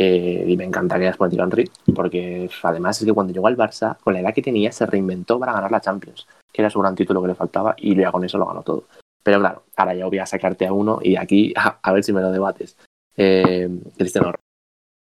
Eh, 0.00 0.44
y 0.46 0.56
me 0.56 0.62
encanta 0.62 0.96
que 0.96 1.02
hayas 1.02 1.16
puesto 1.16 1.40
a 1.40 1.44
Henry, 1.44 1.68
porque 1.92 2.48
además 2.62 3.00
es 3.00 3.04
que 3.04 3.12
cuando 3.12 3.32
llegó 3.32 3.48
al 3.48 3.56
Barça, 3.56 3.96
con 3.98 4.14
la 4.14 4.20
edad 4.20 4.32
que 4.32 4.42
tenía, 4.42 4.70
se 4.70 4.86
reinventó 4.86 5.40
para 5.40 5.52
ganar 5.52 5.72
la 5.72 5.80
Champions, 5.80 6.24
que 6.52 6.62
era 6.62 6.70
su 6.70 6.78
gran 6.78 6.94
título 6.94 7.20
que 7.20 7.28
le 7.28 7.34
faltaba, 7.34 7.74
y 7.76 7.96
ya 7.96 8.12
con 8.12 8.24
eso 8.24 8.38
lo 8.38 8.46
ganó 8.46 8.62
todo. 8.62 8.84
Pero 9.28 9.40
claro, 9.40 9.64
ahora 9.76 9.94
ya 9.94 10.06
voy 10.06 10.18
a 10.20 10.24
sacarte 10.24 10.66
a 10.66 10.72
uno 10.72 11.00
y 11.02 11.16
aquí 11.16 11.52
a, 11.82 11.92
ver 11.92 12.02
si 12.02 12.14
me 12.14 12.22
lo 12.22 12.32
debates. 12.32 12.78
Eh, 13.14 13.68
Cristiano 13.98 14.32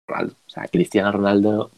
Ronaldo. 0.10 0.34
O 0.48 0.50
sea, 0.50 0.68
Cristiano 0.70 1.12
Ronaldo. 1.12 1.70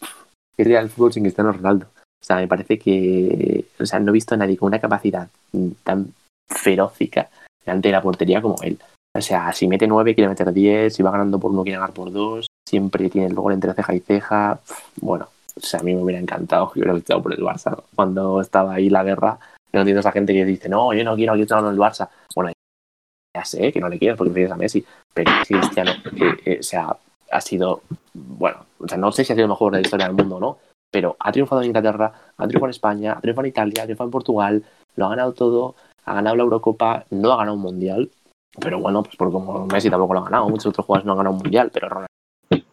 ¿Qué 0.55 0.63
sería 0.63 0.79
el 0.79 0.89
fútbol 0.89 1.11
sin 1.11 1.23
Cristiano 1.23 1.51
Ronaldo? 1.51 1.87
O 1.97 2.25
sea, 2.25 2.37
me 2.37 2.47
parece 2.47 2.79
que. 2.79 3.65
O 3.77 3.85
sea, 3.85 3.99
no 3.99 4.11
he 4.11 4.13
visto 4.13 4.35
a 4.35 4.37
nadie 4.37 4.55
con 4.55 4.67
una 4.67 4.79
capacidad 4.79 5.27
tan 5.83 6.13
ferócica 6.49 7.29
delante 7.65 7.89
de 7.89 7.91
la 7.91 8.01
portería 8.01 8.41
como 8.41 8.55
él. 8.61 8.79
O 9.13 9.19
sea, 9.19 9.51
si 9.51 9.67
mete 9.67 9.85
9, 9.85 10.15
quiere 10.15 10.29
meter 10.29 10.53
10. 10.53 10.95
Si 10.95 11.03
va 11.03 11.11
ganando 11.11 11.41
por 11.41 11.51
uno, 11.51 11.63
quiere 11.63 11.77
ganar 11.77 11.93
por 11.93 12.09
dos. 12.09 12.47
Siempre 12.65 13.09
tiene 13.09 13.27
el 13.27 13.35
gol 13.35 13.51
entre 13.51 13.73
ceja 13.73 13.95
y 13.95 13.99
ceja. 13.99 14.61
Bueno, 15.01 15.27
o 15.57 15.59
sea, 15.59 15.81
a 15.81 15.83
mí 15.83 15.93
me 15.93 16.01
hubiera 16.01 16.21
encantado 16.21 16.71
que 16.71 16.79
hubiera 16.79 16.97
estado 16.97 17.21
por 17.21 17.33
el 17.33 17.43
Barça. 17.43 17.83
Cuando 17.93 18.39
estaba 18.39 18.75
ahí 18.75 18.89
la 18.89 19.03
guerra, 19.03 19.39
no 19.71 19.81
entiendo 19.81 19.99
a 19.99 20.01
esa 20.01 20.11
gente 20.11 20.33
que 20.33 20.45
dice, 20.45 20.69
no, 20.69 20.93
yo 20.93 21.03
no 21.03 21.15
quiero 21.15 21.33
que 21.35 21.41
esté 21.41 21.55
en 21.55 21.65
el 21.65 21.77
Barça. 21.77 22.09
Bueno, 22.35 22.51
ya 23.35 23.45
sé 23.45 23.71
que 23.71 23.79
no 23.79 23.89
le 23.89 23.99
quieres 23.99 24.17
porque 24.17 24.31
prefieres 24.31 24.53
a 24.53 24.57
Messi, 24.57 24.85
pero 25.13 25.31
Cristiano, 25.47 25.91
eh, 25.91 26.37
eh, 26.45 26.57
o 26.59 26.63
sea, 26.63 26.95
ha 27.31 27.41
sido, 27.41 27.81
bueno, 28.13 28.65
o 28.79 28.87
sea, 28.87 28.97
no 28.97 29.11
sé 29.11 29.23
si 29.23 29.33
ha 29.33 29.35
sido 29.35 29.45
el 29.45 29.49
mejor 29.49 29.71
de 29.71 29.79
la 29.79 29.81
historia 29.81 30.07
del 30.07 30.15
mundo 30.15 30.37
o 30.37 30.39
no, 30.39 30.57
pero 30.91 31.15
ha 31.19 31.31
triunfado 31.31 31.61
en 31.61 31.67
Inglaterra, 31.67 32.11
ha 32.35 32.47
triunfado 32.47 32.67
en 32.67 32.71
España, 32.71 33.13
ha 33.13 33.21
triunfado 33.21 33.45
en 33.45 33.49
Italia, 33.49 33.83
ha 33.83 33.85
triunfado 33.85 34.07
en 34.07 34.11
Portugal, 34.11 34.63
lo 34.95 35.05
ha 35.05 35.09
ganado 35.09 35.33
todo, 35.33 35.75
ha 36.05 36.13
ganado 36.15 36.35
la 36.35 36.43
Eurocopa, 36.43 37.05
no 37.11 37.33
ha 37.33 37.37
ganado 37.37 37.55
un 37.55 37.61
Mundial, 37.61 38.09
pero 38.59 38.79
bueno, 38.79 39.03
pues 39.03 39.15
por 39.15 39.31
como 39.31 39.67
Messi 39.67 39.89
tampoco 39.89 40.15
lo 40.15 40.21
ha 40.21 40.25
ganado, 40.25 40.49
muchos 40.49 40.67
otros 40.67 40.85
jugadores 40.85 41.05
no 41.05 41.11
han 41.11 41.17
ganado 41.19 41.35
un 41.35 41.41
Mundial, 41.43 41.69
pero 41.71 41.89
Ronaldo, 41.89 42.07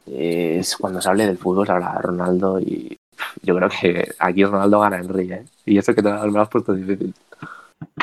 eh, 0.06 0.56
es 0.61 0.76
cuando 0.76 1.02
se 1.02 1.09
hable 1.11 1.26
del 1.26 1.37
fútbol, 1.37 1.66
se 1.66 1.72
habla 1.72 1.92
de 1.92 2.02
Ronaldo 2.02 2.59
y 2.61 2.96
yo 3.42 3.57
creo 3.57 3.68
que 3.68 4.12
aquí 4.18 4.44
Ronaldo 4.44 4.81
gana 4.81 4.98
en 4.98 5.09
Río, 5.09 5.35
¿eh? 5.37 5.44
y 5.64 5.79
eso 5.79 5.94
que 5.94 6.02
te, 6.02 6.09
lo 6.11 6.40
has 6.40 6.48
puesto 6.48 6.74
difícil. 6.74 7.14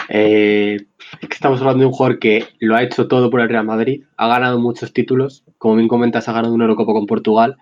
Eh, 0.10 0.86
es 1.22 1.28
que 1.30 1.34
estamos 1.34 1.60
hablando 1.62 1.82
de 1.82 1.86
un 1.88 1.94
jugador 1.94 2.20
que 2.20 2.48
lo 2.60 2.76
ha 2.76 2.84
hecho 2.84 3.08
todo 3.08 3.30
por 3.30 3.42
el 3.42 3.50
Real 3.50 3.66
Madrid, 3.66 4.04
ha 4.18 4.28
ganado 4.28 4.60
muchos 4.60 4.94
títulos, 4.94 5.44
como 5.58 5.76
bien 5.76 5.88
comentas, 5.88 6.28
ha 6.28 6.34
ganado 6.34 6.54
una 6.54 6.66
Eurocopa 6.66 6.94
con 6.94 7.06
Portugal. 7.08 7.58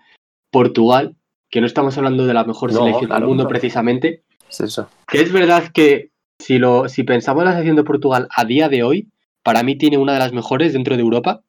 Portugal, 0.50 1.14
que 1.50 1.60
no 1.60 1.66
estamos 1.66 1.96
hablando 1.96 2.26
de 2.26 2.34
la 2.34 2.44
mejor 2.44 2.72
No, 2.72 2.80
selección 2.80 3.06
claro, 3.06 3.20
del 3.20 3.28
mundo 3.28 3.44
no. 3.44 3.48
precisamente, 3.48 4.22
Es 4.50 4.60
eso. 4.60 4.88
que 5.08 5.22
es 5.22 5.32
verdad 5.32 5.64
que 5.72 6.10
si, 6.38 6.58
lo, 6.58 6.88
si 6.88 7.04
pensamos 7.04 7.42
en 7.42 7.46
la 7.46 7.52
selección 7.52 7.76
de 7.76 7.84
Portugal 7.84 8.28
a 8.34 8.44
día 8.44 8.68
de 8.68 8.82
hoy, 8.82 9.08
para 9.42 9.62
mí 9.62 9.76
tiene 9.76 9.98
una 9.98 10.12
de 10.12 10.18
las 10.18 10.32
mejores 10.32 10.72
dentro 10.72 10.96
de 10.96 11.02
Europa. 11.02 11.42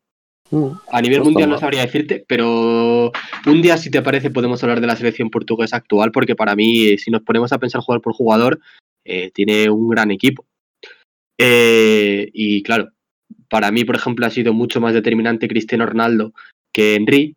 Mm. 0.54 0.78
A 0.92 1.02
nivel 1.02 1.22
Pues 1.22 1.32
mundial 1.32 1.50
no 1.50 1.58
sabría 1.58 1.82
decirte, 1.82 2.24
pero 2.28 3.12
un 3.48 3.62
día, 3.64 3.76
si 3.78 3.90
te 3.90 4.04
parece, 4.04 4.30
podemos 4.30 4.62
hablar 4.62 4.82
de 4.82 4.88
la 4.88 4.96
selección 4.96 5.32
portuguesa 5.32 5.78
actual, 5.78 6.12
porque 6.12 6.36
para 6.36 6.56
mí, 6.56 6.90
eh, 6.90 6.98
si 7.00 7.10
nos 7.10 7.24
ponemos 7.24 7.52
a 7.52 7.58
pensar 7.58 7.82
jugador 7.82 8.04
por 8.04 8.14
jugador, 8.14 8.60
eh, 9.04 9.32
tiene 9.34 9.68
un 9.72 9.90
gran 9.90 10.12
equipo. 10.12 10.46
Eh, 11.40 12.30
y 12.34 12.62
claro, 12.62 12.90
para 13.50 13.72
mí, 13.72 13.84
por 13.84 13.96
ejemplo, 13.96 14.28
ha 14.28 14.30
sido 14.30 14.54
mucho 14.54 14.80
más 14.80 14.94
determinante 14.94 15.48
Cristiano 15.48 15.88
Ronaldo 15.88 16.34
que 16.72 16.96
Henry. 16.96 17.36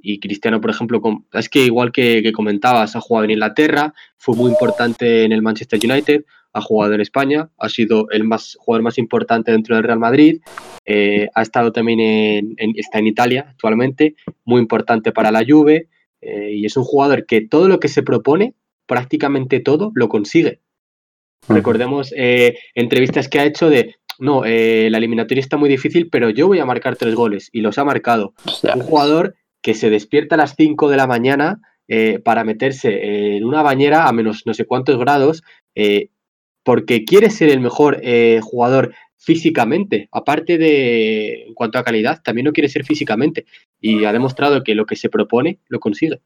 Y 0.00 0.18
Cristiano, 0.18 0.58
por 0.58 0.70
ejemplo, 0.70 1.02
es 1.32 1.50
que 1.50 1.66
igual 1.66 1.92
que, 1.92 2.22
que 2.22 2.32
comentabas, 2.32 2.96
ha 2.96 3.00
jugado 3.00 3.24
en 3.24 3.32
Inglaterra, 3.32 3.92
fue 4.16 4.34
muy 4.36 4.50
importante 4.50 5.24
en 5.24 5.32
el 5.32 5.42
Manchester 5.42 5.78
United, 5.82 6.24
ha 6.58 6.62
jugado 6.62 6.94
en 6.94 7.00
España, 7.00 7.48
ha 7.58 7.68
sido 7.68 8.08
el 8.10 8.24
más, 8.24 8.56
jugador 8.60 8.82
más 8.82 8.98
importante 8.98 9.50
dentro 9.52 9.74
del 9.76 9.84
Real 9.84 9.98
Madrid, 9.98 10.40
eh, 10.84 11.28
ha 11.34 11.42
estado 11.42 11.72
también 11.72 12.00
en, 12.00 12.54
en- 12.58 12.74
está 12.76 12.98
en 12.98 13.06
Italia 13.06 13.46
actualmente, 13.50 14.14
muy 14.44 14.60
importante 14.60 15.12
para 15.12 15.30
la 15.30 15.44
Juve, 15.48 15.88
eh, 16.20 16.52
y 16.54 16.66
es 16.66 16.76
un 16.76 16.84
jugador 16.84 17.24
que 17.26 17.40
todo 17.40 17.68
lo 17.68 17.78
que 17.80 17.88
se 17.88 18.02
propone, 18.02 18.54
prácticamente 18.86 19.60
todo, 19.60 19.92
lo 19.94 20.08
consigue. 20.08 20.60
Recordemos 21.48 22.12
eh, 22.16 22.58
entrevistas 22.74 23.28
que 23.28 23.38
ha 23.40 23.44
hecho 23.44 23.70
de, 23.70 23.94
no, 24.18 24.42
la 24.44 24.98
eliminatoria 24.98 25.40
está 25.40 25.56
muy 25.56 25.68
difícil, 25.68 26.08
pero 26.10 26.28
yo 26.30 26.46
voy 26.48 26.58
a 26.58 26.66
marcar 26.66 26.96
tres 26.96 27.14
goles, 27.14 27.48
y 27.52 27.60
los 27.60 27.78
ha 27.78 27.84
marcado. 27.84 28.34
O 28.44 28.50
sea, 28.50 28.74
Un 28.74 28.80
jugador 28.82 29.34
que 29.62 29.74
se 29.74 29.88
despierta 29.90 30.34
a 30.34 30.38
las 30.38 30.54
5 30.56 30.88
de 30.90 30.96
la 30.96 31.06
mañana 31.06 31.60
para 32.24 32.44
meterse 32.44 33.36
en 33.36 33.44
una 33.44 33.62
bañera 33.62 34.08
a 34.08 34.12
menos 34.12 34.42
no 34.44 34.52
sé 34.52 34.66
cuántos 34.66 34.98
grados, 34.98 35.42
eh, 35.74 36.10
porque 36.68 37.06
quiere 37.06 37.30
ser 37.30 37.48
el 37.48 37.60
mejor 37.60 37.98
eh, 38.02 38.40
jugador 38.42 38.92
físicamente, 39.16 40.10
aparte 40.12 40.58
de 40.58 41.44
en 41.44 41.54
cuanto 41.54 41.78
a 41.78 41.82
calidad, 41.82 42.20
también 42.22 42.44
lo 42.44 42.52
quiere 42.52 42.68
ser 42.68 42.84
físicamente 42.84 43.46
y 43.80 44.04
ha 44.04 44.12
demostrado 44.12 44.62
que 44.62 44.74
lo 44.74 44.84
que 44.84 44.94
se 44.94 45.08
propone 45.08 45.60
lo 45.68 45.80
consigue. 45.80 46.20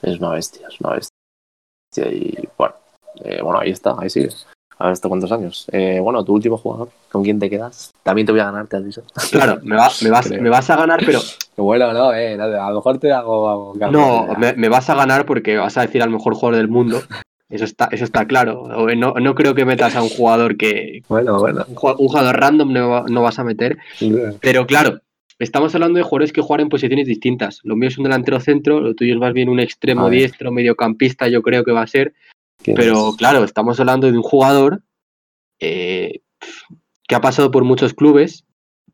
Es 0.00 0.18
una 0.18 0.30
bestia, 0.30 0.68
es 0.68 0.80
una 0.80 0.94
bestia. 0.94 2.10
Y 2.10 2.48
bueno, 2.56 2.76
eh, 3.22 3.42
bueno, 3.42 3.58
ahí 3.58 3.68
está, 3.68 3.96
ahí 3.98 4.08
sigue. 4.08 4.30
A 4.78 4.84
ver, 4.84 4.92
¿hasta 4.94 5.10
cuántos 5.10 5.30
años? 5.30 5.66
Eh, 5.72 6.00
bueno, 6.00 6.24
tu 6.24 6.32
último 6.32 6.56
jugador, 6.56 6.88
¿con 7.12 7.22
quién 7.22 7.38
te 7.38 7.50
quedas? 7.50 7.90
También 8.04 8.24
te 8.24 8.32
voy 8.32 8.40
a 8.40 8.46
ganar, 8.46 8.66
te 8.66 8.78
has 8.78 8.84
dicho. 8.86 9.02
Claro, 9.30 9.58
me, 9.62 9.76
va- 9.76 9.90
me 10.00 10.08
vas, 10.08 10.30
me 10.30 10.48
vas 10.48 10.70
a 10.70 10.76
ganar, 10.76 11.00
pero 11.04 11.20
Bueno, 11.58 11.92
no, 11.92 12.14
eh, 12.14 12.32
a 12.40 12.70
lo 12.70 12.76
mejor 12.76 12.98
te 12.98 13.12
hago. 13.12 13.74
no, 13.90 14.28
me 14.56 14.68
vas 14.70 14.88
a 14.88 14.94
ganar 14.94 15.26
porque 15.26 15.58
vas 15.58 15.76
a 15.76 15.82
decir 15.82 16.02
al 16.02 16.08
mejor 16.08 16.32
jugador 16.32 16.56
del 16.56 16.68
mundo. 16.68 17.02
Eso 17.50 17.64
está, 17.64 17.88
eso 17.92 18.04
está 18.04 18.26
claro. 18.26 18.60
O- 18.62 18.94
No, 18.94 19.14
no 19.14 19.34
creo 19.34 19.54
que 19.54 19.64
metas 19.64 19.96
a 19.96 20.02
un 20.02 20.08
jugador 20.10 20.56
que, 20.56 21.02
Bueno, 21.08 21.38
bueno. 21.38 21.64
un 21.68 21.74
jugador 21.74 22.36
random 22.38 22.72
no, 22.72 23.04
no 23.04 23.22
vas 23.22 23.38
a 23.38 23.44
meter. 23.44 23.78
Pero 24.40 24.66
claro, 24.66 25.00
estamos 25.38 25.74
hablando 25.74 25.96
de 25.98 26.02
jugadores 26.02 26.32
que 26.32 26.42
juegan 26.42 26.64
en 26.64 26.68
posiciones 26.68 27.06
distintas. 27.06 27.60
Lo 27.64 27.74
mío 27.76 27.88
es 27.88 27.96
un 27.98 28.04
delantero 28.04 28.40
centro, 28.40 28.80
lo 28.80 28.94
tuyo 28.94 29.14
es 29.14 29.20
más 29.20 29.32
bien 29.32 29.48
un 29.48 29.60
extremo 29.60 30.02
diestro, 30.10 30.52
mediocampista, 30.52 31.28
yo 31.28 31.42
creo 31.42 31.64
que 31.64 31.72
va 31.72 31.82
a 31.82 31.86
ser. 31.86 32.12
Pero 32.74 33.14
claro, 33.16 33.44
estamos 33.44 33.80
hablando 33.80 34.10
de 34.10 34.16
un 34.18 34.22
jugador 34.22 34.82
eh, 35.60 36.20
que 37.08 37.14
ha 37.14 37.20
pasado 37.20 37.50
por 37.50 37.64
muchos 37.64 37.94
clubes, 37.94 38.44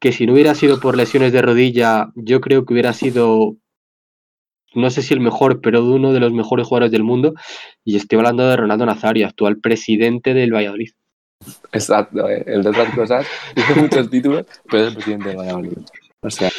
que 0.00 0.12
si 0.12 0.26
no 0.26 0.32
hubiera 0.34 0.54
sido 0.54 0.78
por 0.80 0.96
lesiones 0.96 1.32
de 1.32 1.42
rodilla, 1.42 2.10
yo 2.14 2.40
creo 2.40 2.64
que 2.64 2.72
hubiera 2.74 2.92
sido, 2.92 3.56
no 4.74 4.90
sé 4.90 5.02
si 5.02 5.14
el 5.14 5.20
mejor, 5.20 5.60
pero 5.60 5.82
de 5.82 5.90
uno 5.90 6.12
de 6.12 6.20
los 6.20 6.32
mejores 6.32 6.66
jugadores 6.66 6.92
del 6.92 7.02
mundo. 7.02 7.34
Y 7.84 7.96
estoy 7.96 8.18
hablando 8.18 8.48
de 8.48 8.56
Ronaldo 8.56 8.86
Nazario, 8.86 9.26
actual 9.26 9.58
presidente 9.58 10.34
del 10.34 10.52
Valladolid. 10.52 10.90
Exacto, 11.72 12.28
eh, 12.28 12.42
el 12.46 12.62
de 12.62 12.70
otras 12.70 12.94
cosas, 12.94 13.26
tiene 13.54 13.82
muchos 13.82 14.10
títulos, 14.10 14.46
pero 14.70 14.84
es 14.84 14.88
el 14.88 14.94
presidente 14.94 15.28
del 15.28 15.38
Valladolid. 15.38 15.78
O 16.22 16.30
sea, 16.30 16.50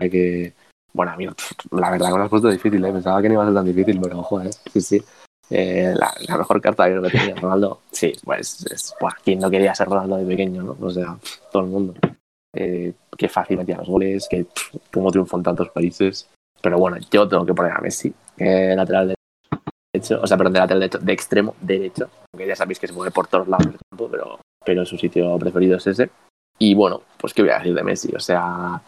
hay 0.00 0.10
que. 0.10 0.52
Bueno, 0.92 1.12
amigo, 1.12 1.32
la 1.70 1.90
verdad 1.90 2.08
que 2.08 2.12
me 2.12 2.18
lo 2.18 2.24
has 2.24 2.30
puesto 2.30 2.50
difícil, 2.50 2.84
¿eh? 2.84 2.92
pensaba 2.92 3.22
que 3.22 3.28
no 3.28 3.34
iba 3.34 3.42
a 3.44 3.46
ser 3.46 3.54
tan 3.54 3.64
difícil, 3.64 3.98
pero 4.00 4.18
ojo, 4.18 4.42
¿eh? 4.42 4.50
sí, 4.72 4.80
sí. 4.80 5.02
Eh, 5.54 5.94
la, 5.94 6.38
mejor 6.38 6.60
carta 6.60 6.88
que 6.88 7.10
tenía 7.10 7.34
Ronaldo, 7.40 7.80
sí, 7.90 8.12
pues, 8.24 8.64
es, 8.70 8.94
pues, 8.98 9.14
¿quién 9.22 9.38
no 9.38 9.50
quería 9.50 9.74
ser 9.74 9.88
Ronaldo 9.88 10.16
de 10.16 10.24
pequeño, 10.24 10.62
no? 10.62 10.76
O 10.80 10.90
sea, 10.90 11.18
todo 11.50 11.64
el 11.64 11.68
mundo. 11.68 11.94
Eh, 12.54 12.92
qué 13.16 13.28
fácil 13.28 13.58
metía 13.58 13.78
los 13.78 13.88
goles, 13.88 14.26
que 14.30 14.46
cómo 14.92 15.10
triunfó 15.10 15.36
en 15.36 15.42
tantos 15.42 15.70
países. 15.70 16.28
Pero 16.62 16.78
bueno, 16.78 16.96
yo 17.10 17.28
tengo 17.28 17.44
que 17.44 17.54
poner 17.54 17.72
a 17.72 17.80
Messi, 17.80 18.14
lateral 18.38 19.14
derecho, 19.92 20.20
o 20.22 20.26
sea, 20.26 20.36
perdón, 20.36 20.52
de 20.54 20.58
lateral 20.60 20.80
derecho, 20.80 20.98
de 20.98 21.12
extremo 21.12 21.56
derecho, 21.60 22.08
aunque 22.32 22.46
ya 22.46 22.56
sabéis 22.56 22.78
que 22.78 22.86
se 22.86 22.92
mueve 22.92 23.10
por 23.10 23.26
todos 23.26 23.48
lados 23.48 23.66
del 23.66 23.78
campo, 23.90 24.08
pero, 24.10 24.38
pero 24.64 24.86
su 24.86 24.96
sitio 24.96 25.36
preferido 25.38 25.76
es 25.76 25.86
ese. 25.86 26.10
Y 26.58 26.74
bueno, 26.74 27.02
pues 27.18 27.34
qué 27.34 27.42
voy 27.42 27.50
a 27.50 27.58
decir 27.58 27.74
de 27.74 27.82
Messi, 27.82 28.14
o 28.14 28.20
sea, 28.20 28.80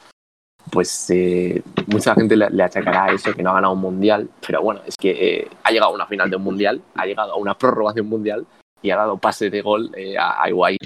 pues 0.71 1.11
eh, 1.11 1.63
mucha 1.87 2.15
gente 2.15 2.37
le, 2.37 2.63
achacará 2.63 3.13
eso, 3.13 3.33
que 3.35 3.43
no 3.43 3.51
ha 3.51 3.55
ganado 3.55 3.75
un 3.75 3.81
mundial, 3.81 4.29
pero 4.47 4.63
bueno, 4.63 4.81
es 4.87 4.97
que 4.97 5.11
eh, 5.11 5.49
ha 5.63 5.71
llegado 5.71 5.93
a 5.93 5.95
una 5.95 6.07
final 6.07 6.31
de 6.31 6.37
un 6.37 6.43
mundial, 6.43 6.81
ha 6.95 7.07
llegado 7.07 7.33
a 7.33 7.37
una 7.37 7.57
prorrogación 7.57 8.07
mundial 8.09 8.47
y 8.83 8.91
ha 8.91 8.97
dado 8.97 9.19
pase 9.19 9.51
de 9.51 9.63
gol 9.63 9.91
eh, 9.97 10.17
a, 10.19 10.49
Iguay 10.49 10.77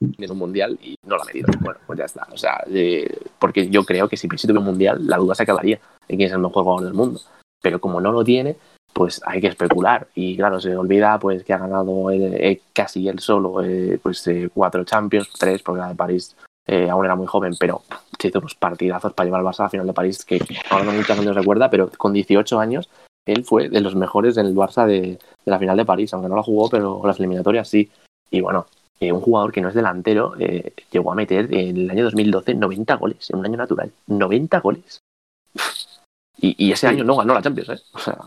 en 0.00 0.30
un 0.30 0.38
mundial 0.38 0.78
y 0.82 0.96
no 1.06 1.16
lo 1.16 1.22
ha 1.22 1.26
metido. 1.26 1.48
Bueno, 1.60 1.78
pues 1.86 1.98
ya 1.98 2.04
está. 2.06 2.26
O 2.32 2.36
sea, 2.36 2.64
porque 3.38 3.68
yo 3.68 3.84
creo 3.84 4.08
que 4.08 4.16
si 4.16 4.26
Messi 4.26 4.46
tuviera 4.46 4.60
un 4.60 4.66
mundial, 4.66 5.06
la 5.06 5.16
duda 5.16 5.34
se 5.34 5.44
acabaría 5.44 5.78
en 6.08 6.16
quién 6.16 6.28
es 6.28 6.32
el 6.32 6.40
mejor 6.40 6.64
jugador 6.64 6.84
del 6.84 6.94
mundo. 6.94 7.20
Pero 7.60 7.80
como 7.80 8.00
no 8.00 8.12
lo 8.12 8.24
tiene, 8.24 8.56
pues 8.92 9.20
hay 9.24 9.40
que 9.40 9.48
especular. 9.48 10.08
Y 10.14 10.36
claro, 10.36 10.60
se 10.60 10.76
olvida 10.76 11.18
pues 11.18 11.44
que 11.44 11.52
ha 11.52 11.58
ganado 11.58 12.06
casi 12.72 13.08
él 13.08 13.18
solo 13.20 13.62
pues 14.02 14.28
cuatro 14.52 14.84
Champions, 14.84 15.30
tres, 15.38 15.62
porque 15.62 15.80
la 15.80 15.88
de 15.88 15.94
París 15.94 16.36
eh, 16.66 16.88
aún 16.88 17.04
era 17.04 17.16
muy 17.16 17.26
joven, 17.26 17.54
pero 17.58 17.82
se 18.18 18.28
hizo 18.28 18.38
unos 18.38 18.54
partidazos 18.54 19.12
para 19.14 19.24
llevar 19.24 19.40
al 19.40 19.46
Barça 19.46 19.60
a 19.60 19.62
la 19.64 19.70
final 19.70 19.86
de 19.86 19.92
París, 19.92 20.24
que 20.24 20.40
ahora 20.70 20.84
no 20.84 20.92
mucha 20.92 21.14
gente 21.16 21.32
recuerda, 21.32 21.70
pero 21.70 21.90
con 21.90 22.12
18 22.12 22.60
años 22.60 22.88
él 23.26 23.44
fue 23.44 23.68
de 23.68 23.80
los 23.80 23.96
mejores 23.96 24.36
en 24.36 24.54
Barça 24.54 24.86
de, 24.86 25.18
la 25.44 25.58
final 25.58 25.76
de 25.76 25.84
París, 25.84 26.12
aunque 26.14 26.28
no 26.28 26.36
la 26.36 26.42
jugó, 26.42 26.68
pero 26.68 27.02
las 27.04 27.18
eliminatorias 27.18 27.68
sí. 27.68 27.90
Y 28.30 28.40
bueno, 28.40 28.66
eh, 29.00 29.12
un 29.12 29.20
jugador 29.20 29.52
que 29.52 29.60
no 29.60 29.68
es 29.68 29.74
delantero 29.74 30.34
eh, 30.38 30.72
llegó 30.90 31.12
a 31.12 31.16
meter 31.16 31.52
en 31.52 31.76
el 31.76 31.90
año 31.90 32.04
2012 32.04 32.54
90 32.54 32.94
goles, 32.94 33.30
en 33.30 33.38
un 33.38 33.46
año 33.46 33.56
natural. 33.56 33.92
90 34.06 34.60
goles. 34.60 35.01
Y, 36.44 36.72
ese 36.72 36.88
año 36.88 37.04
no 37.04 37.16
ganó 37.16 37.34
la 37.34 37.42
Champions, 37.42 37.68
¿eh? 37.70 37.82
O 37.92 37.98
sea... 37.98 38.18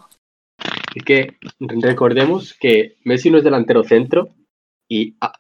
Es 0.96 1.04
que 1.04 1.38
recordemos 1.60 2.56
que 2.60 2.96
Messi 3.04 3.30
no 3.30 3.38
es 3.38 3.44
delantero 3.44 3.84
centro 3.84 4.30
y 4.88 5.16
ah, 5.20 5.34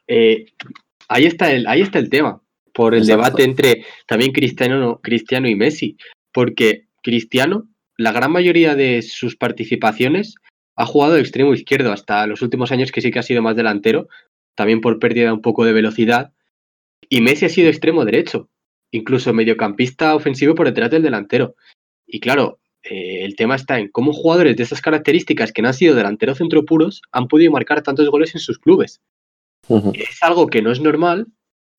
ahí, 1.08 1.26
está 1.26 1.52
el, 1.54 1.66
ahí 1.68 1.82
está 1.82 2.00
el 2.00 2.10
tema 2.10 2.42
por 2.74 2.94
el 2.94 3.08
debate 3.08 3.44
entre 3.44 3.86
también 4.06 4.34
Cristiano, 4.34 5.00
Cristiano 5.02 5.48
y 5.48 5.56
Messi, 5.56 5.96
porque 6.34 6.88
Cristiano, 7.02 7.70
la 7.98 8.12
gran 8.12 8.32
mayoría 8.32 8.76
de 8.76 9.02
sus 9.02 9.38
participaciones, 9.38 10.36
ha 10.76 10.86
jugado 10.86 11.14
de 11.14 11.22
extremo 11.22 11.54
izquierdo 11.54 11.94
hasta 11.94 12.28
los 12.28 12.42
últimos 12.42 12.74
años 12.74 12.92
que 12.92 13.00
sí 13.00 13.12
que 13.12 13.20
ha 13.20 13.24
sido 13.24 13.42
más 13.42 13.56
delantero, 13.56 14.10
también 14.56 14.82
por 14.82 15.00
pérdida 15.00 15.34
un 15.34 15.42
poco 15.42 15.64
de 15.64 15.72
velocidad, 15.72 16.34
y 17.08 17.22
Messi 17.22 17.46
ha 17.46 17.50
sido 17.50 17.70
extremo 17.70 18.04
derecho, 18.04 18.50
incluso 18.92 19.34
mediocampista 19.34 20.14
ofensivo 20.14 20.54
por 20.54 20.66
detrás 20.66 20.92
del 20.92 21.04
delantero. 21.04 21.56
Y 22.06 22.20
claro, 22.20 22.60
eh, 22.90 23.24
el 23.24 23.36
tema 23.36 23.56
está 23.56 23.80
en 23.80 23.90
cómo 23.90 24.14
jugadores 24.14 24.56
de 24.56 24.64
esas 24.64 24.82
características 24.82 25.52
que 25.52 25.62
no 25.62 25.70
han 25.70 25.74
sido 25.74 25.96
delantero 25.96 26.36
centro 26.36 26.66
puros 26.66 27.02
han 27.12 27.28
podido 27.28 27.52
marcar 27.52 27.82
tantos 27.82 28.10
goles 28.10 28.34
en 28.36 28.42
sus 28.42 28.60
clubes. 28.60 29.02
Es 29.94 30.22
algo 30.22 30.48
que 30.48 30.62
no 30.62 30.72
es 30.72 30.80
normal 30.80 31.28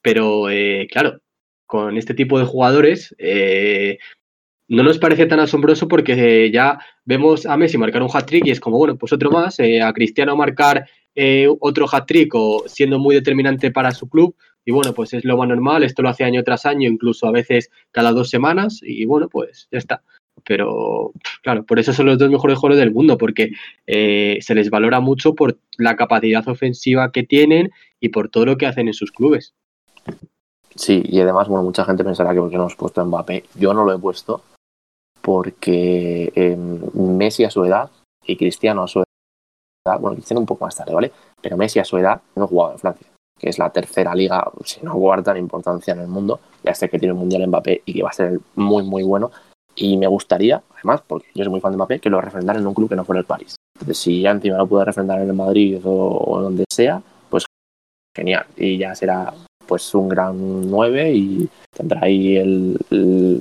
pero 0.07 0.49
eh, 0.51 0.87
claro, 0.89 1.21
con 1.67 1.97
este 1.99 2.15
tipo 2.15 2.39
de 2.39 2.45
jugadores 2.45 3.13
eh, 3.19 3.99
no 4.69 4.85
nos 4.85 4.99
parece 4.99 5.27
tan 5.27 5.41
asombroso 5.41 5.89
porque 5.89 6.49
ya 6.53 6.79
vemos 7.05 7.45
a 7.45 7.57
Messi 7.57 7.77
marcar 7.77 8.05
un 8.05 8.11
hat-trick 8.13 8.47
y 8.47 8.53
es 8.53 8.61
como, 8.61 8.79
bueno, 8.79 8.97
pues 8.97 9.13
otro 9.13 9.33
más, 9.33 9.59
eh, 9.59 9.83
a 9.83 9.93
Cristiano 9.93 10.37
marcar 10.37 10.89
otro 11.59 11.87
hat-trick 11.91 12.33
o 12.37 12.63
siendo 12.69 13.01
muy 13.01 13.17
determinante 13.17 13.73
para 13.73 13.91
su 13.91 14.09
club 14.09 14.37
y 14.65 14.71
bueno, 14.71 14.95
pues 14.95 15.13
es 15.13 15.25
lo 15.25 15.37
más 15.37 15.49
normal, 15.49 15.83
esto 15.83 16.03
lo 16.03 16.09
hace 16.09 16.23
año 16.23 16.45
tras 16.45 16.67
año, 16.67 16.89
incluso 16.89 17.27
a 17.27 17.33
veces 17.33 17.69
cada 17.91 18.13
dos 18.13 18.31
semanas 18.31 18.79
y 18.85 19.07
bueno, 19.07 19.29
pues 19.29 19.67
ya 19.73 19.79
está. 19.79 20.05
Pero 20.47 21.13
claro, 21.43 21.65
por 21.65 21.79
eso 21.79 21.93
son 21.93 22.07
los 22.07 22.19
dos 22.19 22.31
mejores 22.31 22.59
jugadores 22.59 22.79
del 22.79 22.95
mundo, 22.95 23.19
porque 23.19 23.51
se 23.87 24.55
les 24.55 24.71
valora 24.71 25.01
mucho 25.01 25.35
por 25.35 25.59
la 25.77 25.97
capacidad 25.97 26.47
ofensiva 26.49 27.11
que 27.13 27.25
tienen 27.25 27.73
y 28.01 28.11
por 28.11 28.29
todo 28.29 28.47
lo 28.47 28.57
que 28.57 28.67
hacen 28.67 28.89
en 28.89 28.95
sus 28.95 29.11
clubes. 29.11 29.55
Sí, 30.77 31.03
y 31.07 31.21
además, 31.21 31.49
bueno, 31.49 31.65
mucha 31.65 31.85
gente 31.85 32.05
pensará 32.05 32.33
que 32.33 32.41
porque 32.41 32.57
no 32.57 32.63
hemos 32.63 32.77
puesto 32.77 33.01
a 33.01 33.05
Mbappé. 33.05 33.45
Yo 33.55 33.73
no 33.73 33.85
lo 33.85 33.95
he 33.95 33.99
puesto 33.99 34.43
porque 35.23 36.31
em, 36.35 36.81
Messi 37.17 37.45
a 37.45 37.51
su 37.51 37.65
edad 37.65 37.91
y 38.25 38.37
Cristiano 38.37 38.85
a 38.85 38.89
su 38.89 39.01
edad, 39.01 39.99
bueno, 39.99 40.17
Cristiano 40.17 40.41
un 40.41 40.47
poco 40.47 40.67
más 40.67 40.77
tarde, 40.77 40.95
¿vale? 40.95 41.13
Pero 41.41 41.57
Messi 41.57 41.79
a 41.79 41.85
su 41.85 41.97
edad 41.97 42.21
no 42.37 42.47
jugaba 42.47 42.75
en 42.75 42.79
Francia, 42.79 43.09
que 43.39 43.49
es 43.49 43.59
la 43.59 43.71
tercera 43.71 44.15
liga, 44.15 44.49
si 44.65 44.83
no 44.83 44.95
cuarta 44.95 45.31
en 45.33 45.39
importancia 45.39 45.95
en 45.95 46.01
el 46.01 46.09
mundo. 46.09 46.41
Ya 46.63 46.75
sé 46.75 46.89
que 46.89 46.99
tiene 46.99 47.15
un 47.15 47.21
mundial 47.21 47.47
Mbappé 47.49 47.83
y 47.87 47.95
que 47.95 48.03
va 48.03 48.11
a 48.11 48.13
ser 48.13 48.39
muy, 48.55 48.83
muy 48.83 49.03
bueno. 49.03 49.31
Y 49.77 49.97
me 49.97 50.07
gustaría, 50.07 50.63
además, 50.75 51.03
porque 51.07 51.29
yo 51.35 51.45
soy 51.45 51.51
muy 51.51 51.61
fan 51.61 51.73
de 51.73 51.77
Mbappé, 51.77 52.01
que 52.01 52.11
lo 52.11 52.21
refrendara 52.21 52.59
en 52.59 52.67
un 52.67 52.75
club 52.75 52.89
que 52.89 52.97
no 52.97 53.05
fuera 53.05 53.21
el 53.21 53.27
París. 53.27 53.57
Entonces, 53.75 53.99
si 53.99 54.23
ya 54.23 54.31
encima 54.31 54.57
lo 54.57 54.67
puede 54.67 54.87
refrendar 54.87 55.21
en 55.21 55.29
el 55.29 55.35
Madrid 55.35 55.81
o 55.85 56.41
donde 56.41 56.65
sea, 56.71 57.03
pues 57.29 57.45
genial. 58.17 58.47
Y 58.57 58.79
ya 58.79 58.95
será 58.95 59.35
pues 59.67 59.95
un 59.95 60.09
gran 60.09 60.71
9 60.71 61.13
y 61.13 61.49
tendrá 61.73 62.01
ahí 62.05 62.37
el, 62.37 62.79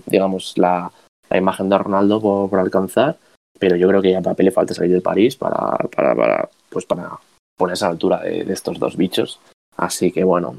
digamos 0.06 0.58
la, 0.58 0.92
imagen 1.34 1.70
de 1.70 1.78
Ronaldo 1.78 2.22
por, 2.22 2.60
alcanzar 2.60 3.18
pero 3.60 3.76
yo 3.76 3.88
creo 3.88 4.02
que 4.02 4.16
a 4.16 4.22
Mbappé 4.22 4.44
le 4.44 4.52
falta 4.52 4.74
salir 4.74 4.94
de 4.94 5.02
París 5.02 5.36
para, 5.36 5.78
para, 5.94 6.50
pues 6.70 6.86
para 6.86 7.20
ponerse 7.58 7.86
a 7.86 7.90
la 7.90 7.94
altura 7.94 8.20
de, 8.22 8.42
estos 8.52 8.80
dos 8.80 8.96
bichos 8.96 9.40
así 9.76 10.12
que 10.12 10.24
bueno 10.24 10.56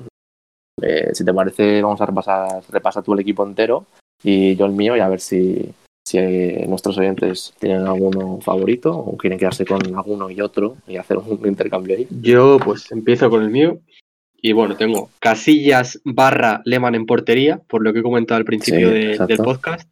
eh, 0.82 1.14
si 1.14 1.24
te 1.24 1.32
parece 1.32 1.80
vamos 1.80 2.00
a 2.00 2.06
repasar 2.06 2.62
repasa 2.68 3.02
tú 3.02 3.14
el 3.14 3.20
equipo 3.20 3.44
entero 3.44 3.86
y 4.22 4.56
yo 4.56 4.66
el 4.66 4.72
mío 4.72 4.96
y 4.96 5.00
a 5.00 5.08
ver 5.08 5.20
si 5.20 5.72
si 6.06 6.18
nuestros 6.68 6.96
oyentes 6.98 7.52
tienen 7.58 7.84
alguno 7.84 8.38
favorito 8.40 8.96
o 8.96 9.16
quieren 9.16 9.40
quedarse 9.40 9.66
con 9.66 9.80
alguno 9.96 10.30
y 10.30 10.40
otro 10.40 10.76
y 10.86 10.98
hacer 10.98 11.18
un 11.18 11.44
intercambio 11.44 11.96
ahí. 11.96 12.06
Yo 12.22 12.58
pues 12.64 12.92
empiezo 12.92 13.28
con 13.28 13.42
el 13.42 13.50
mío. 13.50 13.80
Y 14.40 14.52
bueno, 14.52 14.76
tengo 14.76 15.10
Casillas 15.18 16.00
barra 16.04 16.62
Leman 16.64 16.94
en 16.94 17.06
portería, 17.06 17.60
por 17.66 17.82
lo 17.82 17.92
que 17.92 17.98
he 17.98 18.02
comentado 18.04 18.38
al 18.38 18.44
principio 18.44 18.90
del 18.90 19.38
podcast. 19.38 19.90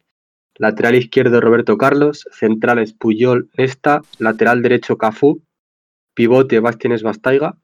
Lateral 0.57 0.95
izquierdo 0.95 1.41
Roberto 1.41 1.77
Carlos, 1.77 2.25
centrales 2.31 2.93
Puyol 2.93 3.49
Nesta, 3.57 4.01
lateral 4.17 4.61
derecho 4.61 4.97
Cafú, 4.97 5.41
pivote 6.13 6.61
Bastienes 6.61 7.03
Bastaiga, 7.03 7.57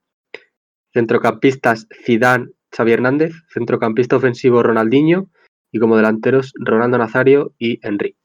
centrocampistas 0.93 1.87
Zidane 2.03 2.49
Xavi 2.75 2.91
Hernández, 2.91 3.31
centrocampista 3.47 4.17
ofensivo 4.17 4.61
Ronaldinho 4.61 5.29
y 5.71 5.79
como 5.79 5.95
delanteros 5.95 6.53
Ronaldo 6.55 6.97
Nazario 6.97 7.53
y 7.57 7.79
Henry. 7.85 8.15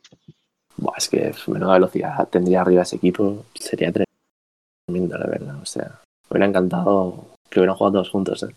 Buah, 0.76 0.96
es 0.98 1.08
que 1.08 1.32
menuda 1.46 1.74
velocidad 1.74 2.28
tendría 2.28 2.60
arriba 2.60 2.82
ese 2.82 2.96
equipo, 2.96 3.44
sería 3.54 3.92
tremendo, 3.92 5.18
la 5.18 5.26
verdad. 5.26 5.56
O 5.60 5.66
sea, 5.66 6.00
me 6.28 6.34
hubiera 6.34 6.46
encantado 6.46 7.26
que 7.48 7.60
hubieran 7.60 7.76
jugado 7.76 7.94
todos 7.94 8.10
juntos. 8.10 8.42
¿eh? 8.42 8.54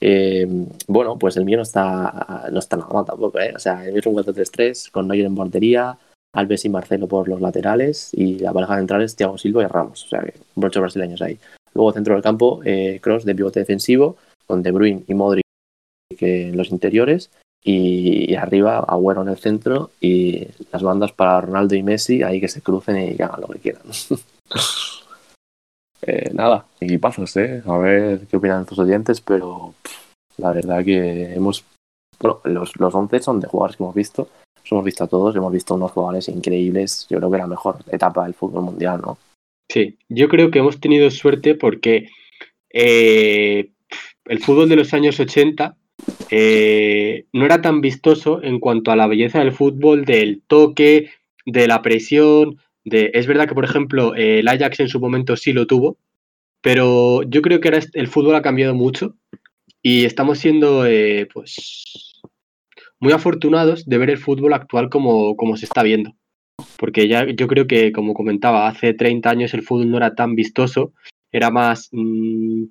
Eh, 0.00 0.46
bueno, 0.86 1.18
pues 1.18 1.36
el 1.36 1.44
mío 1.44 1.58
no 1.58 1.62
está, 1.62 2.48
no 2.50 2.58
está 2.58 2.76
nada 2.76 2.92
mal 2.92 3.04
tampoco. 3.04 3.38
¿eh? 3.40 3.52
O 3.54 3.58
sea, 3.58 3.84
el 3.84 3.92
mío 3.92 4.00
es 4.00 4.06
un 4.06 4.14
4-3-3 4.14 4.90
con 4.90 5.08
Neuer 5.08 5.26
en 5.26 5.34
portería, 5.34 5.98
Alves 6.34 6.64
y 6.64 6.68
Marcelo 6.68 7.08
por 7.08 7.28
los 7.28 7.40
laterales 7.40 8.10
y 8.12 8.38
la 8.38 8.52
pareja 8.52 8.76
central 8.76 9.02
es 9.02 9.16
Thiago 9.16 9.36
Silva 9.36 9.64
y 9.64 9.66
Ramos. 9.66 10.04
O 10.04 10.08
sea, 10.08 10.20
que 10.20 10.34
brochos 10.54 10.80
brasileños 10.80 11.20
ahí. 11.20 11.38
Luego 11.74 11.92
centro 11.92 12.14
del 12.14 12.22
campo, 12.22 12.60
eh, 12.64 12.98
Cross 13.02 13.24
de 13.24 13.34
pivote 13.34 13.60
defensivo 13.60 14.16
con 14.46 14.62
De 14.62 14.70
Bruyne 14.70 15.04
y 15.06 15.14
Modric 15.14 15.44
en 16.20 16.56
los 16.56 16.70
interiores 16.70 17.30
y, 17.62 18.34
arriba 18.34 18.78
Agüero 18.78 19.22
en 19.22 19.28
el 19.28 19.38
centro 19.38 19.90
y 20.00 20.46
las 20.72 20.82
bandas 20.82 21.12
para 21.12 21.40
Ronaldo 21.40 21.74
y 21.74 21.82
Messi 21.82 22.22
ahí 22.22 22.40
que 22.40 22.48
se 22.48 22.62
crucen 22.62 22.96
y 22.96 23.22
hagan 23.22 23.40
lo 23.40 23.48
que 23.48 23.58
quieran. 23.58 23.82
Eh, 26.00 26.30
nada, 26.32 26.64
equipazos, 26.80 27.36
¿eh? 27.38 27.60
A 27.66 27.76
ver 27.76 28.28
qué 28.28 28.36
opinan 28.36 28.64
tus 28.64 28.78
oyentes, 28.78 29.20
pero 29.20 29.74
la 30.36 30.52
verdad 30.52 30.84
que 30.84 31.34
hemos. 31.34 31.64
Bueno, 32.20 32.40
los, 32.44 32.76
los 32.76 32.94
11 32.94 33.20
son 33.20 33.40
de 33.40 33.48
jugadores 33.48 33.76
que 33.76 33.82
hemos 33.82 33.96
visto 33.96 34.28
hemos 34.70 34.84
visto 34.84 35.04
a 35.04 35.08
todos, 35.08 35.34
hemos 35.36 35.52
visto 35.52 35.74
unos 35.74 35.92
jugadores 35.92 36.28
increíbles. 36.28 37.06
Yo 37.08 37.18
creo 37.18 37.30
que 37.30 37.38
la 37.38 37.46
mejor 37.46 37.78
etapa 37.90 38.24
del 38.24 38.34
fútbol 38.34 38.64
mundial, 38.64 39.00
¿no? 39.00 39.18
Sí, 39.70 39.98
yo 40.08 40.28
creo 40.28 40.50
que 40.50 40.60
hemos 40.60 40.80
tenido 40.80 41.10
suerte 41.10 41.54
porque 41.54 42.08
eh, 42.70 43.70
el 44.24 44.38
fútbol 44.40 44.68
de 44.68 44.76
los 44.76 44.94
años 44.94 45.20
80 45.20 45.76
eh, 46.30 47.26
no 47.32 47.44
era 47.44 47.62
tan 47.62 47.80
vistoso 47.80 48.42
en 48.42 48.60
cuanto 48.60 48.90
a 48.90 48.96
la 48.96 49.06
belleza 49.06 49.38
del 49.40 49.52
fútbol, 49.52 50.04
del 50.04 50.42
toque, 50.46 51.10
de 51.46 51.66
la 51.66 51.82
presión. 51.82 52.58
De... 52.84 53.10
Es 53.14 53.26
verdad 53.26 53.48
que, 53.48 53.54
por 53.54 53.64
ejemplo, 53.64 54.14
el 54.14 54.46
Ajax 54.48 54.80
en 54.80 54.88
su 54.88 55.00
momento 55.00 55.36
sí 55.36 55.52
lo 55.52 55.66
tuvo, 55.66 55.98
pero 56.60 57.22
yo 57.22 57.42
creo 57.42 57.60
que 57.60 57.68
ahora 57.68 57.80
el 57.94 58.08
fútbol 58.08 58.34
ha 58.34 58.42
cambiado 58.42 58.74
mucho 58.74 59.16
y 59.82 60.04
estamos 60.04 60.38
siendo 60.38 60.86
eh, 60.86 61.28
pues 61.32 61.82
muy 63.00 63.12
afortunados 63.12 63.86
de 63.86 63.98
ver 63.98 64.10
el 64.10 64.18
fútbol 64.18 64.52
actual 64.52 64.90
como, 64.90 65.36
como 65.36 65.56
se 65.56 65.66
está 65.66 65.82
viendo. 65.82 66.14
Porque 66.76 67.08
ya 67.08 67.26
yo 67.30 67.46
creo 67.46 67.66
que, 67.66 67.92
como 67.92 68.14
comentaba, 68.14 68.68
hace 68.68 68.92
30 68.92 69.30
años 69.30 69.54
el 69.54 69.62
fútbol 69.62 69.90
no 69.90 69.96
era 69.96 70.14
tan 70.14 70.34
vistoso, 70.34 70.92
era 71.30 71.50
más, 71.50 71.88
mm, 71.92 72.64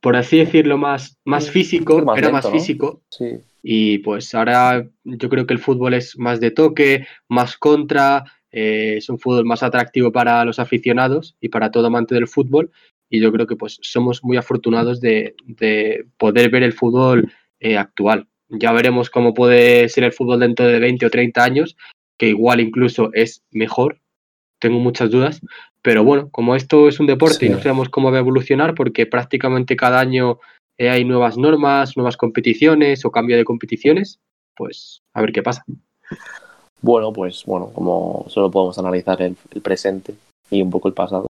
por 0.00 0.16
así 0.16 0.38
decirlo, 0.38 0.78
más, 0.78 1.18
más 1.24 1.50
físico, 1.50 2.02
era 2.16 2.30
más 2.30 2.50
físico. 2.50 3.02
Y 3.62 3.98
pues 3.98 4.34
ahora 4.34 4.86
yo 5.04 5.28
creo 5.28 5.46
que 5.46 5.54
el 5.54 5.60
fútbol 5.60 5.94
es 5.94 6.18
más 6.18 6.40
de 6.40 6.50
toque, 6.50 7.06
más 7.28 7.56
contra, 7.58 8.24
eh, 8.50 8.94
es 8.96 9.08
un 9.08 9.18
fútbol 9.18 9.44
más 9.44 9.62
atractivo 9.62 10.10
para 10.10 10.44
los 10.44 10.58
aficionados 10.58 11.36
y 11.40 11.50
para 11.50 11.70
todo 11.70 11.86
amante 11.86 12.14
del 12.14 12.28
fútbol. 12.28 12.70
Y 13.10 13.20
yo 13.20 13.32
creo 13.32 13.46
que 13.46 13.56
pues 13.56 13.78
somos 13.82 14.24
muy 14.24 14.36
afortunados 14.36 15.00
de, 15.00 15.34
poder 16.16 16.50
ver 16.50 16.62
el 16.62 16.72
fútbol 16.72 17.32
eh, 17.58 17.76
actual. 17.76 18.28
Ya 18.48 18.72
veremos 18.72 19.10
cómo 19.10 19.34
puede 19.34 19.88
ser 19.88 20.04
el 20.04 20.12
fútbol 20.12 20.40
dentro 20.40 20.66
de 20.66 20.78
20 20.78 21.06
o 21.06 21.10
30 21.10 21.44
años, 21.44 21.76
que 22.16 22.28
igual 22.28 22.60
incluso 22.60 23.10
es 23.12 23.42
mejor. 23.50 24.00
Tengo 24.58 24.78
muchas 24.78 25.10
dudas. 25.10 25.40
Pero 25.82 26.04
bueno, 26.04 26.28
como 26.30 26.54
esto 26.54 26.88
es 26.88 27.00
un 27.00 27.06
deporte 27.06 27.46
y 27.46 27.48
no 27.48 27.58
sabemos 27.58 27.88
cómo 27.88 28.10
va 28.10 28.18
a 28.18 28.20
evolucionar, 28.20 28.74
porque 28.74 29.06
prácticamente 29.06 29.76
cada 29.76 29.98
año 29.98 30.38
eh, 30.78 30.90
hay 30.90 31.04
nuevas 31.04 31.38
normas, 31.38 31.96
nuevas 31.96 32.16
competiciones 32.16 33.04
o 33.04 33.10
cambio 33.10 33.36
de 33.36 33.44
competiciones, 33.44 34.18
pues 34.56 35.00
a 35.14 35.20
ver 35.22 35.32
qué 35.32 35.42
pasa. 35.42 35.64
Bueno, 36.82 37.12
pues 37.12 37.44
bueno, 37.44 37.70
como 37.72 38.24
solo 38.28 38.50
podemos 38.50 38.78
analizar 38.78 39.20
el, 39.22 39.36
presente 39.62 40.14
y 40.50 40.62
un 40.62 40.70
poco 40.70 40.88
el 40.88 40.94
pasado, 40.94 41.26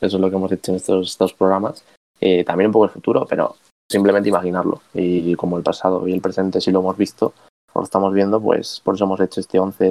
eso 0.00 0.16
es 0.16 0.20
lo 0.20 0.30
que 0.30 0.36
hemos 0.36 0.52
hecho 0.52 0.72
en 0.72 0.76
estos, 0.76 1.16
dos 1.18 1.34
programas, 1.34 1.84
eh, 2.20 2.44
también 2.44 2.68
un 2.68 2.72
poco 2.72 2.86
el 2.86 2.90
futuro, 2.90 3.26
pero 3.28 3.56
simplemente 3.90 4.28
imaginarlo. 4.28 4.80
Y 4.94 5.34
como 5.34 5.58
el 5.58 5.62
pasado 5.62 6.06
y 6.08 6.12
el 6.12 6.20
presente 6.20 6.60
sí 6.60 6.70
lo 6.70 6.80
hemos 6.80 6.96
visto, 6.96 7.34
lo 7.74 7.82
estamos 7.82 8.14
viendo, 8.14 8.40
pues 8.40 8.80
por 8.84 8.94
eso 8.94 9.04
hemos 9.04 9.20
hecho 9.20 9.40
este 9.40 9.58
11 9.58 9.84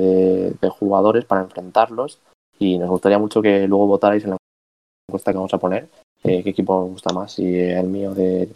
de, 0.60 0.70
jugadores 0.70 1.26
para 1.26 1.42
enfrentarlos 1.42 2.20
y 2.60 2.78
nos 2.78 2.90
gustaría 2.90 3.20
mucho 3.20 3.42
que 3.42 3.68
luego 3.68 3.88
votarais 3.88 4.24
en 4.24 4.32
la 4.32 4.38
encuesta 5.10 5.32
que 5.32 5.38
vamos 5.38 5.54
a 5.54 5.60
poner 5.60 5.88
eh, 6.24 6.42
qué 6.44 6.50
equipo 6.50 6.76
os 6.76 6.92
gusta 6.92 7.14
más, 7.14 7.34
si 7.34 7.56
el 7.56 7.88
mío 7.88 8.14
de, 8.14 8.50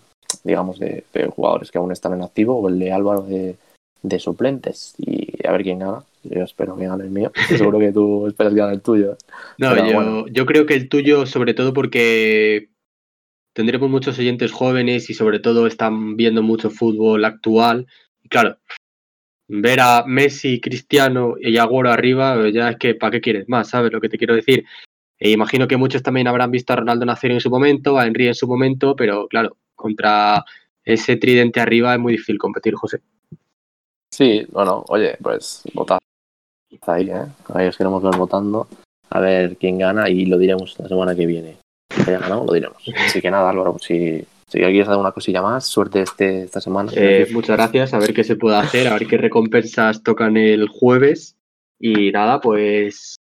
digamos, 0.44 0.80
de, 0.80 1.04
de, 1.14 1.28
jugadores 1.28 1.72
que 1.72 1.78
aún 1.78 1.92
están 1.92 2.14
en 2.14 2.24
activo 2.24 2.58
o 2.58 2.70
el 2.70 2.80
de 2.80 2.92
Álvaro 2.92 3.24
de, 3.24 3.58
de 4.02 4.20
suplentes 4.20 4.96
y 4.98 5.46
a 5.46 5.52
ver 5.52 5.64
quién 5.64 5.80
gana. 5.80 6.04
Yo 6.24 6.44
espero 6.44 6.76
que 6.78 6.88
gane 6.88 7.04
el 7.04 7.10
mío. 7.10 7.32
Seguro 7.50 7.80
que 7.80 7.92
tú 7.92 8.28
esperas 8.28 8.54
que 8.54 8.60
gane 8.60 8.74
el 8.74 8.82
tuyo. 8.82 9.18
No, 9.58 9.76
yo, 9.76 10.28
yo 10.28 10.46
creo 10.46 10.66
que 10.66 10.76
el 10.76 10.90
tuyo, 10.90 11.26
sobre 11.26 11.54
todo 11.54 11.74
porque 11.74 12.70
tendremos 13.54 13.90
muchos 13.90 14.20
oyentes 14.20 14.52
jóvenes 14.52 15.10
y 15.10 15.14
sobre 15.14 15.40
todo 15.40 15.68
están 15.68 16.16
viendo 16.16 16.44
mucho 16.44 16.70
fútbol 16.70 17.26
actual. 17.26 17.88
Y 18.24 18.30
claro, 18.30 18.58
ver 19.48 19.80
a 19.80 20.04
Messi, 20.06 20.60
Cristiano 20.60 21.36
y 21.40 21.58
Agüero 21.58 21.92
arriba, 21.92 22.50
ya 22.50 22.70
es 22.70 22.78
que 22.78 22.96
¿para 22.96 23.12
qué 23.12 23.22
quieres 23.22 23.48
más? 23.48 23.70
¿Sabes 23.70 23.92
lo 23.92 24.02
que 24.02 24.10
te 24.10 24.18
quiero 24.18 24.36
decir? 24.36 24.66
E 25.20 25.32
imagino 25.32 25.68
que 25.68 25.78
muchos 25.78 26.04
también 26.04 26.28
habrán 26.28 26.52
visto 26.52 26.74
a 26.74 26.76
Ronaldo 26.76 27.06
nacer 27.06 27.32
en 27.32 27.42
su 27.42 27.50
momento, 27.50 27.98
a 27.98 28.06
Henry 28.06 28.28
en 28.28 28.36
su 28.36 28.48
momento, 28.48 28.96
pero 28.96 29.28
claro, 29.28 29.58
contra 29.76 30.44
ese 30.84 31.18
tridente 31.18 31.60
arriba 31.60 31.94
es 31.94 32.00
muy 32.00 32.14
difícil 32.14 32.38
competir, 32.38 32.76
José. 32.76 33.02
Sí, 34.12 34.46
bueno, 34.52 34.84
oye, 34.90 35.18
pues 35.22 35.64
votad 35.74 36.00
ahí, 36.86 37.10
¿eh? 37.10 37.26
Ahí 37.54 37.68
os 37.68 37.78
queremos 37.78 38.04
ver 38.04 38.16
votando, 38.16 38.68
a 39.10 39.20
ver 39.20 39.58
quién 39.58 39.78
gana 39.78 40.10
y 40.10 40.26
lo 40.26 40.38
diremos 40.38 40.78
la 40.80 40.88
semana 40.88 41.16
que 41.16 41.26
viene. 41.26 41.58
Si 41.90 42.02
haya 42.02 42.20
ganado, 42.20 42.46
lo 42.46 42.54
diremos. 42.54 42.84
Así 43.06 43.22
que 43.22 43.32
nada, 43.32 43.50
Álvaro, 43.50 43.78
si, 43.80 44.24
si 44.48 44.60
quieres 44.60 44.88
dar 44.88 44.98
una 44.98 45.12
cosilla 45.12 45.42
más, 45.42 45.66
suerte 45.66 46.02
este, 46.02 46.44
esta 46.44 46.62
semana. 46.62 46.92
Eh, 46.96 47.28
muchas 47.32 47.58
gracias, 47.58 47.94
a 47.94 48.00
ver 48.00 48.14
qué 48.14 48.24
se 48.24 48.38
puede 48.38 48.58
hacer, 48.58 48.88
a 48.88 48.94
ver 48.94 49.08
qué 49.08 49.18
recompensas 49.18 50.04
tocan 50.04 50.38
el 50.38 50.70
jueves. 50.70 51.36
Y 51.80 52.12
nada, 52.12 52.40
pues 52.40 53.18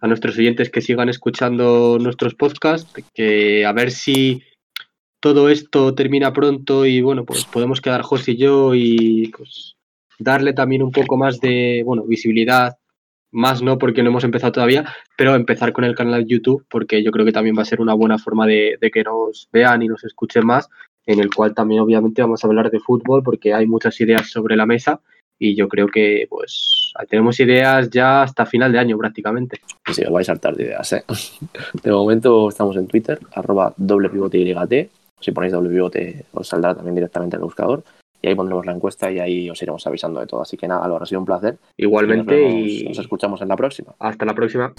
a 0.00 0.06
nuestros 0.06 0.38
oyentes 0.38 0.70
que 0.70 0.80
sigan 0.80 1.08
escuchando 1.08 1.98
nuestros 2.00 2.34
podcasts, 2.34 2.92
que 3.14 3.66
a 3.66 3.72
ver 3.72 3.90
si 3.90 4.42
todo 5.20 5.48
esto 5.48 5.94
termina 5.94 6.32
pronto 6.32 6.86
y 6.86 7.00
bueno, 7.00 7.24
pues 7.24 7.44
podemos 7.44 7.80
quedar 7.80 8.02
José 8.02 8.32
y 8.32 8.36
yo 8.36 8.74
y 8.74 9.32
pues 9.36 9.76
darle 10.18 10.52
también 10.52 10.82
un 10.82 10.90
poco 10.92 11.16
más 11.16 11.40
de, 11.40 11.82
bueno, 11.84 12.04
visibilidad, 12.04 12.76
más 13.32 13.62
no 13.62 13.78
porque 13.78 14.02
no 14.02 14.10
hemos 14.10 14.24
empezado 14.24 14.52
todavía, 14.52 14.84
pero 15.16 15.34
empezar 15.34 15.72
con 15.72 15.84
el 15.84 15.94
canal 15.94 16.22
de 16.22 16.30
YouTube 16.30 16.64
porque 16.70 17.02
yo 17.02 17.10
creo 17.10 17.26
que 17.26 17.32
también 17.32 17.56
va 17.56 17.62
a 17.62 17.66
ser 17.66 17.80
una 17.80 17.94
buena 17.94 18.18
forma 18.18 18.46
de, 18.46 18.78
que 18.92 19.02
nos 19.02 19.48
vean 19.52 19.82
y 19.82 19.88
nos 19.88 20.04
escuchen 20.04 20.46
más, 20.46 20.68
en 21.06 21.18
el 21.18 21.34
cual 21.34 21.54
también 21.54 21.80
obviamente 21.80 22.22
vamos 22.22 22.44
a 22.44 22.46
hablar 22.46 22.70
de 22.70 22.78
fútbol 22.78 23.22
porque 23.22 23.52
hay 23.52 23.66
muchas 23.66 24.00
ideas 24.00 24.30
sobre 24.30 24.54
la 24.54 24.66
mesa 24.66 25.00
y 25.38 25.56
yo 25.56 25.66
creo 25.66 25.88
que 25.88 26.26
pues 26.28 26.92
tenemos 27.08 27.40
ideas 27.40 27.90
ya 27.90 28.22
hasta 28.22 28.46
final 28.46 28.70
de 28.70 28.78
año 28.78 28.98
prácticamente. 28.98 29.60
Sí, 29.90 30.04
os 30.04 30.12
vais 30.12 30.28
a 30.28 30.32
saltar 30.32 30.54
de 30.54 30.64
ideas, 30.64 30.92
¿eh? 30.92 31.02
De 31.82 31.90
momento 31.90 32.48
estamos 32.48 32.76
en 32.76 32.86
Twitter, 32.86 33.18
arroba 33.32 33.74
doble. 33.76 34.10
Si 35.20 35.32
ponéis 35.32 35.52
doble 35.52 35.70
pivote 35.70 36.26
os 36.32 36.48
saldrá 36.48 36.74
también 36.74 36.94
directamente 36.94 37.36
el 37.36 37.42
buscador 37.42 37.82
y 38.22 38.28
ahí 38.28 38.34
pondremos 38.34 38.64
la 38.64 38.72
encuesta 38.72 39.10
y 39.10 39.18
ahí 39.18 39.50
os 39.50 39.60
iremos 39.60 39.86
avisando 39.86 40.20
de 40.20 40.26
todo. 40.26 40.42
Así 40.42 40.56
que 40.56 40.68
nada, 40.68 40.84
Álvaro, 40.84 41.02
ha 41.02 41.06
sido 41.06 41.20
un 41.20 41.26
placer. 41.26 41.58
Igualmente 41.76 42.40
y 42.40 42.84
nos 42.84 42.98
escuchamos 42.98 43.42
en 43.42 43.48
la 43.48 43.56
próxima. 43.56 43.94
Hasta 43.98 44.24
la 44.24 44.34
próxima. 44.34 44.72